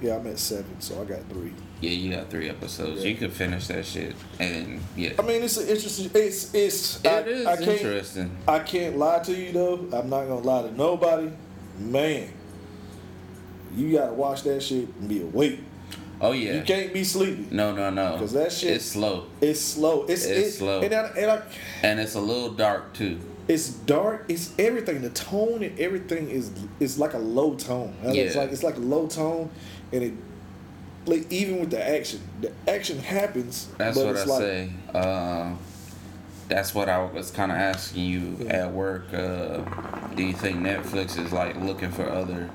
Yeah, 0.00 0.16
I'm 0.16 0.26
at 0.26 0.38
seven, 0.38 0.80
so 0.80 1.00
I 1.00 1.04
got 1.04 1.20
three. 1.30 1.52
Yeah, 1.80 1.90
you 1.90 2.14
got 2.14 2.28
three 2.28 2.48
episodes. 2.50 3.02
Yeah. 3.02 3.10
You 3.10 3.16
could 3.16 3.32
finish 3.32 3.68
that 3.68 3.86
shit, 3.86 4.14
and 4.38 4.80
yeah, 4.96 5.12
I 5.18 5.22
mean, 5.22 5.42
it's 5.42 5.56
interesting. 5.56 6.10
It's 6.14 6.52
it's. 6.52 7.04
it 7.04 7.08
I, 7.08 7.20
is 7.20 7.46
I 7.46 7.56
interesting. 7.62 8.36
I 8.46 8.58
can't 8.58 8.98
lie 8.98 9.20
to 9.20 9.34
you 9.34 9.52
though. 9.52 9.76
I'm 9.92 10.10
not 10.10 10.26
gonna 10.26 10.36
lie 10.36 10.62
to 10.62 10.76
nobody. 10.76 11.30
Man, 11.78 12.28
you 13.76 13.92
gotta 13.96 14.12
watch 14.12 14.42
that 14.44 14.62
shit 14.62 14.88
and 15.00 15.08
be 15.08 15.22
awake. 15.22 15.60
Oh 16.20 16.32
yeah, 16.32 16.54
You 16.54 16.62
can't 16.62 16.92
be 16.94 17.04
sleepy. 17.04 17.46
no, 17.50 17.74
no, 17.74 17.90
no. 17.90 18.12
Because 18.12 18.32
that 18.32 18.52
shit- 18.52 18.70
it's 18.76 18.84
slow 18.84 19.26
It's 19.40 19.60
slow. 19.60 20.04
It's, 20.04 20.24
It's 20.24 20.48
it's 20.48 20.58
slow. 20.58 20.80
And, 20.80 20.94
I, 20.94 21.02
and 21.18 21.30
I, 21.30 21.42
and 21.82 22.00
it's 22.00 22.14
a 22.14 22.20
little 22.20 22.50
dark 22.52 22.94
too. 22.94 23.18
it's 23.48 23.68
dark. 23.68 24.24
It's 24.28 24.52
everything. 24.58 25.02
The 25.02 25.10
tone 25.10 25.62
and 25.62 25.78
everything 25.78 26.30
is 26.30 26.50
is 26.80 26.98
like 26.98 27.14
a 27.14 27.18
low 27.18 27.54
tone. 27.56 27.94
It's 28.02 28.34
Yeah. 28.34 28.40
like 28.40 28.52
it's 28.52 28.62
like 28.62 28.76
a 28.76 28.80
low 28.80 29.06
tone, 29.08 29.50
and 29.92 30.02
it 30.02 30.12
like 31.06 31.30
even 31.30 31.60
with 31.60 31.70
the 31.70 31.86
action, 31.86 32.20
the 32.40 32.52
action 32.68 32.98
happens. 33.00 33.68
That's 33.76 33.98
but 33.98 34.06
what 34.06 34.16
it's 34.16 34.24
I 34.24 34.30
like, 34.30 34.40
say. 34.40 34.70
Uh, 34.94 35.54
that's 36.48 36.74
what 36.74 36.88
I 36.88 37.04
was 37.04 37.30
kind 37.30 37.50
of 37.52 37.58
asking 37.58 38.04
you 38.04 38.36
Yeah. 38.40 38.66
at 38.66 38.72
work. 38.72 39.12
Uh, 39.12 39.58
do 40.14 40.22
you 40.22 40.32
think 40.32 40.58
Netflix 40.58 41.18
is 41.22 41.32
like 41.32 41.56
looking 41.60 41.90
for 41.90 42.08
other 42.08 42.48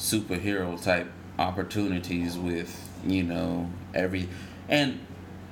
superhero 0.00 0.82
type 0.82 1.06
opportunities 1.38 2.36
with 2.38 2.88
you 3.06 3.22
know 3.22 3.70
every 3.94 4.28
and 4.68 4.98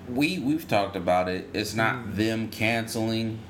we 0.08 0.38
we've 0.38 0.66
talked 0.66 0.96
about 0.96 1.28
it. 1.28 1.48
It's 1.52 1.74
not 1.74 2.16
them 2.16 2.48
canceling 2.48 3.40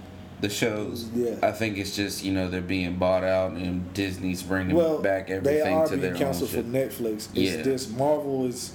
the 0.41 0.49
shows. 0.49 1.05
Mm. 1.05 1.41
Yeah. 1.41 1.49
I 1.49 1.53
think 1.53 1.79
it's 1.79 1.95
just 1.95 2.25
you 2.25 2.33
know 2.33 2.49
they're 2.51 2.61
being 2.61 2.97
bought 2.97 3.23
out 3.23 3.53
and 3.53 3.93
Disney's 3.95 4.43
bringing 4.43 4.75
Well, 4.75 4.99
back 4.99 5.29
they 5.29 5.35
everything 5.35 5.75
are 5.75 5.87
to 5.87 5.97
being 5.97 6.01
their 6.15 6.15
own 6.15 6.19
Well, 6.21 6.33
they 6.33 6.47
are 6.47 6.83
being 6.83 6.85
canceled 6.85 6.99
for. 6.99 7.03
Netflix. 7.05 7.29
It's 7.35 7.57
Yeah. 7.57 7.63
this 7.63 7.89
Marvel 7.91 8.47
is 8.47 8.73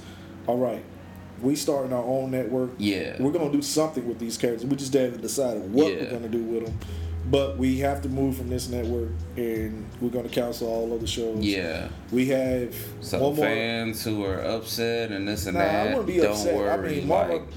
all 0.47 0.57
right. 0.57 0.83
We 1.41 1.57
starting 1.57 1.91
our 1.91 2.03
own 2.03 2.31
network. 2.31 2.71
Yeah. 2.77 3.17
we're 3.19 3.31
gonna 3.31 3.51
do 3.51 3.61
something 3.61 4.07
with 4.07 4.19
these 4.19 4.37
characters. 4.37 4.65
We 4.65 4.77
just 4.77 4.93
haven't 4.93 5.21
decided 5.21 5.73
what 5.73 5.87
we're 5.87 6.09
gonna 6.09 6.29
do 6.29 6.41
with 6.43 6.65
them. 6.65 6.79
But 7.29 7.57
we 7.57 7.79
have 7.79 8.01
to 8.01 8.09
move 8.09 8.35
from 8.35 8.49
this 8.49 8.67
network, 8.67 9.09
and 9.37 9.85
we're 10.01 10.09
gonna 10.09 10.27
cancel 10.29 10.67
all 10.67 10.93
other 10.93 11.07
shows. 11.07 11.39
Yeah. 11.39 11.87
we 12.11 12.27
have 12.27 12.75
some 12.99 13.21
one 13.21 13.35
more. 13.35 13.45
fans 13.45 14.03
who 14.03 14.25
are 14.25 14.39
upset 14.41 15.11
and 15.11 15.25
this 15.27 15.45
and 15.47 15.55
Nah, 15.57 15.63
that, 15.63 15.87
I 15.87 15.89
wouldn't 15.91 16.07
be 16.07 16.17
don't 16.17 16.31
upset. 16.31 16.55
worry. 16.55 16.69
I 16.69 16.77
mean, 16.77 17.07
Marvel, 17.07 17.37
like 17.39 17.47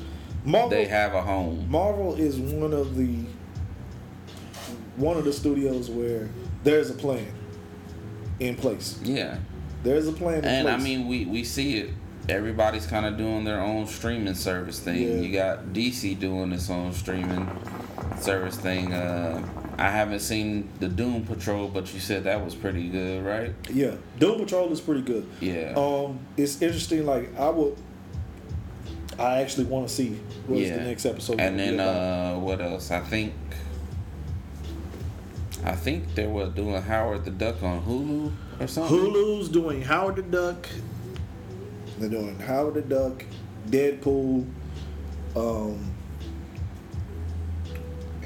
Marvel, 0.45 0.71
they 0.71 0.85
have 0.85 1.15
a 1.15 1.21
home. 1.23 1.67
Marvel 1.69 2.15
is 2.15 2.37
one 2.39 2.73
of 2.73 2.97
the 2.97 3.25
one 4.97 5.17
of 5.17 5.25
the 5.25 5.33
studios 5.33 5.91
where 5.91 6.29
there's 6.65 6.89
a 6.91 6.95
plan 6.95 7.27
in 8.41 8.55
place. 8.55 8.99
Yeah, 9.03 9.39
There's 9.83 10.07
a 10.09 10.13
plan 10.13 10.39
in 10.39 10.45
and 10.45 10.69
place. 10.69 10.81
I 10.81 10.83
mean 10.83 11.07
we 11.09 11.27
we 11.27 11.43
see 11.45 11.79
it. 11.79 11.91
Everybody's 12.29 12.87
kind 12.87 13.07
of 13.07 13.17
doing 13.17 13.45
their 13.45 13.61
own 13.61 13.87
streaming 13.87 14.35
service 14.35 14.79
thing. 14.81 15.03
Yeah. 15.03 15.15
You 15.21 15.33
got 15.33 15.67
DC 15.73 16.19
doing 16.19 16.53
its 16.53 16.71
own 16.71 16.93
streaming 16.93 17.49
service 18.19 18.57
thing. 18.57 18.93
Uh, 18.93 19.47
I 19.79 19.91
haven't 19.91 20.21
seen 20.21 20.69
the 20.81 20.89
Doom 20.89 21.25
Patrol, 21.25 21.69
but 21.69 21.93
you 21.93 22.01
said 22.01 22.25
that 22.25 22.45
was 22.45 22.55
pretty 22.55 22.89
good, 22.89 23.25
right? 23.25 23.55
yeah, 23.71 23.95
Doom 24.19 24.41
Patrol 24.41 24.73
is 24.73 24.81
pretty 24.81 25.03
good. 25.03 25.29
Yeah. 25.41 25.75
Um, 25.77 26.19
it's 26.37 26.63
interesting. 26.63 27.05
Like 27.05 27.39
I 27.39 27.51
would, 27.51 27.77
I 29.19 29.41
actually 29.43 29.65
want 29.65 29.89
to 29.89 29.95
see 29.95 30.19
what's 30.47 30.63
yeah. 30.63 30.77
the 30.77 30.85
next 30.85 31.07
episode. 31.07 31.41
And 31.41 31.59
then 31.59 31.81
uh, 31.81 32.37
what 32.39 32.61
else? 32.61 32.91
I 32.91 33.01
think 33.01 33.35
I 35.65 35.75
think 35.75 36.15
they 36.15 36.27
were 36.27 36.47
doing 36.49 36.81
Howard 36.81 37.25
the 37.25 37.33
Duck 37.33 37.63
on 37.63 37.83
Hulu 37.83 38.33
or 38.61 38.67
something. 38.69 38.97
Hulu's 38.97 39.49
doing 39.49 39.83
Howard 39.83 40.17
the 40.17 40.23
Duck. 40.23 40.69
They're 41.99 42.09
doing 42.09 42.39
Howard 42.39 42.75
the 42.75 42.83
Duck, 42.83 43.25
Deadpool, 43.69 44.47
um, 45.35 45.96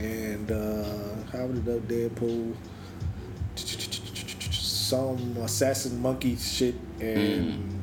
and 0.00 0.50
uh, 0.50 0.84
Howard 1.32 1.62
the 1.64 1.78
Duck, 1.78 1.82
Deadpool, 1.88 2.54
some 4.50 5.36
Assassin 5.38 6.00
Monkey 6.00 6.36
shit, 6.36 6.74
and 7.00 7.80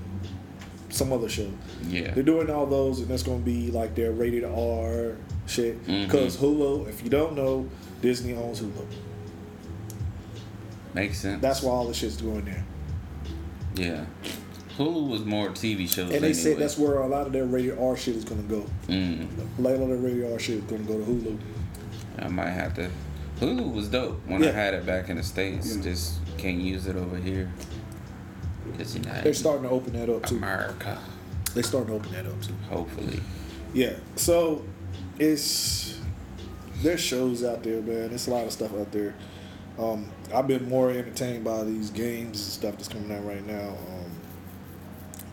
some 0.89 1.13
other 1.13 1.29
show. 1.29 1.49
Yeah. 1.87 2.11
They're 2.13 2.23
doing 2.23 2.49
all 2.49 2.65
those, 2.65 2.99
and 2.99 3.07
that's 3.07 3.23
going 3.23 3.39
to 3.39 3.45
be 3.45 3.71
like 3.71 3.95
their 3.95 4.11
rated 4.11 4.43
R 4.43 5.15
shit. 5.45 5.85
Because 5.85 6.37
Hulu, 6.37 6.87
if 6.89 7.03
you 7.03 7.09
don't 7.09 7.35
know, 7.35 7.69
Disney 8.01 8.33
owns 8.35 8.61
Hulu. 8.61 8.85
Makes 10.93 11.19
sense. 11.19 11.41
That's 11.41 11.61
why 11.61 11.71
all 11.71 11.87
the 11.87 11.93
shit's 11.93 12.19
going 12.21 12.45
there. 12.45 12.65
Yeah. 13.75 14.05
Hulu 14.77 15.07
was 15.09 15.23
more 15.25 15.49
TV 15.49 15.87
shows. 15.87 15.99
And 16.05 16.11
they 16.11 16.17
anyway. 16.17 16.33
said 16.33 16.57
that's 16.57 16.77
where 16.77 16.99
a 16.99 17.07
lot 17.07 17.27
of 17.27 17.33
their 17.33 17.45
rated 17.45 17.77
R 17.79 17.95
shit 17.95 18.15
is 18.15 18.23
going 18.25 18.47
to 18.47 18.55
go. 18.55 18.65
Mm, 18.87 19.27
A 19.57 19.61
lot 19.61 19.73
of 19.73 19.87
their 19.87 19.97
rated 19.97 20.31
R 20.31 20.39
shit 20.39 20.57
is 20.57 20.63
going 20.63 20.85
to 20.85 20.91
go 20.93 20.99
to 20.99 21.05
Hulu. 21.05 21.37
I 22.19 22.27
might 22.27 22.49
have 22.49 22.73
to. 22.75 22.89
Hulu 23.39 23.71
was 23.73 23.87
dope 23.89 24.19
when 24.27 24.43
I 24.43 24.51
had 24.51 24.73
it 24.73 24.85
back 24.85 25.09
in 25.09 25.17
the 25.17 25.23
states. 25.23 25.75
Yeah. 25.75 25.83
Just 25.83 26.19
can't 26.37 26.59
use 26.59 26.87
it 26.87 26.95
over 26.95 27.17
here. 27.17 27.51
Cause 28.77 28.95
you 28.95 29.03
know, 29.03 29.21
They're 29.23 29.33
starting 29.33 29.63
to 29.63 29.69
open 29.69 29.93
that 29.93 30.09
up 30.09 30.25
too. 30.25 30.37
America. 30.37 30.97
They're 31.53 31.63
starting 31.63 31.89
to 31.89 31.95
open 31.95 32.11
that 32.13 32.25
up 32.25 32.41
too. 32.41 32.53
Hopefully. 32.69 33.19
Yeah. 33.73 33.93
So 34.15 34.63
it's 35.19 35.99
there's 36.81 36.99
shows 37.01 37.43
out 37.43 37.63
there, 37.63 37.81
man. 37.81 38.09
There's 38.09 38.27
a 38.27 38.31
lot 38.31 38.45
of 38.45 38.51
stuff 38.51 38.73
out 38.73 38.91
there. 38.91 39.15
Um, 39.79 40.09
I've 40.33 40.47
been 40.47 40.67
more 40.67 40.89
entertained 40.89 41.43
by 41.43 41.63
these 41.63 41.91
games 41.91 42.39
and 42.41 42.51
stuff 42.51 42.75
that's 42.77 42.87
coming 42.87 43.11
out 43.15 43.25
right 43.25 43.45
now. 43.45 43.69
Um, 43.69 44.11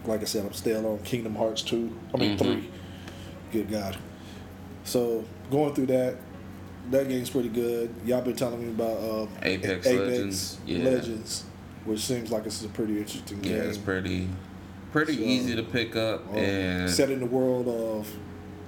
like 0.07 0.20
I 0.20 0.24
said, 0.24 0.45
I'm 0.45 0.53
still 0.53 0.87
on 0.87 0.99
Kingdom 0.99 1.35
Hearts 1.35 1.62
two. 1.62 1.95
I 2.14 2.18
mean 2.18 2.37
Mhm. 2.37 2.39
three. 2.39 2.70
Good 3.53 3.70
God. 3.70 3.97
So 4.85 5.24
going 5.51 5.74
through 5.74 5.87
that, 5.87 6.16
that 6.91 7.09
game's 7.09 7.30
pretty 7.30 7.49
good. 7.49 7.95
Y'all 8.05 8.20
been 8.22 8.37
telling 8.37 8.61
me 8.62 8.68
about 8.70 8.99
um, 8.99 9.28
Apex 9.43 9.87
A- 9.87 9.99
Legends, 9.99 10.59
yeah. 10.66 10.85
Legends, 10.85 11.45
which 11.85 12.01
seems 12.01 12.30
like 12.30 12.47
it's 12.47 12.64
a 12.64 12.68
pretty 12.68 12.99
interesting 12.99 13.41
game. 13.41 13.53
Yeah, 13.57 13.62
it's 13.62 13.78
pretty, 13.78 14.28
pretty 14.93 15.16
So, 15.16 15.22
easy 15.22 15.57
to 15.57 15.62
pick 15.62 15.97
up 15.97 16.28
um, 16.30 16.37
and 16.37 16.91
set 16.91 17.11
in 17.11 17.20
the 17.20 17.26
world 17.26 17.68
of 17.68 18.11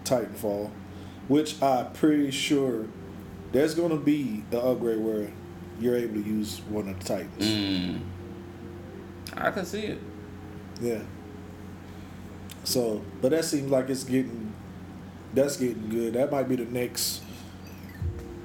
Titanfall, 0.05 0.71
which 1.29 1.61
I'm 1.63 1.93
pretty 1.93 2.31
sure 2.31 2.87
there's 3.53 3.75
going 3.75 3.91
to 3.91 3.97
be 3.97 4.45
an 4.51 4.59
upgrade 4.59 4.99
where 4.99 5.31
you're 5.81 5.97
able 5.97 6.15
to 6.15 6.29
use 6.29 6.61
one 6.69 6.89
of 6.89 6.99
the 6.99 7.05
Titans. 7.05 7.45
Mm, 7.45 8.01
I 9.37 9.51
can 9.51 9.65
see 9.67 9.83
it. 9.83 9.99
Yeah. 10.81 11.01
So, 12.65 13.03
but 13.23 13.31
that 13.31 13.45
seems 13.45 13.71
like 13.71 13.89
it's 13.91 14.05
getting, 14.05 14.53
that's 15.35 15.57
getting 15.57 15.89
good. 15.89 16.15
That 16.15 16.33
might 16.33 16.49
be 16.49 16.57
the 16.57 16.65
next, 16.65 17.23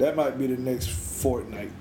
that 0.02 0.16
might 0.16 0.38
be 0.38 0.48
the 0.48 0.58
next 0.62 0.88
Fortnite. 0.90 1.72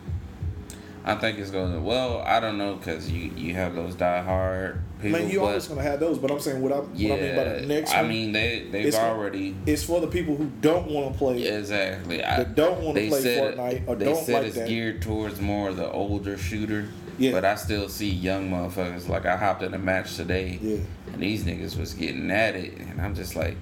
I 1.02 1.14
think 1.14 1.38
it's 1.38 1.50
going 1.50 1.72
to. 1.72 1.80
Well, 1.80 2.18
I 2.26 2.40
don't 2.40 2.58
know 2.58 2.74
because 2.74 3.10
you 3.10 3.30
you 3.34 3.54
have 3.54 3.74
those 3.74 3.94
diehard 3.94 4.80
people. 5.00 5.18
Man, 5.18 5.30
you 5.30 5.40
always 5.40 5.66
going 5.66 5.78
to 5.82 5.82
have 5.90 5.98
those, 5.98 6.18
but 6.18 6.30
I'm 6.30 6.38
saying 6.40 6.60
what, 6.60 6.72
I, 6.72 6.82
yeah, 6.94 7.10
what 7.10 7.18
I 7.18 7.22
mean 7.22 7.36
by 7.36 7.44
the 7.44 7.66
next 7.66 7.94
I 7.94 8.00
one, 8.02 8.08
mean 8.10 8.32
they 8.32 8.68
they've 8.70 8.86
it's 8.86 8.98
for- 8.98 9.02
already 9.04 9.56
it's 9.64 9.82
for 9.82 10.00
the 10.02 10.06
people 10.08 10.36
who 10.36 10.50
don't 10.60 10.90
want 10.90 11.12
to 11.12 11.18
play. 11.18 11.42
exactly. 11.46 12.22
I, 12.22 12.36
That 12.44 12.54
don't 12.54 12.82
wanna 12.82 13.08
play 13.08 13.20
said 13.22 13.56
Fortnite 13.56 13.88
or 13.88 13.96
they 13.96 14.04
don't 14.04 14.24
said 14.24 14.34
like 14.34 14.44
it's 14.48 14.56
that. 14.56 14.68
geared 14.68 15.00
towards 15.00 15.40
more 15.40 15.70
of 15.70 15.76
the 15.78 15.90
older 15.90 16.36
shooter. 16.36 16.88
Yeah. 17.18 17.32
But 17.32 17.44
I 17.46 17.54
still 17.54 17.88
see 17.88 18.08
young 18.10 18.50
motherfuckers. 18.50 19.08
Like 19.08 19.24
I 19.26 19.36
hopped 19.38 19.62
in 19.62 19.72
a 19.74 19.78
match 19.78 20.16
today, 20.16 20.58
Yeah. 20.62 20.78
and 21.14 21.22
these 21.22 21.44
niggas 21.44 21.78
was 21.78 21.94
getting 21.94 22.30
at 22.30 22.54
it, 22.56 22.76
and 22.78 23.00
I'm 23.00 23.14
just 23.14 23.36
like, 23.36 23.56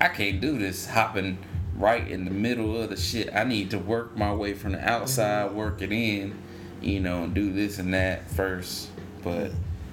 I 0.00 0.08
can't 0.08 0.40
do 0.40 0.58
this 0.58 0.86
hopping 0.86 1.38
right 1.80 2.06
in 2.06 2.24
the 2.24 2.30
middle 2.30 2.80
of 2.80 2.90
the 2.90 2.96
shit. 2.96 3.34
I 3.34 3.44
need 3.44 3.70
to 3.70 3.78
work 3.78 4.16
my 4.16 4.32
way 4.32 4.54
from 4.54 4.72
the 4.72 4.88
outside, 4.88 5.48
Mm-hmm. 5.48 5.56
work 5.56 5.82
it 5.82 5.92
in, 5.92 6.34
you 6.80 7.00
know, 7.00 7.26
do 7.26 7.52
this 7.52 7.78
and 7.78 7.94
that 7.94 8.30
first. 8.30 8.90
But 9.22 9.50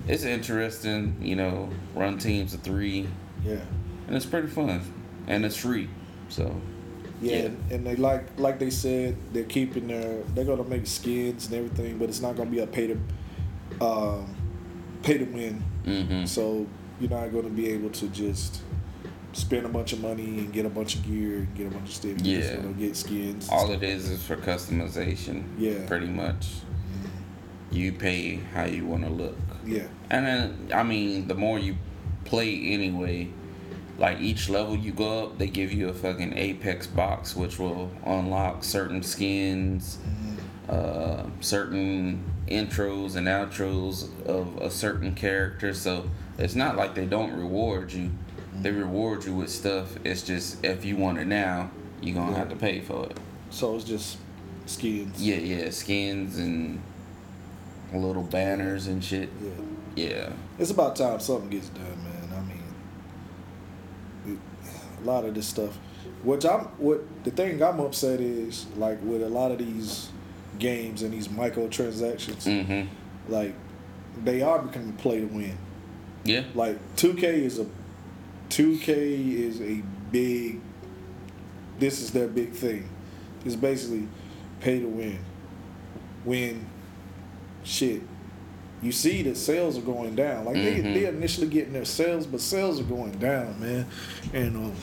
it's 0.08 0.24
interesting, 0.24 1.16
you 1.22 1.36
know, 1.36 1.70
run 1.96 2.18
teams 2.18 2.54
of 2.54 2.62
three, 2.62 3.08
Yeah. 3.46 3.60
and 4.08 4.16
it's 4.16 4.26
pretty 4.26 4.48
fun, 4.48 4.82
and 5.28 5.46
it's 5.46 5.56
free. 5.58 5.90
So 6.30 6.60
Yeah, 7.22 7.32
Yeah. 7.32 7.46
And, 7.46 7.72
and 7.72 7.88
they 7.88 7.96
like 7.96 8.38
like 8.40 8.60
they 8.60 8.70
said 8.70 9.16
they're 9.34 9.44
keeping 9.44 9.88
their 9.88 10.22
they're 10.36 10.46
gonna 10.46 10.64
make 10.66 10.86
skins 10.88 11.46
and 11.48 11.56
everything, 11.56 11.98
but 11.98 12.10
it's 12.10 12.22
not 12.22 12.36
gonna 12.36 12.50
be 12.52 12.60
a 12.60 12.68
pay 12.68 12.88
to 12.88 13.00
um, 13.82 14.36
pay 15.04 15.18
to 15.18 15.26
win. 15.26 15.64
hmm 15.86 16.26
So 16.26 16.68
you're 17.00 17.10
not 17.10 17.32
gonna 17.34 17.50
be 17.50 17.68
able 17.70 17.90
to 17.92 18.08
just 18.10 18.62
spend 19.38 19.66
a 19.66 19.70
bunch 19.70 19.94
of 19.94 20.02
money 20.02 20.24
and 20.40 20.52
get 20.52 20.66
a 20.66 20.70
bunch 20.70 20.96
of 20.96 21.06
gear 21.06 21.48
get 21.56 21.68
a 21.68 21.70
bunch 21.70 21.90
of 21.90 21.96
stuff. 21.96 22.12
You're 22.24 22.42
Yeah. 22.42 22.56
gonna 22.56 22.74
get 22.74 22.96
skins. 22.96 23.48
all 23.52 23.72
it 23.72 23.84
is 23.84 24.10
is 24.10 24.24
for 24.24 24.36
customization. 24.36 25.44
Yeah. 25.58 25.86
pretty 25.88 26.08
much. 26.08 26.48
You 27.72 27.92
pay 27.92 28.38
how 28.54 28.64
you 28.66 28.86
want 28.86 29.04
to 29.04 29.10
look. 29.10 29.38
Yeah. 29.66 29.84
And 30.10 30.26
then, 30.26 30.70
I 30.74 30.84
mean, 30.84 31.28
the 31.28 31.36
more 31.36 31.60
you 31.60 31.76
play 32.24 32.72
anyway, 32.72 33.28
like 34.00 34.22
each 34.22 34.48
level 34.50 34.76
you 34.76 34.92
go 34.94 35.26
up, 35.26 35.38
they 35.38 35.48
give 35.48 35.74
you 35.74 35.90
a 35.90 35.94
fucking 35.94 36.38
Apex 36.38 36.88
box, 36.88 37.36
which 37.36 37.60
will 37.60 37.92
unlock 38.06 38.64
certain 38.64 39.04
skins, 39.04 39.98
uh, 40.70 41.24
certain 41.42 42.24
intros 42.48 43.16
and 43.18 43.28
outros 43.28 44.08
of 44.26 44.58
a 44.62 44.72
certain 44.72 45.14
character. 45.14 45.74
So 45.74 46.10
it's 46.38 46.56
not 46.56 46.78
like 46.78 46.96
they 46.96 47.06
don't 47.06 47.34
reward 47.34 47.92
you. 47.92 48.12
They 48.62 48.72
reward 48.72 49.24
you 49.26 49.36
with 49.36 49.50
stuff. 49.50 49.98
It's 50.04 50.22
just 50.24 50.64
if 50.64 50.84
you 50.86 50.96
want 50.96 51.20
it 51.20 51.28
now, 51.28 51.70
you're 52.02 52.16
gonna 52.16 52.36
have 52.36 52.50
to 52.50 52.56
pay 52.56 52.82
for 52.82 53.06
it. 53.06 53.18
So 53.50 53.76
it's 53.76 53.84
just 53.86 54.18
skins. 54.66 55.22
Yeah, 55.22 55.36
yeah, 55.38 55.70
skins 55.70 56.38
and 56.38 56.82
little 57.94 58.24
banners 58.24 58.88
and 58.88 59.04
shit. 59.04 59.30
Yeah. 59.42 59.52
Yeah. 60.10 60.30
It's 60.60 60.72
about 60.72 60.96
time 60.96 61.20
something 61.20 61.50
gets 61.50 61.70
done, 61.70 61.86
man. 62.04 62.30
I 62.36 64.28
mean, 64.28 64.40
a 65.02 65.06
lot 65.06 65.26
of 65.26 65.34
this 65.34 65.48
stuff. 65.48 65.78
Which 66.24 66.46
I'm, 66.46 66.62
what 66.80 67.04
the 67.24 67.32
thing 67.32 67.62
I'm 67.62 67.80
upset 67.80 68.20
is 68.20 68.66
like 68.76 69.00
with 69.04 69.22
a 69.24 69.30
lot 69.30 69.52
of 69.52 69.60
these 69.60 70.10
games 70.60 71.04
and 71.04 71.14
these 71.14 71.28
microtransactions, 71.28 72.44
Mm-hmm. 72.46 73.32
like 73.32 73.54
they 74.24 74.42
are 74.42 74.60
becoming 74.60 74.94
play 74.94 75.20
to 75.22 75.26
win. 75.28 75.58
Yeah. 76.24 76.44
Like 76.56 76.78
2K 76.96 77.24
is 77.24 77.60
a, 77.60 77.66
2K 78.50 78.88
is 79.34 79.62
a 79.62 79.82
big. 80.12 80.60
This 81.80 82.02
is 82.02 82.12
their 82.12 82.28
big 82.28 82.54
thing. 82.54 82.90
It's 83.46 83.56
basically 83.56 84.08
pay 84.60 84.80
to 84.80 84.88
win. 84.88 85.20
Win, 86.26 86.66
shit, 87.64 88.02
you 88.82 88.92
see 88.92 89.22
that 89.24 89.38
sales 89.38 89.78
are 89.78 89.82
going 89.82 90.16
down. 90.16 90.46
Like 90.46 90.56
they 90.56 90.76
Mhm. 90.82 90.94
they 90.94 91.06
initially 91.06 91.48
getting 91.48 91.74
their 91.74 91.86
sales, 91.86 92.26
but 92.26 92.42
sales 92.42 92.80
are 92.80 92.84
going 92.84 93.12
down, 93.14 93.60
man. 93.60 93.86
And 94.34 94.56
um, 94.58 94.74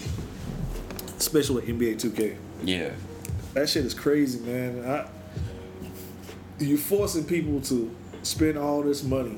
especially 1.18 1.56
with 1.56 1.68
NBA 1.68 1.96
2K, 1.96 2.36
Yeah. 2.64 2.90
that 3.54 3.68
shit 3.68 3.84
is 3.84 3.94
crazy, 3.94 4.40
man. 4.40 4.84
I, 4.86 5.06
you're 6.58 6.78
forcing 6.78 7.24
people 7.24 7.60
to 7.62 7.90
spend 8.22 8.56
all 8.56 8.82
this 8.82 9.02
money 9.02 9.36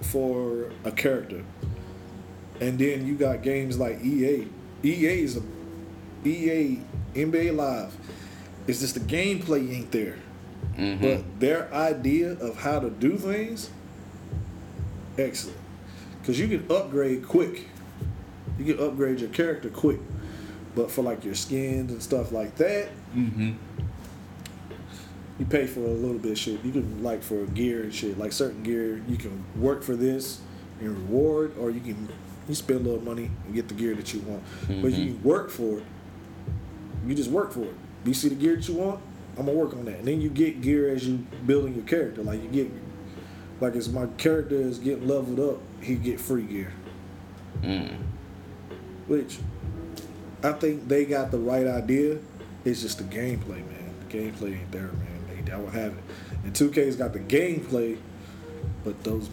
for 0.00 0.70
a 0.84 0.90
character, 0.92 1.42
and 2.62 2.78
then 2.78 3.04
you 3.04 3.16
got 3.16 3.42
games 3.42 3.76
like 3.76 4.00
EA. 4.04 4.46
EA 4.84 5.22
is 5.24 5.36
a 5.36 5.42
EA 6.24 6.78
NBA 7.12 7.56
Live. 7.56 7.92
It's 8.68 8.78
just 8.78 8.94
the 8.94 9.00
gameplay 9.00 9.74
ain't 9.74 9.90
there. 9.90 10.16
Mm-hmm. 10.76 11.02
But 11.02 11.40
their 11.40 11.74
idea 11.74 12.32
of 12.34 12.56
how 12.56 12.78
to 12.78 12.88
do 12.88 13.18
things, 13.18 13.68
excellent. 15.18 15.58
Because 16.20 16.38
you 16.38 16.46
can 16.46 16.70
upgrade 16.70 17.26
quick. 17.26 17.66
You 18.58 18.74
can 18.74 18.86
upgrade 18.86 19.18
your 19.18 19.30
character 19.30 19.68
quick. 19.68 19.98
But 20.76 20.88
for 20.88 21.02
like 21.02 21.24
your 21.24 21.34
skins 21.34 21.90
and 21.90 22.00
stuff 22.00 22.30
like 22.30 22.54
that, 22.56 22.90
mm-hmm. 23.12 23.54
you 25.40 25.46
pay 25.46 25.66
for 25.66 25.80
a 25.80 25.88
little 25.88 26.18
bit 26.18 26.30
of 26.30 26.38
shit. 26.38 26.64
You 26.64 26.70
can 26.70 27.02
like 27.02 27.24
for 27.24 27.44
gear 27.46 27.82
and 27.82 27.92
shit. 27.92 28.18
Like 28.18 28.30
certain 28.30 28.62
gear, 28.62 29.02
you 29.08 29.16
can 29.16 29.44
work 29.56 29.82
for 29.82 29.96
this 29.96 30.40
and 30.80 30.90
reward, 30.90 31.56
or 31.58 31.70
you 31.70 31.80
can 31.80 32.08
you 32.48 32.54
spend 32.54 32.80
a 32.80 32.90
little 32.90 33.04
money 33.04 33.30
and 33.46 33.54
get 33.54 33.68
the 33.68 33.74
gear 33.74 33.94
that 33.94 34.12
you 34.12 34.20
want. 34.20 34.42
But 34.82 34.92
you 34.92 35.14
work 35.22 35.50
for 35.50 35.78
it. 35.78 35.84
You 37.06 37.14
just 37.14 37.30
work 37.30 37.52
for 37.52 37.62
it. 37.62 37.74
You 38.04 38.14
see 38.14 38.28
the 38.28 38.34
gear 38.34 38.56
that 38.56 38.68
you 38.68 38.74
want, 38.74 39.00
I'm 39.38 39.46
gonna 39.46 39.56
work 39.56 39.74
on 39.74 39.84
that. 39.86 39.98
And 39.98 40.08
then 40.08 40.20
you 40.20 40.28
get 40.28 40.60
gear 40.60 40.88
as 40.88 41.06
you 41.06 41.18
building 41.46 41.74
your 41.74 41.84
character. 41.84 42.22
Like 42.22 42.42
you 42.42 42.48
get 42.48 42.70
like 43.60 43.76
as 43.76 43.88
my 43.88 44.06
character 44.18 44.56
is 44.56 44.78
getting 44.78 45.06
leveled 45.06 45.40
up, 45.40 45.60
he 45.80 45.94
get 45.94 46.20
free 46.20 46.42
gear. 46.42 46.72
Mm. 47.62 47.96
Which 49.06 49.38
I 50.42 50.52
think 50.52 50.88
they 50.88 51.04
got 51.04 51.30
the 51.30 51.38
right 51.38 51.66
idea. 51.66 52.18
It's 52.64 52.82
just 52.82 52.98
the 52.98 53.04
gameplay, 53.04 53.66
man. 53.66 53.94
The 54.08 54.18
gameplay 54.18 54.60
ain't 54.60 54.72
there, 54.72 54.82
man. 54.82 55.12
I 55.52 55.56
want 55.56 55.74
have 55.74 55.92
it. 55.92 56.04
And 56.44 56.54
2K's 56.54 56.96
got 56.96 57.12
the 57.12 57.18
gameplay, 57.18 57.98
but 58.84 59.02
those 59.04 59.28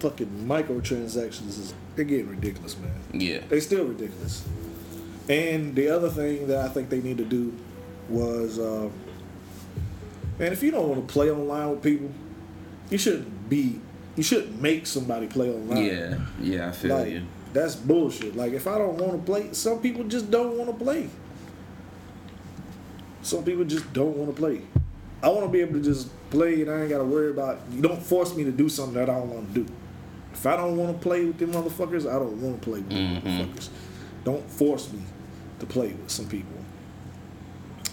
fucking 0.00 0.46
microtransactions 0.46 1.48
is 1.48 1.74
they're 1.98 2.06
getting 2.06 2.28
ridiculous, 2.30 2.76
man. 2.78 2.92
Yeah. 3.12 3.40
They 3.48 3.58
still 3.60 3.84
ridiculous. 3.84 4.46
And 5.28 5.74
the 5.74 5.88
other 5.90 6.08
thing 6.08 6.46
that 6.46 6.58
I 6.64 6.68
think 6.68 6.88
they 6.88 7.00
need 7.00 7.18
to 7.18 7.24
do 7.24 7.52
was, 8.08 8.58
uh, 8.58 8.88
man, 10.38 10.52
if 10.52 10.62
you 10.62 10.70
don't 10.70 10.88
want 10.88 11.06
to 11.06 11.12
play 11.12 11.28
online 11.30 11.70
with 11.70 11.82
people, 11.82 12.10
you 12.88 12.98
shouldn't 12.98 13.50
be, 13.50 13.80
you 14.16 14.22
shouldn't 14.22 14.62
make 14.62 14.86
somebody 14.86 15.26
play 15.26 15.50
online. 15.50 15.84
Yeah. 15.84 16.18
Yeah, 16.40 16.68
I 16.68 16.72
feel 16.72 16.96
Like, 16.96 17.10
you. 17.10 17.22
that's 17.52 17.74
bullshit. 17.74 18.36
Like, 18.36 18.52
if 18.52 18.66
I 18.68 18.78
don't 18.78 18.96
want 18.96 19.12
to 19.12 19.18
play, 19.18 19.52
some 19.52 19.80
people 19.80 20.04
just 20.04 20.30
don't 20.30 20.56
want 20.56 20.70
to 20.70 20.84
play. 20.84 21.08
Some 23.22 23.42
people 23.44 23.64
just 23.64 23.92
don't 23.92 24.16
want 24.16 24.34
to 24.34 24.40
play. 24.40 24.62
I 25.20 25.28
want 25.30 25.42
to 25.42 25.48
be 25.48 25.60
able 25.60 25.74
to 25.74 25.82
just 25.82 26.08
play 26.30 26.62
and 26.62 26.70
I 26.70 26.82
ain't 26.82 26.90
got 26.90 26.98
to 26.98 27.04
worry 27.04 27.30
about, 27.30 27.58
you 27.72 27.82
don't 27.82 28.00
force 28.00 28.34
me 28.36 28.44
to 28.44 28.52
do 28.52 28.68
something 28.68 28.94
that 28.94 29.10
I 29.10 29.14
don't 29.18 29.28
want 29.34 29.52
to 29.52 29.64
do. 29.64 29.72
If 30.38 30.46
I 30.46 30.56
don't 30.56 30.76
want 30.76 30.96
to 30.96 31.02
play 31.02 31.24
with 31.24 31.38
them 31.38 31.52
motherfuckers, 31.52 32.08
I 32.08 32.18
don't 32.18 32.40
want 32.40 32.62
to 32.62 32.70
play 32.70 32.80
with 32.80 32.90
them 32.90 33.16
Mhm. 33.16 33.22
motherfuckers. 33.22 33.68
Don't 34.24 34.48
force 34.50 34.92
me 34.92 35.00
to 35.58 35.66
play 35.66 35.88
with 35.88 36.10
some 36.10 36.26
people. 36.26 36.52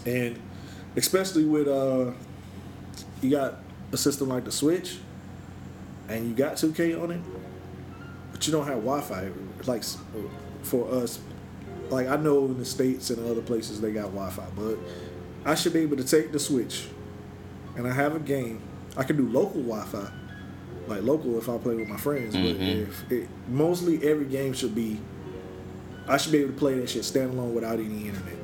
And 0.04 0.38
especially 0.94 1.44
with, 1.44 1.66
uh, 1.66 2.12
you 3.20 3.30
got 3.30 3.56
a 3.92 3.96
system 3.96 4.28
like 4.28 4.44
the 4.44 4.52
Switch 4.52 4.98
and 6.08 6.28
you 6.28 6.34
got 6.34 6.56
2K 6.56 6.94
on 6.94 7.10
it, 7.10 7.20
but 8.32 8.46
you 8.46 8.52
don't 8.52 8.66
have 8.66 8.76
Wi-Fi. 8.76 9.16
everywhere. 9.16 9.42
Like 9.66 9.82
for 10.62 10.88
us, 10.92 11.18
like 11.90 12.06
I 12.08 12.16
know 12.16 12.44
in 12.46 12.58
the 12.58 12.64
states 12.64 13.10
and 13.10 13.28
other 13.28 13.40
places 13.42 13.80
they 13.80 13.92
got 13.92 14.04
Wi-Fi, 14.14 14.44
but 14.54 14.78
I 15.44 15.54
should 15.56 15.72
be 15.72 15.80
able 15.80 15.96
to 15.96 16.04
take 16.04 16.30
the 16.32 16.38
Switch, 16.38 16.86
and 17.76 17.86
I 17.88 17.92
have 17.92 18.14
a 18.14 18.20
game. 18.20 18.60
I 18.96 19.02
can 19.02 19.16
do 19.16 19.28
local 19.28 19.62
Wi-Fi, 19.62 20.10
like 20.86 21.02
local 21.02 21.36
if 21.38 21.48
I 21.48 21.58
play 21.58 21.74
with 21.74 21.88
my 21.88 21.96
friends. 21.96 22.34
But 22.34 22.58
Mhm. 22.58 22.82
if 22.88 23.12
it, 23.12 23.28
mostly 23.48 24.02
every 24.08 24.26
game 24.26 24.52
should 24.52 24.74
be, 24.74 25.00
I 26.08 26.16
should 26.16 26.32
be 26.32 26.38
able 26.38 26.52
to 26.52 26.58
play 26.58 26.78
that 26.78 26.88
shit 26.88 27.02
standalone 27.02 27.52
without 27.52 27.78
any 27.78 28.06
internet, 28.06 28.36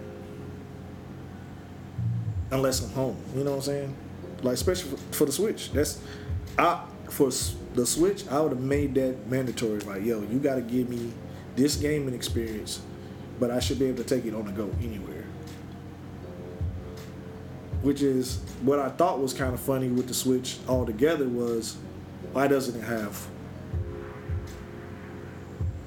unless 2.50 2.82
I'm 2.82 2.90
home. 2.90 3.16
You 3.36 3.44
know 3.44 3.50
what 3.52 3.56
I'm 3.58 3.62
saying? 3.62 3.94
Like 4.42 4.54
especially 4.54 4.90
for, 4.90 4.96
for 5.14 5.24
the 5.26 5.32
Switch. 5.32 5.72
That's 5.72 6.00
I 6.58 6.82
for 7.08 7.30
the 7.74 7.86
Switch. 7.86 8.26
I 8.28 8.40
would 8.40 8.52
have 8.52 8.60
made 8.60 8.94
that 8.96 9.28
mandatory. 9.30 9.80
Like, 9.80 10.04
yo, 10.04 10.22
you 10.22 10.38
got 10.38 10.56
to 10.56 10.62
give 10.62 10.88
me 10.88 11.12
this 11.56 11.76
gaming 11.76 12.14
experience, 12.14 12.80
but 13.38 13.50
I 13.50 13.60
should 13.60 13.78
be 13.78 13.86
able 13.86 14.02
to 14.02 14.04
take 14.04 14.24
it 14.26 14.34
on 14.34 14.46
the 14.46 14.52
go 14.52 14.70
anywhere. 14.82 15.24
Which 17.82 18.00
is 18.02 18.38
what 18.62 18.78
I 18.78 18.88
thought 18.90 19.20
was 19.20 19.32
kind 19.34 19.52
of 19.54 19.60
funny 19.60 19.88
with 19.88 20.06
the 20.08 20.14
Switch 20.14 20.58
altogether 20.68 21.28
was 21.28 21.76
why 22.32 22.46
doesn't 22.48 22.80
it 22.80 22.84
have 22.84 23.26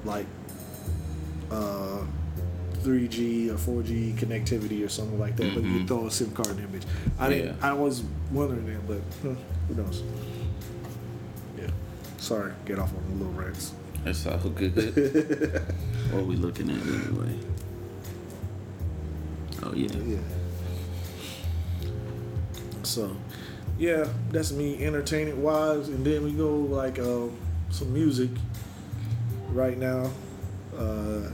like 0.04 0.26
uh 1.50 1.98
3G 2.82 3.48
or 3.50 3.54
4G 3.82 4.14
connectivity 4.14 4.84
or 4.84 4.88
something 4.88 5.18
like 5.18 5.34
that, 5.36 5.54
but 5.54 5.64
you 5.64 5.80
Mhm. 5.80 5.88
throw 5.88 6.06
a 6.06 6.10
SIM 6.10 6.30
card 6.30 6.48
bitch. 6.56 6.84
I 7.18 7.28
didn't. 7.28 7.56
Yeah. 7.56 7.68
I 7.68 7.72
was 7.72 8.04
wondering 8.30 8.66
that, 8.66 8.86
but 8.86 9.00
huh, 9.22 9.34
who 9.68 9.74
knows? 9.74 10.02
Yeah. 11.58 11.70
Sorry, 12.18 12.52
get 12.64 12.78
off 12.78 12.92
on 12.94 13.02
the 13.18 13.24
little 13.24 13.32
rants. 13.42 13.72
It's 14.04 14.24
all 14.26 14.38
good. 14.50 14.72
What 16.12 16.20
are 16.20 16.24
we 16.24 16.36
looking 16.36 16.70
at 16.70 16.76
anyway? 16.80 17.36
Oh 19.64 19.72
yeah. 19.74 19.88
Yeah. 20.06 20.18
So, 22.84 23.16
yeah, 23.78 24.08
that's 24.30 24.52
me 24.52 24.82
entertainment 24.84 25.38
wise, 25.38 25.88
and 25.88 26.04
then 26.04 26.24
we 26.24 26.32
go 26.32 26.56
like 26.56 26.98
uh, 26.98 27.26
some 27.70 27.92
music 27.92 28.30
right 29.50 29.76
now. 29.76 30.10
Uh, 30.76 31.28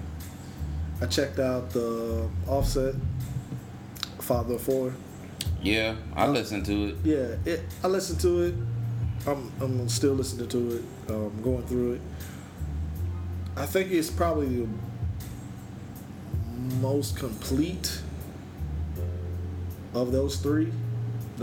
I 1.00 1.06
checked 1.06 1.38
out 1.38 1.70
the 1.70 2.28
Offset 2.46 2.94
Father 4.20 4.54
of 4.54 4.62
Four. 4.62 4.94
Yeah, 5.62 5.96
I 6.14 6.26
listened 6.26 6.66
to 6.66 6.88
it. 6.88 6.96
Yeah, 7.04 7.36
it, 7.44 7.62
I 7.82 7.88
listened 7.88 8.20
to 8.20 8.42
it. 8.42 8.54
I'm 9.26 9.52
I'm 9.60 9.88
still 9.88 10.14
listening 10.14 10.48
to 10.48 10.76
it. 10.76 10.82
Um, 11.10 11.42
going 11.42 11.62
through 11.66 11.94
it. 11.94 12.00
I 13.56 13.66
think 13.66 13.92
it's 13.92 14.10
probably 14.10 14.48
the 14.48 14.68
most 16.80 17.16
complete 17.16 18.00
of 19.94 20.10
those 20.10 20.36
three. 20.36 20.72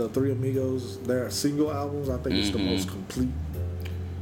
The 0.00 0.08
three 0.08 0.32
Amigos, 0.32 0.98
their 1.00 1.28
single 1.28 1.70
albums. 1.70 2.08
I 2.08 2.16
think 2.16 2.36
it's 2.36 2.48
the 2.48 2.58
most 2.58 2.88
complete 2.88 3.28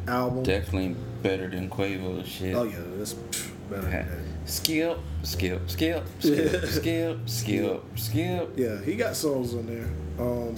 album. 0.08 0.42
Definitely 0.42 0.96
better 1.22 1.48
than 1.48 1.70
Quavo 1.70 2.26
shit. 2.26 2.56
Oh 2.56 2.64
yeah, 2.64 2.80
that's 2.96 3.12
better 3.14 3.82
than 3.82 3.90
that. 3.92 4.06
Skip, 4.44 4.98
skip, 5.22 5.70
skip, 5.70 6.02
skip, 6.18 6.64
skip, 6.64 7.18
skip, 7.28 7.82
skip. 7.94 8.52
Yeah, 8.56 8.80
he 8.82 8.96
got 8.96 9.14
songs 9.14 9.54
on 9.54 9.66
there. 9.66 9.88
Um, 10.18 10.56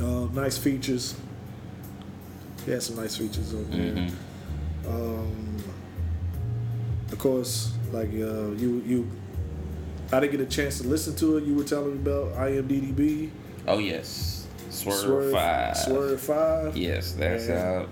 uh, 0.00 0.26
nice 0.32 0.58
features. 0.58 1.14
He 2.64 2.72
had 2.72 2.82
some 2.82 2.96
nice 2.96 3.16
features 3.16 3.54
on 3.54 3.70
there. 3.70 3.92
Mhm. 3.92 4.12
Um, 4.88 5.56
of 7.12 7.18
course, 7.18 7.74
like 7.92 8.08
uh, 8.08 8.50
you, 8.58 8.82
you, 8.84 9.10
I 10.12 10.20
didn't 10.20 10.32
get 10.32 10.40
a 10.40 10.46
chance 10.46 10.80
to 10.80 10.88
listen 10.88 11.14
to 11.16 11.36
it. 11.36 11.44
You 11.44 11.54
were 11.54 11.64
telling 11.64 12.02
me 12.02 12.10
about 12.10 12.34
IMDb, 12.34 13.30
Oh 13.66 13.78
yes, 13.78 14.46
Swerve, 14.70 15.32
Five. 15.32 15.76
Swerve 15.76 16.20
Five. 16.20 16.76
Yes, 16.76 17.12
that's 17.12 17.48
out. 17.48 17.88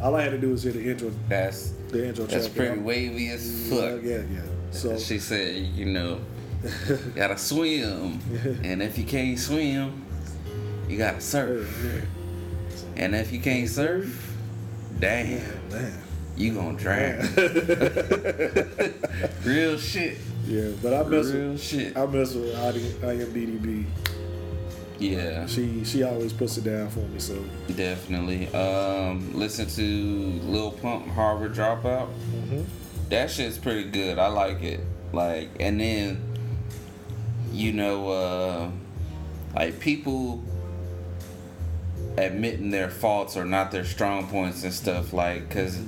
All 0.00 0.14
I 0.16 0.22
had 0.22 0.32
to 0.32 0.38
do 0.38 0.50
was 0.50 0.64
hear 0.64 0.72
the 0.72 0.90
intro, 0.90 1.12
That's 1.28 1.70
the 1.90 2.08
intro 2.08 2.26
that's 2.26 2.46
track. 2.46 2.56
pretty 2.56 2.80
wavy 2.80 3.28
as 3.28 3.68
fuck. 3.70 4.02
Yeah, 4.02 4.16
yeah. 4.16 4.22
yeah. 4.30 4.40
So 4.72 4.98
she 5.08 5.18
said, 5.18 5.56
you 5.56 5.86
know, 5.86 6.20
gotta 7.14 7.38
swim, 7.38 8.18
and 8.64 8.82
if 8.82 8.98
you 8.98 9.04
can't 9.04 9.38
swim, 9.38 10.04
you 10.88 10.98
gotta 10.98 11.20
surf. 11.20 11.70
yeah. 11.84 12.00
And 12.96 13.14
if 13.14 13.32
you 13.32 13.40
can't 13.40 13.68
surf, 13.68 14.34
damn, 14.98 15.40
man. 15.70 15.98
you 16.36 16.54
gonna 16.54 16.76
drown. 16.76 17.20
Real 19.44 19.78
shit. 19.78 20.18
Yeah, 20.46 20.70
but 20.82 20.92
I 20.94 21.02
mess 21.08 21.26
Real 21.26 21.50
with 21.52 21.62
shit. 21.62 21.96
I 21.96 22.06
mess 22.06 22.34
with 22.34 22.56
I, 22.56 22.72
IMDb. 23.06 23.84
Yeah, 24.98 25.46
She 25.46 25.84
she 25.84 26.02
always 26.04 26.32
puts 26.32 26.58
it 26.58 26.64
down 26.64 26.88
for 26.90 27.00
me. 27.00 27.18
So 27.18 27.42
definitely. 27.76 28.46
Um, 28.54 29.32
listen 29.34 29.66
to 29.66 29.82
Lil 30.46 30.72
Pump 30.72 31.08
Harvard 31.08 31.54
Dropout. 31.54 32.08
mhm. 32.32 32.64
That 33.10 33.30
shit's 33.30 33.58
pretty 33.58 33.84
good. 33.90 34.18
I 34.18 34.28
like 34.28 34.62
it. 34.62 34.80
Like, 35.12 35.50
and 35.60 35.80
then, 35.80 36.22
you 37.52 37.72
know, 37.72 38.08
uh, 38.08 38.70
like 39.54 39.80
people 39.80 40.42
admitting 42.16 42.70
their 42.70 42.88
faults 42.88 43.36
or 43.36 43.44
not 43.44 43.70
their 43.70 43.84
strong 43.84 44.28
points 44.28 44.62
and 44.64 44.72
stuff. 44.72 45.12
Like, 45.12 45.50
cause, 45.50 45.78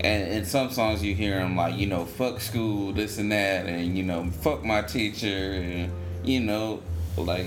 and 0.00 0.32
in 0.32 0.44
some 0.44 0.70
songs 0.70 1.02
you 1.02 1.14
hear 1.14 1.40
him 1.40 1.56
like, 1.56 1.76
you 1.76 1.86
know, 1.86 2.04
fuck 2.04 2.40
school, 2.40 2.92
this 2.92 3.18
and 3.18 3.30
that, 3.32 3.66
and 3.66 3.96
you 3.96 4.02
know, 4.02 4.30
fuck 4.30 4.64
my 4.64 4.82
teacher, 4.82 5.52
and 5.52 5.92
you 6.24 6.40
know, 6.40 6.82
like 7.16 7.46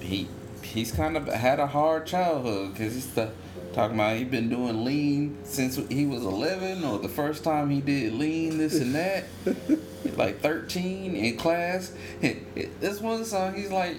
he 0.00 0.28
he's 0.62 0.92
kind 0.92 1.16
of 1.16 1.26
had 1.26 1.60
a 1.60 1.66
hard 1.66 2.06
childhood 2.06 2.72
because 2.72 2.94
he's 2.94 3.12
the 3.14 3.30
talking 3.72 3.96
about 3.96 4.16
he 4.16 4.24
been 4.24 4.48
doing 4.48 4.84
lean 4.84 5.38
since 5.44 5.76
he 5.88 6.04
was 6.04 6.24
11 6.24 6.84
or 6.84 6.98
the 6.98 7.08
first 7.08 7.42
time 7.42 7.70
he 7.70 7.80
did 7.80 8.12
lean 8.12 8.58
this 8.58 8.78
and 8.78 8.94
that 8.94 9.24
like 10.16 10.40
13 10.40 11.16
in 11.16 11.36
class. 11.36 11.92
This 12.80 13.00
one 13.00 13.24
song 13.24 13.54
he's 13.54 13.70
like 13.70 13.96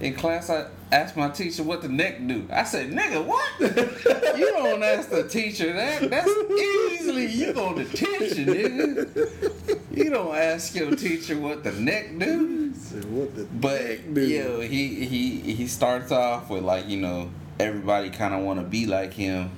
in 0.00 0.14
class 0.14 0.50
i 0.50 0.66
asked 0.92 1.16
my 1.16 1.28
teacher 1.30 1.62
what 1.62 1.82
the 1.82 1.88
neck 1.88 2.24
do. 2.26 2.46
I 2.52 2.64
said 2.64 2.90
nigga 2.90 3.24
what? 3.24 3.50
You 4.36 4.52
don't 4.52 4.82
ask 4.82 5.08
the 5.08 5.26
teacher 5.26 5.72
that. 5.72 6.10
That's 6.10 6.28
easily 6.28 7.26
you 7.26 7.54
go 7.54 7.72
to 7.72 7.84
detention 7.84 8.46
nigga. 8.46 9.80
You 9.96 10.10
don't 10.10 10.36
ask 10.36 10.74
your 10.74 10.94
teacher 10.94 11.38
what 11.38 11.64
the 11.64 11.72
neck 11.72 12.18
do. 12.18 12.74
So 12.74 12.96
what 13.08 13.34
the 13.34 13.44
but 13.44 13.80
heck, 13.80 14.12
dude? 14.14 14.30
yo, 14.30 14.60
he 14.60 15.06
he 15.06 15.40
he 15.54 15.66
starts 15.66 16.12
off 16.12 16.50
with 16.50 16.64
like 16.64 16.86
you 16.86 16.98
know 16.98 17.30
everybody 17.58 18.10
kind 18.10 18.34
of 18.34 18.42
want 18.42 18.60
to 18.60 18.66
be 18.66 18.84
like 18.86 19.14
him, 19.14 19.50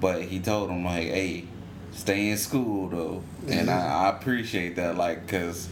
but 0.00 0.22
he 0.22 0.40
told 0.40 0.70
him 0.70 0.84
like, 0.84 1.02
hey, 1.08 1.44
stay 1.92 2.30
in 2.30 2.38
school 2.38 2.88
though, 2.88 3.22
and 3.46 3.68
I, 3.68 4.06
I 4.06 4.08
appreciate 4.08 4.76
that 4.76 4.96
like 4.96 5.28
cause 5.28 5.68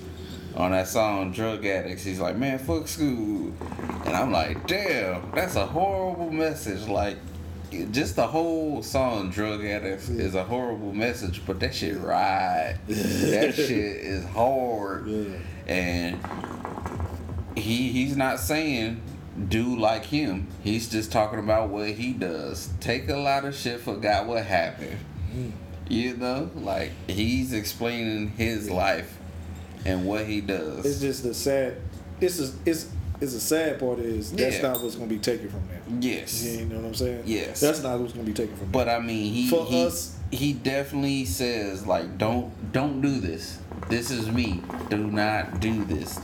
on 0.57 0.73
that 0.73 0.89
song 0.89 1.33
Drug 1.33 1.65
Addicts, 1.65 2.05
he's 2.05 2.21
like, 2.21 2.37
man, 2.37 2.59
fuck 2.59 2.87
school, 2.89 3.53
and 4.05 4.15
I'm 4.17 4.31
like, 4.33 4.67
damn, 4.67 5.31
that's 5.33 5.57
a 5.57 5.67
horrible 5.67 6.31
message. 6.31 6.87
Like, 6.89 7.17
just 7.91 8.17
the 8.17 8.27
whole 8.27 8.83
song 8.83 9.31
Drug 9.31 9.65
Addicts 9.65 10.09
is 10.09 10.35
a 10.35 10.45
horrible 10.45 10.93
message, 10.93 11.43
but 11.47 11.59
that 11.61 11.75
shit 11.75 11.99
right, 11.99 12.77
that 12.89 13.55
shit 13.55 13.69
is 13.69 14.25
hard, 14.27 15.07
Yeah. 15.09 15.39
and 15.67 16.21
he 17.57 17.89
he's 17.93 18.17
not 18.17 18.41
saying 18.41 19.01
do 19.49 19.77
like 19.79 20.05
him. 20.05 20.47
He's 20.63 20.91
just 20.91 21.11
talking 21.11 21.39
about 21.39 21.71
what 21.71 21.89
he 21.91 22.13
does. 22.13 22.69
Take 22.81 23.09
a 23.09 23.17
lot 23.17 23.45
of 23.47 23.55
shit, 23.55 23.81
forgot 23.81 24.27
what 24.27 24.45
happened. 24.45 24.99
Mm. 25.35 25.53
You 25.89 26.17
know, 26.17 26.51
like 26.55 26.91
he's 27.09 27.53
explaining 27.55 28.29
his 28.33 28.71
life 28.71 29.17
and 29.85 30.07
what 30.07 30.27
he 30.27 30.41
does. 30.41 30.85
It's 30.85 31.01
just 31.01 31.23
the 31.23 31.35
sad. 31.35 31.77
It's 32.21 32.39
a, 32.41 32.51
it's 32.65 32.91
it's 33.21 33.35
a 33.35 33.41
sad 33.41 33.79
part 33.79 34.01
is 34.01 34.33
that's 34.33 34.57
Yeah. 34.57 34.63
not 34.63 34.83
what's 34.83 34.97
gonna 34.97 35.09
be 35.09 35.19
taken 35.19 35.49
from 35.49 35.63
that. 35.69 36.05
yes. 36.05 36.45
You 36.45 36.67
know 36.67 36.77
what 36.77 36.87
I'm 36.87 36.95
saying? 36.95 37.23
Yes. 37.25 37.61
That's 37.61 37.83
not 37.83 38.01
what's 38.01 38.13
gonna 38.13 38.25
be 38.25 38.33
taken 38.33 38.57
from 38.57 38.71
But 38.73 38.87
that. 38.87 39.01
I 39.01 39.05
mean, 39.05 39.33
he 39.33 39.49
For 39.49 39.65
he, 39.65 39.85
us- 39.85 40.17
he 40.31 40.53
definitely 40.53 41.25
says 41.25 41.87
like, 41.87 42.19
don't 42.19 42.73
don't 42.73 43.01
do 43.01 43.21
this. 43.21 43.59
This 43.89 44.11
is 44.11 44.29
me. 44.29 44.63
Do 44.89 44.99
not 44.99 45.61
do 45.61 45.85
this. 45.85 46.19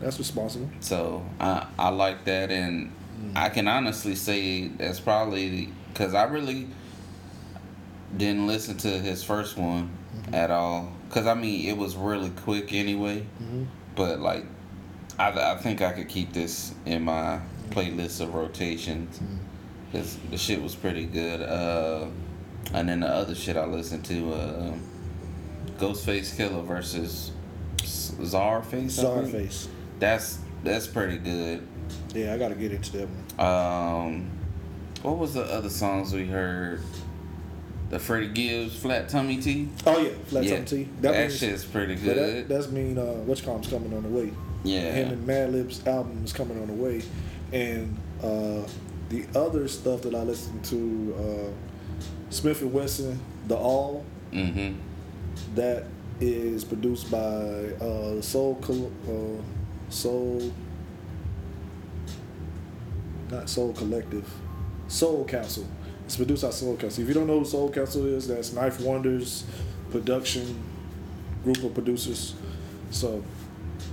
That's 0.00 0.18
responsible. 0.18 0.68
So 0.80 1.24
I 1.40 1.66
I 1.78 1.88
like 1.88 2.24
that, 2.26 2.50
and 2.50 2.92
mm. 3.20 3.32
I 3.34 3.48
can 3.48 3.66
honestly 3.66 4.14
say 4.14 4.68
that's 4.68 5.00
probably 5.00 5.70
because 5.92 6.14
I 6.14 6.24
really 6.24 6.68
didn't 8.16 8.46
listen 8.46 8.76
to 8.78 8.88
his 8.88 9.24
first 9.24 9.56
one 9.56 9.90
mm-hmm. 10.14 10.34
at 10.34 10.50
all. 10.50 10.92
Cause 11.14 11.28
I 11.28 11.34
mean 11.34 11.68
it 11.68 11.76
was 11.76 11.94
really 11.94 12.30
quick 12.30 12.72
anyway, 12.72 13.24
but 13.94 14.18
like 14.18 14.44
I 15.16 15.52
I 15.52 15.56
think 15.58 15.80
I 15.80 15.92
could 15.92 16.08
keep 16.08 16.32
this 16.32 16.74
in 16.86 17.02
my 17.02 17.38
playlist 17.70 18.20
of 18.20 18.34
rotations. 18.34 19.20
Cause 19.92 20.18
the 20.28 20.36
shit 20.36 20.60
was 20.60 20.74
pretty 20.74 21.06
good. 21.06 21.40
Uh, 21.40 22.06
and 22.72 22.88
then 22.88 22.98
the 22.98 23.06
other 23.06 23.36
shit 23.36 23.56
I 23.56 23.64
listened 23.64 24.04
to, 24.06 24.32
uh, 24.32 24.72
Ghostface 25.78 26.34
Killah 26.36 26.64
versus 26.64 27.30
Czarface. 27.76 28.98
Czarface. 29.00 29.68
That's 30.00 30.40
that's 30.64 30.88
pretty 30.88 31.18
good. 31.18 31.64
Yeah, 32.12 32.34
I 32.34 32.38
gotta 32.38 32.56
get 32.56 32.72
into 32.72 32.90
that 32.98 33.08
one. 33.38 33.46
Um, 33.46 34.30
what 35.02 35.18
was 35.18 35.34
the 35.34 35.44
other 35.44 35.70
songs 35.70 36.12
we 36.12 36.26
heard? 36.26 36.80
The 37.90 37.98
Freddie 37.98 38.28
Gibbs 38.28 38.76
Flat 38.76 39.08
Tummy 39.08 39.36
Tea. 39.40 39.68
Oh 39.86 39.98
yeah, 39.98 40.10
Flat 40.26 40.44
yeah, 40.44 40.54
Tummy 40.54 40.64
Tea. 40.66 40.88
that, 41.00 41.14
means- 41.14 41.38
shit's 41.38 41.64
pretty 41.64 41.94
good. 41.96 42.16
That, 42.16 42.48
that's 42.48 42.68
mean 42.68 42.98
uh, 42.98 43.02
Witchcom's 43.26 43.68
coming 43.68 43.94
on 43.94 44.02
the 44.02 44.08
way. 44.08 44.32
yeah. 44.64 44.92
Him 44.92 45.12
and 45.12 45.26
Madlib's 45.26 45.86
album 45.86 46.22
is 46.24 46.32
coming 46.32 46.60
on 46.60 46.66
the 46.66 46.72
way, 46.72 47.02
and 47.52 47.96
uh, 48.22 48.66
the 49.10 49.26
other 49.38 49.68
stuff 49.68 50.02
that 50.02 50.14
I 50.14 50.22
listened 50.22 50.64
to, 50.66 51.14
uh, 51.18 52.32
Smif-N-Wessun, 52.32 53.18
The 53.48 53.56
All, 53.56 54.04
mm-hmm. 54.32 54.76
that 55.54 55.84
is 56.20 56.64
produced 56.64 57.10
by 57.10 57.18
uh, 57.18 58.20
Soul 58.22 58.56
Col- 58.62 58.90
uh, 59.06 59.42
Soul, 59.90 60.52
not 63.30 63.48
Soul 63.48 63.72
Collective, 63.74 64.28
Soul 64.88 65.24
Council. 65.26 65.66
It's 66.04 66.16
produced 66.16 66.42
by 66.42 66.50
Soul 66.50 66.76
Council. 66.76 67.02
If 67.02 67.08
you 67.08 67.14
don't 67.14 67.26
know 67.26 67.38
who 67.38 67.44
Soul 67.44 67.70
Council 67.70 68.06
is, 68.06 68.28
that's 68.28 68.50
9th 68.50 68.80
Wonder's 68.80 69.44
production 69.90 70.62
group 71.44 71.62
of 71.62 71.74
producers. 71.74 72.34
So 72.90 73.22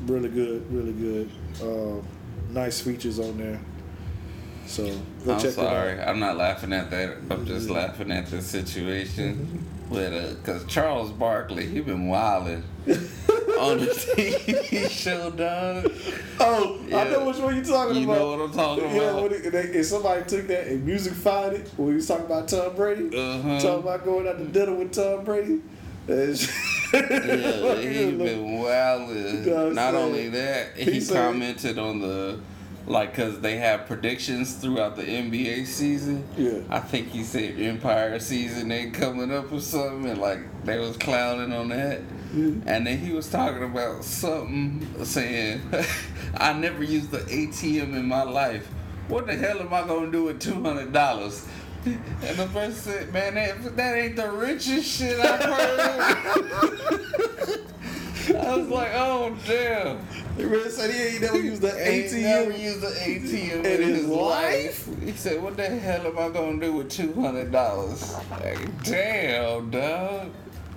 really 0.06 0.30
good, 0.30 0.72
really 0.72 0.94
good. 0.94 1.30
Uh, 1.62 2.02
nice 2.50 2.82
features 2.82 3.20
on 3.20 3.38
there. 3.38 3.60
So 4.68 4.86
go 5.26 5.34
I'm 5.34 5.40
check 5.40 5.52
sorry. 5.52 6.00
I'm 6.00 6.20
not 6.20 6.38
laughing 6.38 6.74
at 6.74 6.90
that. 6.92 7.18
I'm 7.30 7.46
just 7.46 7.70
laughing 7.70 8.12
at 8.12 8.28
the 8.28 8.42
situation 8.42 9.68
with 9.90 10.14
uh, 10.14 10.42
cause 10.44 10.66
Charles 10.66 11.12
Barkley, 11.12 11.66
he 11.68 11.82
been 11.82 12.08
wilding 12.08 12.64
on 13.62 13.78
the 13.80 13.86
TV 13.86 14.90
show, 14.90 15.30
dog. 15.32 15.92
Oh, 16.40 16.80
I 16.88 17.04
know 17.10 17.26
which 17.26 17.38
one 17.38 17.56
you're 17.56 17.64
talking 17.64 17.98
You 17.98 18.04
about. 18.06 18.14
You 18.14 18.20
know 18.20 18.30
what 18.38 18.40
I'm 18.42 18.52
talking 18.52 18.96
Yeah, 18.96 19.02
about? 19.18 19.30
they, 19.52 19.60
if 19.80 19.86
somebody 19.86 20.24
took 20.26 20.48
that 20.48 20.68
and 20.68 20.86
music 20.86 21.14
find 21.14 21.54
it, 21.54 21.68
when 21.78 21.90
he 21.90 21.96
was 21.96 22.08
talking 22.08 22.26
about 22.26 22.48
Tom 22.48 22.76
Brady, 22.76 23.16
Uh-huh. 23.16 23.60
talking 23.60 23.84
about 23.84 24.04
going 24.06 24.28
out 24.28 24.38
to 24.40 24.46
dinner 24.46 24.74
with 24.74 24.92
Tom 24.94 25.24
Brady. 25.24 25.62
Yeah, 26.94 27.76
he 27.80 28.06
Look, 28.12 28.28
been 28.28 28.60
wilding. 28.60 29.46
You 29.46 29.50
know 29.52 29.70
Not 29.72 29.94
saying? 29.94 30.06
only 30.06 30.30
that, 30.30 30.76
He 30.76 30.92
he, 30.94 31.00
said- 31.00 31.16
commented 31.26 31.78
on 31.80 32.02
the 32.02 32.40
like 32.88 33.16
because 33.16 33.40
they 33.42 33.58
have 33.58 33.86
predictions 33.86 34.56
throughout 34.56 34.96
the 34.96 35.04
NBA 35.04 35.66
season. 35.68 36.28
Yeah. 36.38 36.62
I 36.70 36.80
think 36.80 37.10
he 37.10 37.24
said 37.24 37.60
Empire 37.60 38.20
season 38.20 38.72
ain't 38.72 38.94
coming 38.94 39.32
up 39.32 39.52
or 39.52 39.60
something, 39.60 40.10
and 40.10 40.20
like 40.20 40.40
they 40.66 40.80
was 40.80 40.98
clowning 40.98 41.54
on 41.54 41.70
that. 41.70 42.02
Mm-hmm. 42.34 42.68
And 42.68 42.88
then 42.88 42.98
he 42.98 43.12
was 43.14 43.30
talking 43.30 43.64
about 43.64 44.04
something, 44.04 44.88
saying, 45.04 45.62
"I 46.38 46.54
never 46.54 46.84
used 46.84 47.12
the 47.12 47.20
ATM 47.20 47.96
in 47.96 48.06
my 48.06 48.24
life. 48.24 48.68
What 49.08 49.28
the 49.28 49.36
hell 49.36 49.60
am 49.60 49.74
I 49.74 49.86
gonna 49.86 50.12
do 50.12 50.26
with 50.26 50.40
two 50.40 50.62
hundred 50.62 50.94
dollars?" 50.94 51.48
And 51.84 52.38
the 52.38 52.46
person 52.54 52.74
said, 52.74 53.12
"Man, 53.12 53.34
that, 53.34 53.76
that 53.76 53.98
ain't 53.98 54.16
the 54.16 54.30
richest 54.30 54.88
shit 54.88 55.20
I've 55.20 55.42
heard." 55.42 56.42
I 58.36 58.56
was 58.58 58.68
like, 58.68 58.92
"Oh 58.94 59.36
damn." 59.48 60.00
He 60.38 60.44
really 60.46 60.70
said 60.70 60.92
he 60.92 61.02
ain't 61.02 61.22
never 61.22 61.40
used 61.40 61.62
the 61.62 61.70
Ain't 61.90 62.14
never 62.14 62.52
ATM. 62.52 62.60
used 62.60 62.84
an 62.84 62.92
ATM 62.94 63.60
in, 63.60 63.66
In 63.66 63.82
his 63.90 63.98
his 64.02 64.08
life. 64.08 64.90
He 65.04 65.12
said, 65.14 65.42
"What 65.42 65.58
the 65.58 65.68
hell 65.68 66.08
am 66.08 66.18
I 66.18 66.30
gonna 66.30 66.60
do 66.60 66.74
with 66.74 66.90
two 66.90 67.14
hundred 67.14 67.52
dollars?" 67.52 68.16
Like, 68.32 68.84
damn, 68.84 69.70
dog. 69.70 70.30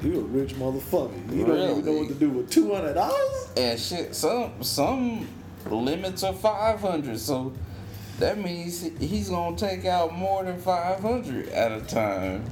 You 0.02 0.20
a 0.20 0.22
rich 0.24 0.54
motherfucker. 0.56 1.34
You 1.34 1.46
don't 1.46 1.58
even 1.70 1.84
know 1.86 1.92
what 2.00 2.08
to 2.08 2.14
do 2.14 2.28
with 2.30 2.50
two 2.50 2.74
hundred 2.74 2.94
dollars. 2.94 3.48
And 3.56 3.78
shit, 3.80 4.14
some 4.14 4.62
some 4.62 5.26
limits 5.70 6.22
are 6.24 6.34
five 6.34 6.80
hundred, 6.80 7.18
so 7.20 7.52
that 8.18 8.38
means 8.38 8.82
he's 9.00 9.30
gonna 9.30 9.56
take 9.56 9.84
out 9.86 10.14
more 10.14 10.44
than 10.44 10.58
five 10.60 11.00
hundred 11.00 11.48
at 11.50 11.72
a 11.72 11.80
time. 11.80 12.44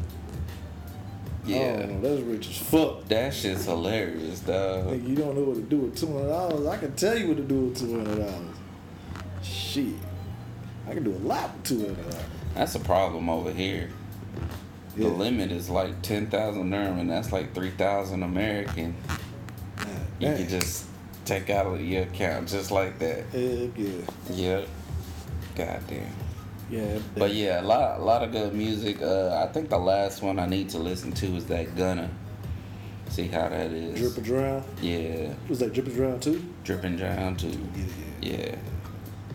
Yeah, 1.45 1.87
Oh, 1.91 2.01
that's 2.01 2.21
rich 2.23 2.49
as 2.51 2.57
fuck. 2.59 3.09
that 3.09 3.35
shit's 3.35 3.65
hilarious, 3.65 4.41
dog. 4.41 4.87
Nigga, 4.87 5.09
you 5.09 5.15
don't 5.17 5.35
know 5.37 5.43
what 5.43 5.57
to 5.57 5.63
do 5.63 5.79
with 5.79 5.97
two 5.99 6.07
hundred 6.07 6.29
dollars. 6.29 6.67
I 6.67 6.77
can 6.79 6.95
tell 6.95 7.19
you 7.19 7.29
what 7.29 7.37
to 7.39 7.43
do 7.43 7.55
with 7.63 7.79
two 7.79 7.97
hundred 7.97 8.19
dollars. 8.19 8.57
Shit, 9.43 9.95
I 10.89 10.95
can 10.95 11.03
do 11.03 11.11
a 11.13 11.19
lot 11.27 11.53
with 11.55 11.65
two 11.65 11.79
hundred 11.81 12.11
dollars. 12.11 12.25
That's 12.55 12.75
a 12.77 12.81
problem 12.81 13.29
over 13.29 13.51
here. 13.53 13.91
Yeah. 14.97 15.09
The 15.09 15.15
limit 15.15 15.51
is 15.51 15.69
like 15.69 16.01
ten 16.03 16.27
thousand 16.29 16.71
dirham, 16.71 16.99
and 16.99 17.11
that's 17.11 17.33
like 17.33 17.55
three 17.55 17.71
thousand 17.71 18.23
American. 18.23 18.95
You 20.21 20.29
Dang. 20.29 20.37
can 20.37 20.49
just 20.49 20.87
take 21.25 21.51
out 21.51 21.67
of 21.67 21.81
your 21.81 22.03
account 22.05 22.49
just 22.49 22.71
like 22.71 22.99
that. 23.01 23.25
Heck 23.33 23.77
yeah. 23.77 24.03
Yep. 24.31 24.69
Goddamn. 25.57 26.07
Yeah. 26.73 26.99
But 27.19 27.35
yeah, 27.35 27.61
a 27.61 27.63
lot, 27.63 28.01
a 28.01 28.03
lot 28.03 28.23
of 28.23 28.33
good 28.33 28.55
music. 28.55 29.03
Uh, 29.03 29.45
I 29.47 29.53
think 29.53 29.69
the 29.69 29.79
last 29.79 30.23
one 30.23 30.39
I 30.39 30.47
need 30.47 30.71
to 30.71 30.79
listen 30.79 31.13
to 31.13 31.27
is 31.37 31.45
that 31.47 31.77
Gunna. 31.77 32.11
See 33.11 33.29
how 33.29 33.51
that 33.51 33.71
is. 33.73 34.01
Drip 34.01 34.17
and 34.17 34.25
Drown. 34.25 34.65
Yeah, 34.81 35.35
Was 35.51 35.59
that 35.59 35.75
Drip 35.75 35.87
and 35.87 35.95
Drown 35.95 36.19
too? 36.21 36.43
Drip 36.65 36.83
and 36.83 36.97
Drown 36.97 37.37
too. 37.37 37.61
Yeah. 38.23 38.33
Yeah. 38.33 38.57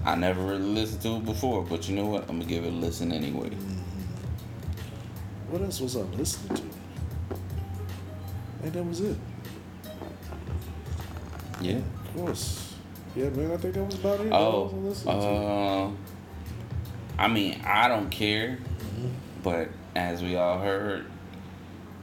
I 0.04 0.16
never 0.16 0.42
really 0.42 0.64
listened 0.64 1.02
to 1.04 1.18
it 1.18 1.26
before, 1.26 1.62
but 1.62 1.88
you 1.88 1.96
know 1.96 2.08
what? 2.08 2.22
I'm 2.24 2.40
gonna 2.40 2.50
give 2.50 2.64
it 2.66 2.70
a 2.70 2.76
listen 2.76 3.12
anyway. 3.12 3.52
What 5.50 5.62
else 5.62 5.80
was 5.80 5.96
I 5.96 6.02
listening 6.02 6.58
to? 6.58 6.64
And 8.64 8.74
that 8.74 8.84
was 8.84 9.02
it. 9.02 9.18
Yeah. 11.62 11.76
Of 11.76 12.16
course. 12.16 12.74
Yeah, 13.16 13.30
man. 13.30 13.52
I 13.52 13.58
think 13.58 13.76
that 13.76 13.84
was 13.84 13.96
about 13.96 14.22
it. 14.22 14.30
that 14.30 14.34
I 14.34 14.38
Oh, 14.40 15.92
uh, 15.92 15.92
I 17.18 17.28
mean, 17.28 17.61
I 17.65 17.88
don't 17.88 18.09
care, 18.09 18.57
Mm-hmm. 18.97 19.07
but 19.43 19.70
as 19.95 20.22
we 20.22 20.36
all 20.36 20.59
heard, 20.59 21.05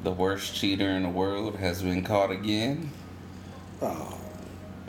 the 0.03 0.11
worst 0.13 0.55
cheater 0.55 0.89
in 0.89 1.03
the 1.03 1.09
world 1.09 1.57
has 1.57 1.83
been 1.83 2.03
caught 2.05 2.31
again. 2.31 2.91
Oh, 3.81 4.19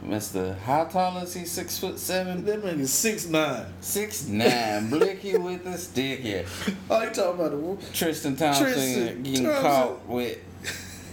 Mr. 0.03 0.57
How 0.59 0.83
tall 0.85 1.17
is 1.19 1.33
he? 1.33 1.45
Six 1.45 1.79
foot 1.79 1.97
seven? 1.99 2.45
that 2.45 2.63
man 2.63 2.79
is 2.79 2.93
six 2.93 3.27
nine. 3.27 3.65
Six 3.81 4.27
nine, 4.27 4.89
blicky 4.91 5.37
with 5.37 5.65
a 5.65 5.77
stick 5.77 6.19
here. 6.19 6.45
Oh, 6.89 7.01
you 7.03 7.09
talking 7.09 7.45
about 7.45 7.51
the 7.79 7.91
Tristan 7.93 8.35
Thompson 8.35 8.65
Tristan 8.65 9.23
getting 9.23 9.43
Thompson. 9.45 9.61
caught 9.63 10.05
with 10.07 10.37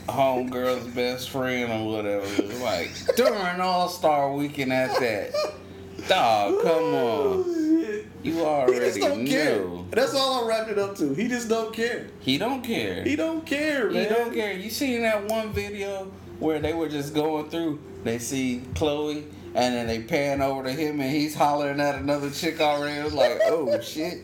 homegirl's 0.08 0.88
best 0.88 1.30
friend 1.30 1.72
or 1.72 1.92
whatever. 1.96 2.26
Like 2.62 2.90
during 3.16 3.60
All 3.60 3.88
Star 3.88 4.32
Weekend 4.32 4.72
at 4.72 4.98
that. 5.00 5.32
Dog, 6.09 6.62
come 6.62 6.94
on. 6.94 7.44
You 7.48 8.07
He 8.22 8.30
just 8.30 8.44
already 8.44 9.00
don't 9.00 9.26
care. 9.26 9.64
That's 9.90 10.14
all 10.14 10.44
I 10.44 10.48
wrapped 10.48 10.70
it 10.70 10.78
up 10.78 10.96
to. 10.96 11.12
He 11.14 11.28
just 11.28 11.48
don't 11.48 11.72
care. 11.74 12.07
He 12.20 12.38
don't 12.38 12.62
care. 12.62 13.03
He 13.05 13.16
don't 13.16 13.44
care, 13.44 13.90
He 13.90 14.05
don't 14.05 14.32
care. 14.32 14.53
You 14.53 14.70
seen 14.70 15.03
that 15.03 15.24
one 15.28 15.53
video 15.53 16.11
where 16.38 16.59
they 16.61 16.72
were 16.72 16.88
just 16.88 17.14
going 17.14 17.50
through, 17.50 17.80
they 18.05 18.18
see 18.18 18.62
Khloé, 18.74 19.24
and 19.55 19.74
then 19.74 19.86
they 19.86 20.03
pan 20.03 20.40
over 20.40 20.62
to 20.64 20.70
him 20.72 21.00
and 21.00 21.11
he's 21.11 21.34
hollering 21.34 21.80
at 21.80 21.96
another 21.96 22.30
chick 22.30 22.61
already. 22.61 22.98
It 23.00 23.05
was 23.05 23.14
like, 23.14 23.38
oh 23.46 23.80
shit. 23.80 24.22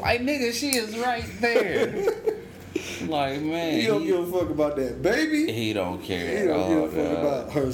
Like 0.00 0.22
nigga, 0.22 0.52
she 0.52 0.76
is 0.76 0.96
right 0.98 1.24
there. 1.40 1.92
like 3.06 3.40
man, 3.42 3.80
He 3.80 3.86
don't 3.86 4.00
he, 4.02 4.06
give 4.08 4.32
a 4.34 4.38
fuck 4.40 4.50
about 4.50 4.76
that 4.76 5.02
baby. 5.02 5.52
he 5.52 5.72
don't 5.72 6.02
care 6.02 6.40
He 6.42 6.46
don't 6.46 6.68
give 6.68 6.94
a 6.94 7.08
fuck 7.08 7.18
about 7.18 7.52
her 7.52 7.72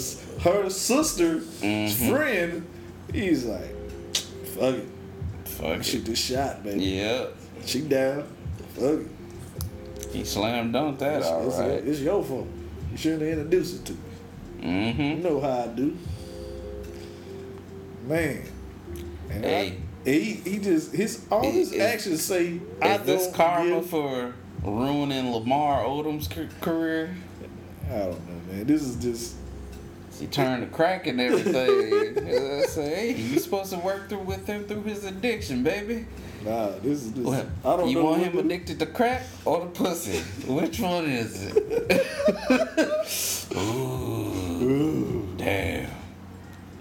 her 0.62 0.71
sister's 0.71 1.45
Mhm. 1.61 2.11
friend 2.11 2.67
He's 3.17 3.45
like, 3.47 3.75
fuck 4.45 4.75
it. 4.75 4.87
Fuck 5.45 5.83
Shoot 5.83 6.03
it. 6.03 6.05
this 6.07 6.19
shot, 6.19 6.62
baby. 6.62 6.85
Yep. 6.85 7.37
She 7.64 7.81
down. 7.83 8.25
Fuck 8.75 9.01
it. 9.01 9.07
He 10.12 10.25
slammed 10.25 10.75
dunked 10.75 10.99
that 10.99 11.19
It's, 11.21 11.27
all 11.27 11.47
it's, 11.49 11.59
right. 11.59 11.71
it's 11.71 12.01
your 12.01 12.23
fault. 12.23 12.47
You 12.93 12.97
shouldn't 12.99 13.23
have 13.23 13.31
introduced 13.39 13.75
it 13.77 13.85
to 13.87 13.93
me. 13.93 13.99
You 14.61 14.93
Mm-hmm. 14.95 15.23
know 15.23 15.41
how 15.41 15.49
I 15.62 15.67
do. 15.69 15.97
Man. 18.07 18.43
And 19.31 19.45
Hey. 19.45 19.79
I, 20.07 20.11
he 20.11 20.35
he 20.35 20.59
just 20.59 20.93
his 20.95 21.27
all 21.31 21.43
his 21.51 21.73
Is- 21.73 21.81
actions 21.81 22.23
say 22.25 22.61
I 22.81 22.95
Is 22.97 23.03
this 23.03 23.35
karma 23.35 23.81
give- 23.81 23.87
for 23.91 24.33
ruining 24.62 25.33
Lamar 25.33 25.85
Odom's 25.85 26.29
career? 26.61 27.17
I 27.91 27.99
don't 27.99 28.11
know, 28.29 28.53
man. 28.53 28.67
This 28.67 28.83
is 28.83 28.97
just 28.97 29.35
He 30.19 30.27
turned 30.27 30.62
to 30.62 30.69
crack 30.75 31.07
and 31.07 31.21
everything. 31.21 31.53
I 32.62 32.62
say, 32.67 33.12
hey, 33.12 33.14
you 33.21 33.39
supposed 33.39 33.71
to 33.73 33.79
work 33.79 34.09
through 34.09 34.21
with 34.21 34.47
him 34.47 34.64
through 34.64 34.83
his 34.85 35.05
addiction, 35.05 35.62
baby. 35.62 36.07
nah. 36.45 36.71
This 36.83 37.05
is 37.05 37.11
just 37.12 37.23
What? 37.27 37.47
I 37.64 37.77
don't 37.77 37.81
know. 37.81 37.87
you 37.87 38.03
want 38.03 38.23
him 38.23 38.39
addicted 38.39 38.79
to 38.81 38.87
crack 38.87 39.23
or 39.45 39.61
the 39.61 39.67
pussy? 39.67 40.19
Which 40.53 40.81
one 40.81 41.05
is 41.07 41.53
it? 41.55 42.07
Ooh, 43.57 43.59
Ooh, 44.62 45.29
damn. 45.37 45.91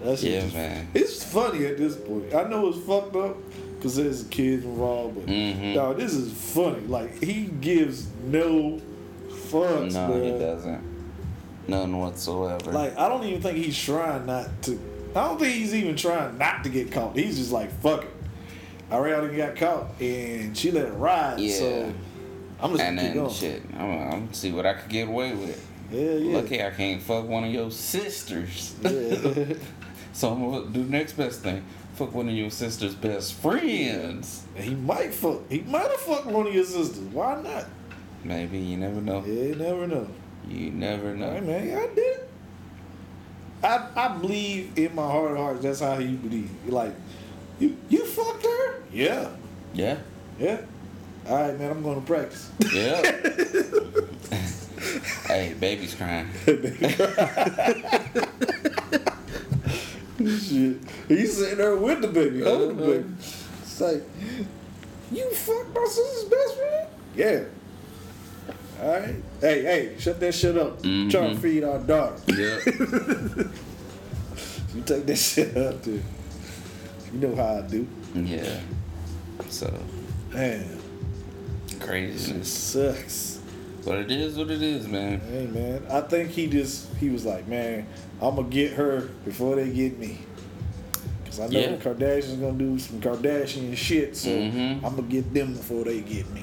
that 0.02 0.18
shit 0.18 0.30
Yeah, 0.32 0.40
just- 0.42 0.54
man. 0.54 0.88
It's 0.94 1.22
funny 1.24 1.66
at 1.66 1.76
this 1.78 1.96
point. 1.96 2.34
I 2.34 2.44
know 2.44 2.68
it's 2.68 2.78
fucked 2.86 3.16
up 3.16 3.36
because 3.76 3.96
there's 3.96 4.24
kids 4.24 4.64
involved, 4.64 5.16
but 5.16 5.26
Mhm. 5.26 5.74
no, 5.74 5.92
this 5.94 6.14
is 6.14 6.32
funny. 6.32 6.86
Like 6.86 7.22
he 7.22 7.44
gives 7.60 8.06
no 8.24 8.80
fucks, 9.28 9.92
No, 9.92 10.08
man. 10.08 10.22
he 10.24 10.30
doesn't. 10.38 10.95
None 11.68 11.98
whatsoever. 11.98 12.72
Like 12.72 12.96
I 12.96 13.08
don't 13.08 13.24
even 13.24 13.42
think 13.42 13.58
he's 13.58 13.78
trying 13.78 14.26
not 14.26 14.62
to. 14.62 14.78
I 15.14 15.28
don't 15.28 15.38
think 15.38 15.54
he's 15.54 15.74
even 15.74 15.96
trying 15.96 16.38
not 16.38 16.62
to 16.64 16.70
get 16.70 16.92
caught. 16.92 17.16
He's 17.16 17.38
just 17.38 17.52
like 17.52 17.70
fuck 17.80 18.04
it. 18.04 18.12
I 18.90 18.94
already 18.94 19.36
got 19.36 19.56
caught 19.56 20.00
and 20.00 20.56
she 20.56 20.70
let 20.70 20.86
it 20.86 20.92
ride. 20.92 21.40
Yeah. 21.40 21.58
So 21.58 21.94
I'm 22.60 22.70
just 22.70 22.82
and 22.82 22.96
gonna 22.96 23.08
keep 23.08 23.14
going. 23.14 23.34
shit, 23.34 23.62
I'm, 23.74 23.90
I'm 23.90 24.10
gonna 24.10 24.34
see 24.34 24.52
what 24.52 24.64
I 24.66 24.74
could 24.74 24.90
get 24.90 25.08
away 25.08 25.34
with. 25.34 25.68
Yeah, 25.90 26.12
yeah. 26.12 26.36
Lucky 26.36 26.62
I 26.62 26.70
can't 26.70 27.02
fuck 27.02 27.26
one 27.26 27.44
of 27.44 27.52
your 27.52 27.70
sisters. 27.70 28.76
Yeah. 28.82 29.54
so 30.12 30.32
I'm 30.32 30.50
gonna 30.50 30.66
do 30.70 30.84
the 30.84 30.90
next 30.90 31.14
best 31.14 31.42
thing. 31.42 31.64
Fuck 31.94 32.14
one 32.14 32.28
of 32.28 32.34
your 32.34 32.50
sister's 32.50 32.94
best 32.94 33.34
friends. 33.34 34.44
he 34.54 34.74
might 34.74 35.14
fuck. 35.14 35.48
He 35.50 35.62
might 35.62 35.90
have 35.90 36.00
fucked 36.00 36.26
one 36.26 36.46
of 36.46 36.54
your 36.54 36.64
sisters. 36.64 36.98
Why 36.98 37.40
not? 37.40 37.66
Maybe 38.22 38.58
you 38.58 38.76
never 38.76 39.00
know. 39.00 39.24
Yeah, 39.24 39.44
you 39.44 39.54
never 39.54 39.86
know. 39.86 40.08
You 40.48 40.70
never 40.70 41.14
know. 41.14 41.30
Hey 41.32 41.40
man, 41.40 41.68
yeah, 41.68 41.78
I 41.80 41.94
did. 41.94 42.20
I 43.62 43.88
I 43.96 44.08
believe 44.18 44.78
in 44.78 44.94
my 44.94 45.02
heart 45.02 45.32
of 45.32 45.36
hearts. 45.38 45.62
That's 45.62 45.80
how 45.80 45.98
you 45.98 46.16
believe. 46.16 46.50
Like, 46.66 46.94
you 47.58 47.76
you 47.88 48.04
fucked 48.04 48.44
her? 48.44 48.82
Yeah, 48.92 49.28
Yeah. 49.74 49.98
yeah. 50.38 50.60
All 51.28 51.36
right, 51.42 51.58
man. 51.58 51.70
I'm 51.72 51.82
going 51.82 52.00
to 52.00 52.06
practice. 52.06 52.50
Yeah. 52.72 53.02
hey, 55.26 55.54
baby's 55.58 55.94
crying. 55.94 56.28
Shit. 60.18 60.76
He's 61.08 61.36
sitting 61.36 61.58
there 61.58 61.76
with 61.76 62.00
the 62.02 62.08
baby, 62.08 62.40
holding 62.42 62.76
the 62.76 62.82
Uh-huh. 62.82 62.92
baby. 62.92 63.04
It's 63.62 63.80
like, 63.80 64.02
you 65.12 65.30
fucked 65.34 65.74
my 65.74 65.84
sister's 65.84 66.24
best 66.30 66.56
friend? 66.56 66.88
Yeah. 67.16 67.44
All 68.82 68.90
right. 68.90 69.14
Hey, 69.40 69.62
hey, 69.62 69.96
shut 69.98 70.20
that 70.20 70.34
shit 70.34 70.56
up. 70.56 70.82
Trying 70.82 71.10
to 71.10 71.36
feed 71.36 71.64
our 71.64 71.78
daughter. 71.78 72.16
Yeah. 72.28 72.58
You 74.74 74.82
take 74.82 75.06
that 75.06 75.16
shit 75.16 75.56
out 75.56 75.82
there. 75.84 76.02
You 77.14 77.18
know 77.18 77.34
how 77.34 77.56
I 77.56 77.60
do. 77.62 77.88
yeah. 78.14 78.60
So 79.48 79.72
Man, 80.34 80.78
craziness. 81.80 82.52
sucks. 82.52 83.40
But 83.86 84.00
it 84.00 84.10
is 84.10 84.36
what 84.36 84.50
it 84.50 84.60
is, 84.60 84.86
man. 84.86 85.20
Hey, 85.20 85.46
man. 85.46 85.82
I 85.88 86.02
think 86.02 86.30
he 86.30 86.46
just, 86.46 86.92
he 86.96 87.08
was 87.08 87.24
like, 87.24 87.48
man, 87.48 87.86
I'm 88.20 88.34
going 88.34 88.50
to 88.50 88.54
get 88.54 88.72
her 88.74 89.08
before 89.24 89.56
they 89.56 89.70
get 89.70 89.98
me. 89.98 90.18
Because 91.24 91.40
I 91.40 91.46
know 91.46 91.58
Yeah. 91.58 91.76
the 91.76 91.78
Kardashians 91.90 92.38
going 92.38 92.58
to 92.58 92.64
do 92.64 92.78
some 92.78 93.00
Kardashian 93.00 93.74
shit, 93.78 94.14
so 94.14 94.28
Mhm. 94.28 94.84
I'm 94.84 94.96
going 94.96 94.96
to 94.96 95.02
get 95.04 95.32
them 95.32 95.54
before 95.54 95.84
they 95.84 96.02
get 96.02 96.28
me. 96.34 96.42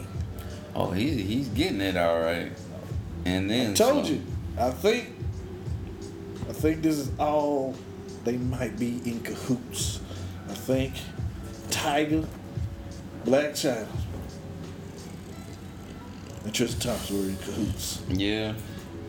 Oh, 0.75 0.91
he's 0.91 1.15
he's 1.27 1.47
getting 1.49 1.81
it 1.81 1.97
all 1.97 2.19
right. 2.19 2.51
And 3.25 3.49
then 3.49 3.71
I 3.71 3.73
told 3.73 4.05
some. 4.05 4.15
you. 4.15 4.21
I 4.57 4.71
think. 4.71 5.09
I 6.49 6.53
think 6.53 6.81
this 6.81 6.97
is 6.97 7.11
all. 7.19 7.75
They 8.23 8.37
might 8.37 8.77
be 8.79 9.01
in 9.05 9.21
cahoots. 9.21 9.99
I 10.49 10.53
think 10.53 10.93
Tyga, 11.69 12.25
Blac 13.25 13.51
Chyna, 13.51 13.87
and 16.43 16.53
Tristan 16.53 16.79
Thompson 16.79 17.17
were 17.19 17.29
in 17.29 17.37
cahoots. 17.37 18.01
Yeah. 18.09 18.53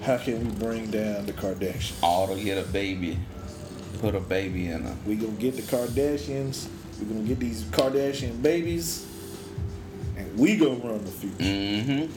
How 0.02 0.18
can 0.18 0.44
we 0.46 0.54
bring 0.56 0.90
down 0.90 1.26
the 1.26 1.32
Kardashians? 1.32 2.02
All 2.02 2.28
to 2.34 2.42
get 2.42 2.58
a 2.58 2.68
baby. 2.68 3.18
Put 4.00 4.14
a 4.14 4.20
baby 4.20 4.68
in 4.68 4.82
her. 4.82 4.96
We 5.06 5.16
gonna 5.16 5.32
get 5.32 5.56
the 5.56 5.62
Kardashians. 5.62 6.68
We 7.00 7.06
gonna 7.06 7.26
get 7.26 7.40
these 7.40 7.62
Kardashian 7.64 8.42
babies, 8.42 9.06
and 10.16 10.38
we 10.38 10.56
gonna 10.56 10.76
run 10.76 11.04
the 11.04 11.10
future. 11.10 11.36
Mm-hmm. 11.38 12.12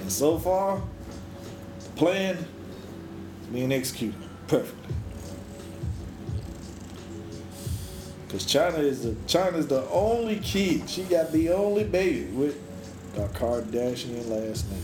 And 0.00 0.12
so 0.12 0.38
far, 0.38 0.80
the 1.80 1.88
plan 1.90 2.36
is 2.36 2.44
being 3.52 3.72
executed 3.72 4.20
perfectly. 4.48 4.94
Cause 8.28 8.44
Chyna 8.44 8.78
is 8.80 9.02
the 9.04 9.10
Chyna's 9.26 9.66
the 9.68 9.88
only 9.90 10.40
kid. 10.40 10.88
She 10.90 11.04
got 11.04 11.32
the 11.32 11.50
only 11.50 11.84
baby 11.84 12.24
with 12.32 12.60
a 13.16 13.28
Kardashian 13.28 14.28
last 14.28 14.66
name. 14.70 14.82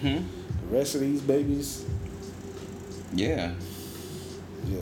Mm-hmm. 0.00 0.68
The 0.70 0.76
rest 0.76 0.94
of 0.94 1.00
these 1.00 1.20
babies, 1.20 1.84
Yeah. 3.14 3.52
yeah. 4.66 4.78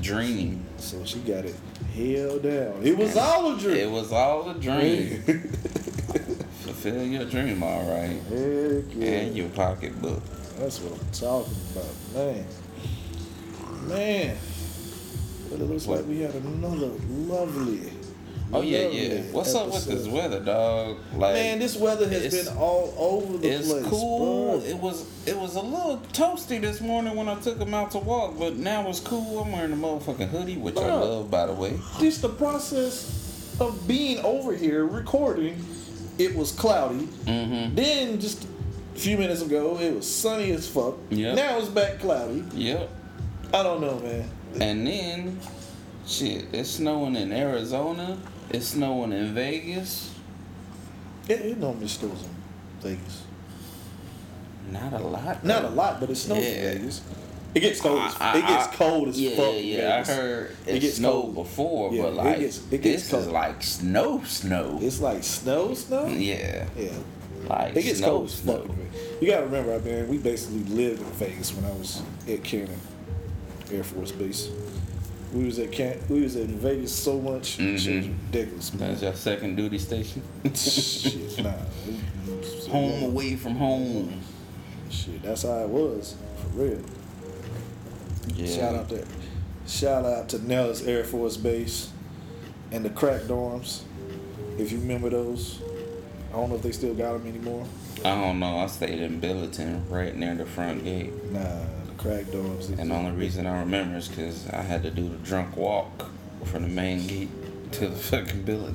Dream. 0.00 0.64
So 0.78 1.04
she 1.04 1.20
got 1.20 1.44
it 1.44 1.54
held 1.96 2.42
down. 2.42 2.80
It 2.82 2.96
was 2.96 3.16
all 3.16 3.54
a 3.54 3.58
dream. 3.58 3.76
It 3.76 3.90
was 3.90 4.12
all 4.12 4.50
a 4.50 4.54
dream. 4.54 5.22
Fulfill 6.62 7.02
your 7.04 7.24
dream, 7.24 7.62
all 7.62 7.84
right. 7.90 8.20
Heck 8.28 8.84
yeah. 8.94 9.06
And 9.06 9.36
your 9.36 9.48
pocketbook. 9.50 10.22
That's 10.58 10.80
what 10.80 10.98
I'm 11.00 11.10
talking 11.12 11.56
about, 11.72 11.94
man. 12.14 12.46
Man. 13.88 14.36
But 15.50 15.60
it 15.60 15.64
looks 15.64 15.86
What? 15.86 15.98
like 16.00 16.08
we 16.08 16.20
had 16.20 16.34
another 16.34 16.90
lovely. 17.08 17.90
Oh 18.52 18.62
yeah, 18.62 18.88
yeah. 18.88 19.22
What's 19.32 19.54
up 19.54 19.66
with 19.72 19.86
this 19.86 20.06
weather, 20.06 20.40
dog? 20.40 20.98
Like 21.14 21.34
Man, 21.34 21.58
this 21.58 21.76
weather 21.76 22.08
has 22.08 22.32
been 22.32 22.56
all 22.56 22.94
over 22.96 23.38
the 23.38 23.48
it's 23.48 23.70
place. 23.70 23.84
cool. 23.86 24.60
bro. 24.60 24.68
It 24.68 24.76
was 24.76 25.06
it 25.26 25.36
was 25.36 25.56
a 25.56 25.60
little 25.60 25.98
toasty 26.12 26.60
this 26.60 26.80
morning 26.80 27.16
when 27.16 27.28
I 27.28 27.34
took 27.40 27.58
him 27.58 27.74
out 27.74 27.90
to 27.92 27.98
walk, 27.98 28.38
but 28.38 28.56
now 28.56 28.88
it's 28.88 29.00
cool. 29.00 29.40
I'm 29.40 29.52
wearing 29.52 29.72
a 29.72 29.76
motherfucking 29.76 30.28
hoodie, 30.28 30.56
which 30.56 30.76
I 30.76 30.86
love, 30.94 31.30
by 31.30 31.46
the 31.46 31.52
way. 31.52 31.78
Just 31.98 32.22
the 32.22 32.28
process 32.28 33.56
of 33.60 33.86
being 33.88 34.18
over 34.24 34.54
here 34.54 34.86
recording, 34.86 35.64
it 36.18 36.34
was 36.34 36.52
cloudy. 36.52 37.06
Mm-hmm. 37.24 37.74
Then 37.74 38.20
just 38.20 38.46
a 38.94 38.98
few 38.98 39.18
minutes 39.18 39.42
ago, 39.42 39.78
it 39.78 39.94
was 39.94 40.10
sunny 40.10 40.52
as 40.52 40.68
fuck. 40.68 40.94
Yep. 41.10 41.36
Now 41.36 41.58
it's 41.58 41.68
back 41.68 41.98
cloudy. 41.98 42.44
Yep. 42.54 42.90
I 43.52 43.62
don't 43.62 43.80
know, 43.80 43.98
man. 44.00 44.30
And 44.60 44.86
then, 44.86 45.40
shit, 46.06 46.46
it's 46.52 46.70
snowing 46.70 47.16
in 47.16 47.32
Arizona. 47.32 48.18
It's 48.50 48.68
snowing 48.68 49.12
in 49.12 49.34
Vegas. 49.34 50.14
It, 51.28 51.40
it 51.40 51.58
normally 51.58 51.88
snows 51.88 52.22
in 52.22 52.30
Vegas. 52.80 53.22
Not 54.70 54.92
a 54.92 54.98
lot. 54.98 55.44
Not 55.44 55.64
a 55.64 55.68
lot, 55.68 56.00
but 56.00 56.10
it 56.10 56.16
snows 56.16 56.42
Yeah. 56.42 56.50
in 56.72 56.78
Vegas. 56.78 57.02
It 57.54 57.60
gets 57.60 57.80
cold. 57.80 58.00
As, 58.00 58.16
I- 58.20 58.38
it 58.38 58.46
gets 58.46 58.76
cold 58.76 59.08
as 59.08 59.20
yeah, 59.20 59.36
fuck. 59.36 59.54
Yeah, 59.58 60.02
I 60.06 60.12
heard 60.12 60.50
it, 60.66 60.74
It 60.76 60.80
gets 60.80 60.96
snowed 60.96 61.22
cold. 61.22 61.34
before, 61.34 61.92
Yeah, 61.94 62.02
but 62.02 62.08
it 62.08 62.14
like 62.16 62.38
gets- 62.40 62.60
it 62.70 62.82
gets 62.82 63.02
this 63.02 63.10
cold. 63.10 63.22
is 63.24 63.28
like 63.30 63.62
snow, 63.62 64.22
snow. 64.24 64.78
It's 64.82 65.00
like 65.00 65.24
snow, 65.24 65.72
snow. 65.74 66.06
yeah, 66.06 66.66
Yeah, 66.76 66.90
like 67.48 67.74
it 67.76 67.82
gets 67.82 67.98
snow, 67.98 68.08
cold 68.08 68.26
as 68.26 68.34
fuck. 68.40 68.64
You 69.22 69.28
gotta 69.28 69.46
remember, 69.46 69.74
I 69.74 69.78
mean, 69.78 70.08
we 70.08 70.18
basically 70.18 70.64
lived 70.64 71.00
in 71.00 71.06
Vegas 71.12 71.54
when 71.54 71.64
I 71.64 71.70
was 71.74 72.02
at 72.28 72.44
Cannon 72.44 72.78
Air 73.72 73.82
Force 73.84 74.12
Base. 74.12 74.48
We 75.32 75.44
was 75.44 75.58
at 75.58 75.72
Can- 75.72 76.00
we 76.08 76.22
was 76.22 76.36
in 76.36 76.58
Vegas 76.58 76.94
so 76.94 77.20
much, 77.20 77.58
mm-hmm. 77.58 77.76
shit 77.76 77.96
was 77.96 78.08
ridiculous, 78.08 78.74
man. 78.74 78.90
That's 78.90 79.02
your 79.02 79.14
second 79.14 79.56
duty 79.56 79.78
station. 79.78 80.22
shit, 80.54 81.42
nah. 81.42 81.52
we- 81.86 82.00
home 82.70 83.02
away 83.04 83.36
from 83.36 83.56
home. 83.56 84.20
Shit, 84.90 85.22
that's 85.22 85.42
how 85.42 85.58
it 85.58 85.68
was 85.68 86.16
for 86.36 86.48
real. 86.62 86.80
Yeah. 88.34 88.56
Shout 88.56 88.74
out 88.74 88.88
to 88.90 89.06
shout 89.66 90.04
out 90.04 90.28
to 90.30 90.38
Nellis 90.46 90.86
Air 90.86 91.04
Force 91.04 91.36
Base 91.36 91.90
and 92.72 92.84
the 92.84 92.90
crack 92.90 93.22
dorms. 93.22 93.82
If 94.58 94.72
you 94.72 94.78
remember 94.78 95.10
those, 95.10 95.60
I 96.30 96.36
don't 96.36 96.50
know 96.50 96.56
if 96.56 96.62
they 96.62 96.72
still 96.72 96.94
got 96.94 97.12
them 97.12 97.26
anymore. 97.26 97.66
I 98.04 98.14
don't 98.14 98.38
know. 98.38 98.58
I 98.58 98.66
stayed 98.66 99.00
in 99.00 99.20
Billington, 99.20 99.88
right 99.88 100.14
near 100.14 100.34
the 100.34 100.46
front 100.46 100.84
gate. 100.84 101.12
Nah, 101.32 101.40
the 101.40 101.75
crack 102.06 102.24
dorms. 102.26 102.78
And 102.78 102.90
the 102.90 102.94
only 102.94 103.12
reason 103.12 103.46
I 103.46 103.60
remember 103.60 103.98
is 103.98 104.08
because 104.08 104.48
I 104.50 104.62
had 104.62 104.82
to 104.84 104.90
do 104.90 105.08
the 105.08 105.16
drunk 105.16 105.56
walk 105.56 106.08
from 106.44 106.62
the 106.62 106.68
main 106.68 107.06
gate 107.06 107.28
to 107.72 107.88
the 107.88 107.96
fucking 108.10 108.42
building. 108.42 108.74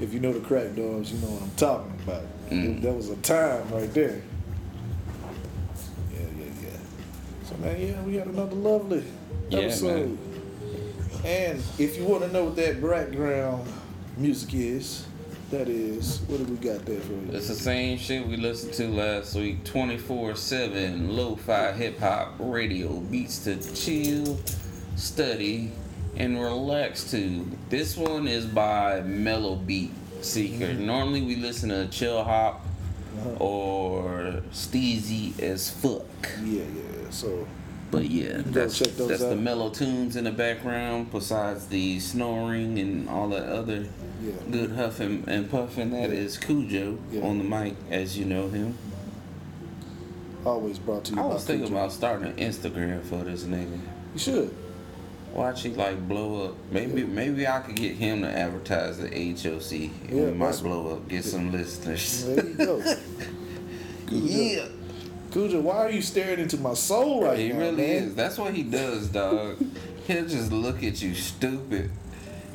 if 0.00 0.12
you 0.12 0.20
know 0.20 0.32
the 0.32 0.40
crack 0.40 0.74
dogs, 0.74 1.12
you 1.12 1.18
know 1.20 1.28
what 1.28 1.42
I'm 1.42 1.50
talking 1.56 2.00
about. 2.04 2.22
Mm. 2.50 2.82
That 2.82 2.92
was 2.94 3.10
a 3.10 3.16
time 3.16 3.70
right 3.70 3.92
there. 3.94 4.20
Yeah, 6.12 6.18
yeah, 6.38 6.44
yeah. 6.62 6.78
So 7.44 7.56
man, 7.56 7.80
yeah, 7.80 8.02
we 8.02 8.16
had 8.16 8.26
another 8.26 8.56
lovely 8.56 9.04
Yeah, 9.48 9.60
episode. 9.60 10.18
And 11.24 11.62
if 11.78 11.96
you 11.96 12.04
want 12.04 12.24
to 12.24 12.32
know 12.32 12.46
what 12.46 12.56
that 12.56 12.82
background 12.82 13.70
music 14.16 14.54
is, 14.54 15.06
that 15.52 15.68
is, 15.68 16.20
what 16.28 16.38
do 16.38 16.44
we 16.52 16.56
got 16.56 16.84
there 16.84 17.00
for 17.00 17.12
you? 17.12 17.28
It's 17.32 17.48
the 17.48 17.54
same 17.54 17.96
shit 17.98 18.26
we 18.26 18.36
listened 18.36 18.72
to 18.74 18.88
last 18.88 19.34
week 19.36 19.62
24 19.64 20.34
7 20.34 21.14
lo 21.16 21.36
fi 21.36 21.72
hip 21.72 21.98
hop 22.00 22.34
radio 22.38 22.88
beats 23.00 23.44
to 23.44 23.56
chill, 23.74 24.38
study, 24.96 25.70
and 26.16 26.40
relax 26.40 27.10
to. 27.12 27.46
This 27.68 27.96
one 27.96 28.26
is 28.28 28.44
by 28.46 29.00
Mellow 29.02 29.56
Beat 29.56 29.92
Seeker. 30.22 30.72
Normally 30.74 31.22
we 31.22 31.36
listen 31.36 31.68
to 31.70 31.86
Chill 31.88 32.22
Hop 32.24 32.66
Uh-huh. 33.18 33.44
or 33.44 34.42
Steezy 34.52 35.38
as 35.40 35.70
fuck. 35.70 36.06
Yeah, 36.42 36.62
yeah. 36.62 37.10
So 37.10 37.46
But 37.92 38.10
yeah, 38.10 38.38
that's, 38.46 38.78
check 38.78 38.88
those 38.96 39.08
that's 39.10 39.20
the 39.22 39.36
mellow 39.36 39.68
tunes 39.70 40.16
in 40.16 40.24
the 40.24 40.30
background, 40.32 41.12
besides 41.12 41.66
the 41.66 42.00
snoring 42.00 42.78
and 42.78 43.08
all 43.08 43.28
that 43.28 43.44
other 43.44 43.84
Yeah. 44.24 44.32
good 44.50 44.72
huffing 44.72 45.24
and 45.26 45.48
puffing. 45.50 45.90
That 45.90 46.10
is 46.10 46.38
Cujo 46.38 46.98
Yeah. 47.12 47.20
on 47.22 47.36
the 47.38 47.44
mic, 47.44 47.74
as 47.90 48.16
you 48.18 48.24
know 48.24 48.48
him. 48.48 48.74
always 50.44 50.78
brought 50.78 51.04
to 51.04 51.14
you. 51.14 51.20
I 51.20 51.26
was 51.26 51.44
thinking 51.44 51.66
Future. 51.66 51.78
about 51.78 51.92
starting 51.92 52.26
an 52.26 52.36
Instagram 52.36 53.02
for 53.04 53.22
this 53.22 53.44
nigga. 53.44 53.78
You 54.14 54.18
should. 54.18 54.54
Watch 55.34 55.62
he 55.62 55.68
like 55.70 56.08
blow 56.08 56.46
up. 56.46 56.54
Maybe 56.72 57.04
maybe 57.04 57.46
I 57.46 57.60
could 57.60 57.76
get 57.76 57.94
him 57.94 58.22
to 58.22 58.28
advertise 58.28 58.98
the 58.98 59.08
HOC. 59.08 59.90
And 60.08 60.18
Yeah, 60.18 60.24
we 60.26 60.32
might 60.32 60.58
blow 60.60 60.94
up, 60.96 61.08
get 61.08 61.24
some 61.24 61.52
listeners. 61.52 62.24
There 62.24 62.44
you 62.46 62.54
go. 62.54 62.82
yeah. 64.10 64.64
Kuja, 65.32 65.60
why 65.62 65.76
are 65.76 65.90
you 65.90 66.02
staring 66.02 66.40
into 66.40 66.58
my 66.58 66.74
soul 66.74 67.24
right 67.24 67.38
He 67.38 67.48
now, 67.48 67.58
really 67.60 67.76
man? 67.76 67.90
is. 68.04 68.14
That's 68.14 68.36
what 68.38 68.52
he 68.54 68.62
does, 68.62 69.08
dog. 69.08 69.56
He'll 70.06 70.26
just 70.26 70.52
look 70.52 70.82
at 70.82 71.00
you 71.00 71.14
stupid 71.14 71.90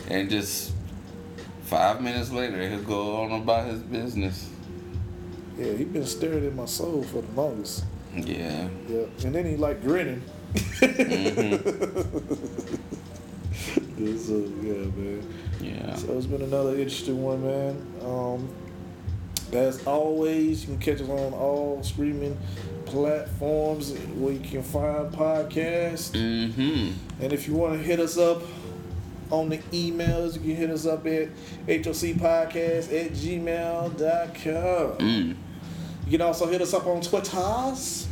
and 0.10 0.30
just 0.30 0.74
five 1.64 2.02
minutes 2.02 2.32
later 2.32 2.68
he'll 2.70 2.82
go 2.84 3.22
on 3.24 3.32
about 3.42 3.68
his 3.68 3.80
business. 3.82 4.50
Yeah, 5.58 5.74
he 5.74 5.86
been 5.86 6.06
staring 6.06 6.44
in 6.46 6.56
my 6.56 6.66
soul 6.66 7.04
for 7.04 7.22
the 7.22 7.32
longest. 7.42 7.84
Yeah. 8.14 8.68
Yeah, 8.88 9.06
and 9.24 9.34
then 9.34 9.46
he 9.46 9.56
like 9.58 9.82
grinning. 9.82 10.22
so 10.56 10.84
yeah, 14.62 14.86
man. 14.96 15.34
Yeah. 15.62 15.96
So 15.96 16.18
it's 16.18 16.26
been 16.28 16.42
another 16.44 16.72
interesting 16.72 17.22
one, 17.24 17.44
man. 17.46 17.86
Um, 18.04 18.50
as 19.54 19.86
always, 19.86 20.62
you 20.62 20.68
can 20.68 20.80
catch 20.80 21.02
us 21.02 21.10
on 21.10 21.34
all 21.34 21.82
streaming 21.84 22.38
platforms 22.86 23.92
where 24.16 24.34
you 24.34 24.40
can 24.40 24.64
find 24.64 25.12
podcasts. 25.14 26.12
Mm-hmm. 26.12 26.92
And 27.22 27.34
if 27.34 27.48
you 27.48 27.56
want 27.56 27.74
to 27.74 27.80
hit 27.80 28.00
us 28.00 28.18
up 28.18 28.42
on 29.30 29.50
the 29.50 29.58
emails, 29.58 30.36
you 30.36 30.42
can 30.42 30.56
hit 30.56 30.70
us 30.70 30.86
up 30.86 31.06
at 31.06 31.30
hocpodcast 31.68 33.06
at 33.06 33.12
gmail.com. 33.12 33.98
Mm. 34.98 35.36
You 36.06 36.12
can 36.12 36.22
also 36.22 36.48
hit 36.48 36.62
us 36.62 36.74
up 36.74 36.88
on 36.88 37.02
Twitters 37.02 38.08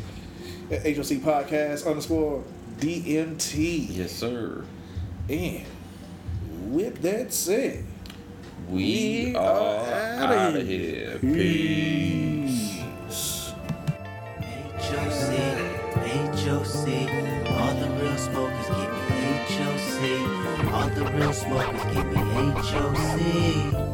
at 0.70 0.82
HOC 0.84 1.22
Podcast 1.22 1.88
underscore 1.88 2.44
DMT. 2.80 3.88
Yes, 3.90 4.12
sir. 4.12 4.66
And 5.30 5.66
with 6.68 7.02
that 7.04 7.32
said, 7.32 7.86
We, 8.70 9.28
We 9.32 9.36
are 9.36 9.42
are 9.42 10.34
out 10.34 10.56
of 10.56 10.68
here. 10.68 11.20
here. 11.20 11.20
Peace. 11.20 12.82
peace. 13.08 13.54
HOC, 14.78 15.30
HOC, 16.44 16.88
all 17.52 17.74
the 17.76 17.90
real 18.02 18.18
smokers 18.18 18.68
give 18.68 18.92
me 19.10 19.22
HOC, 19.48 20.74
all 20.74 20.90
the 20.90 21.06
real 21.14 21.34
smokers 21.34 21.84
give 21.94 22.08
me 22.08 22.22
HOC. 22.62 23.85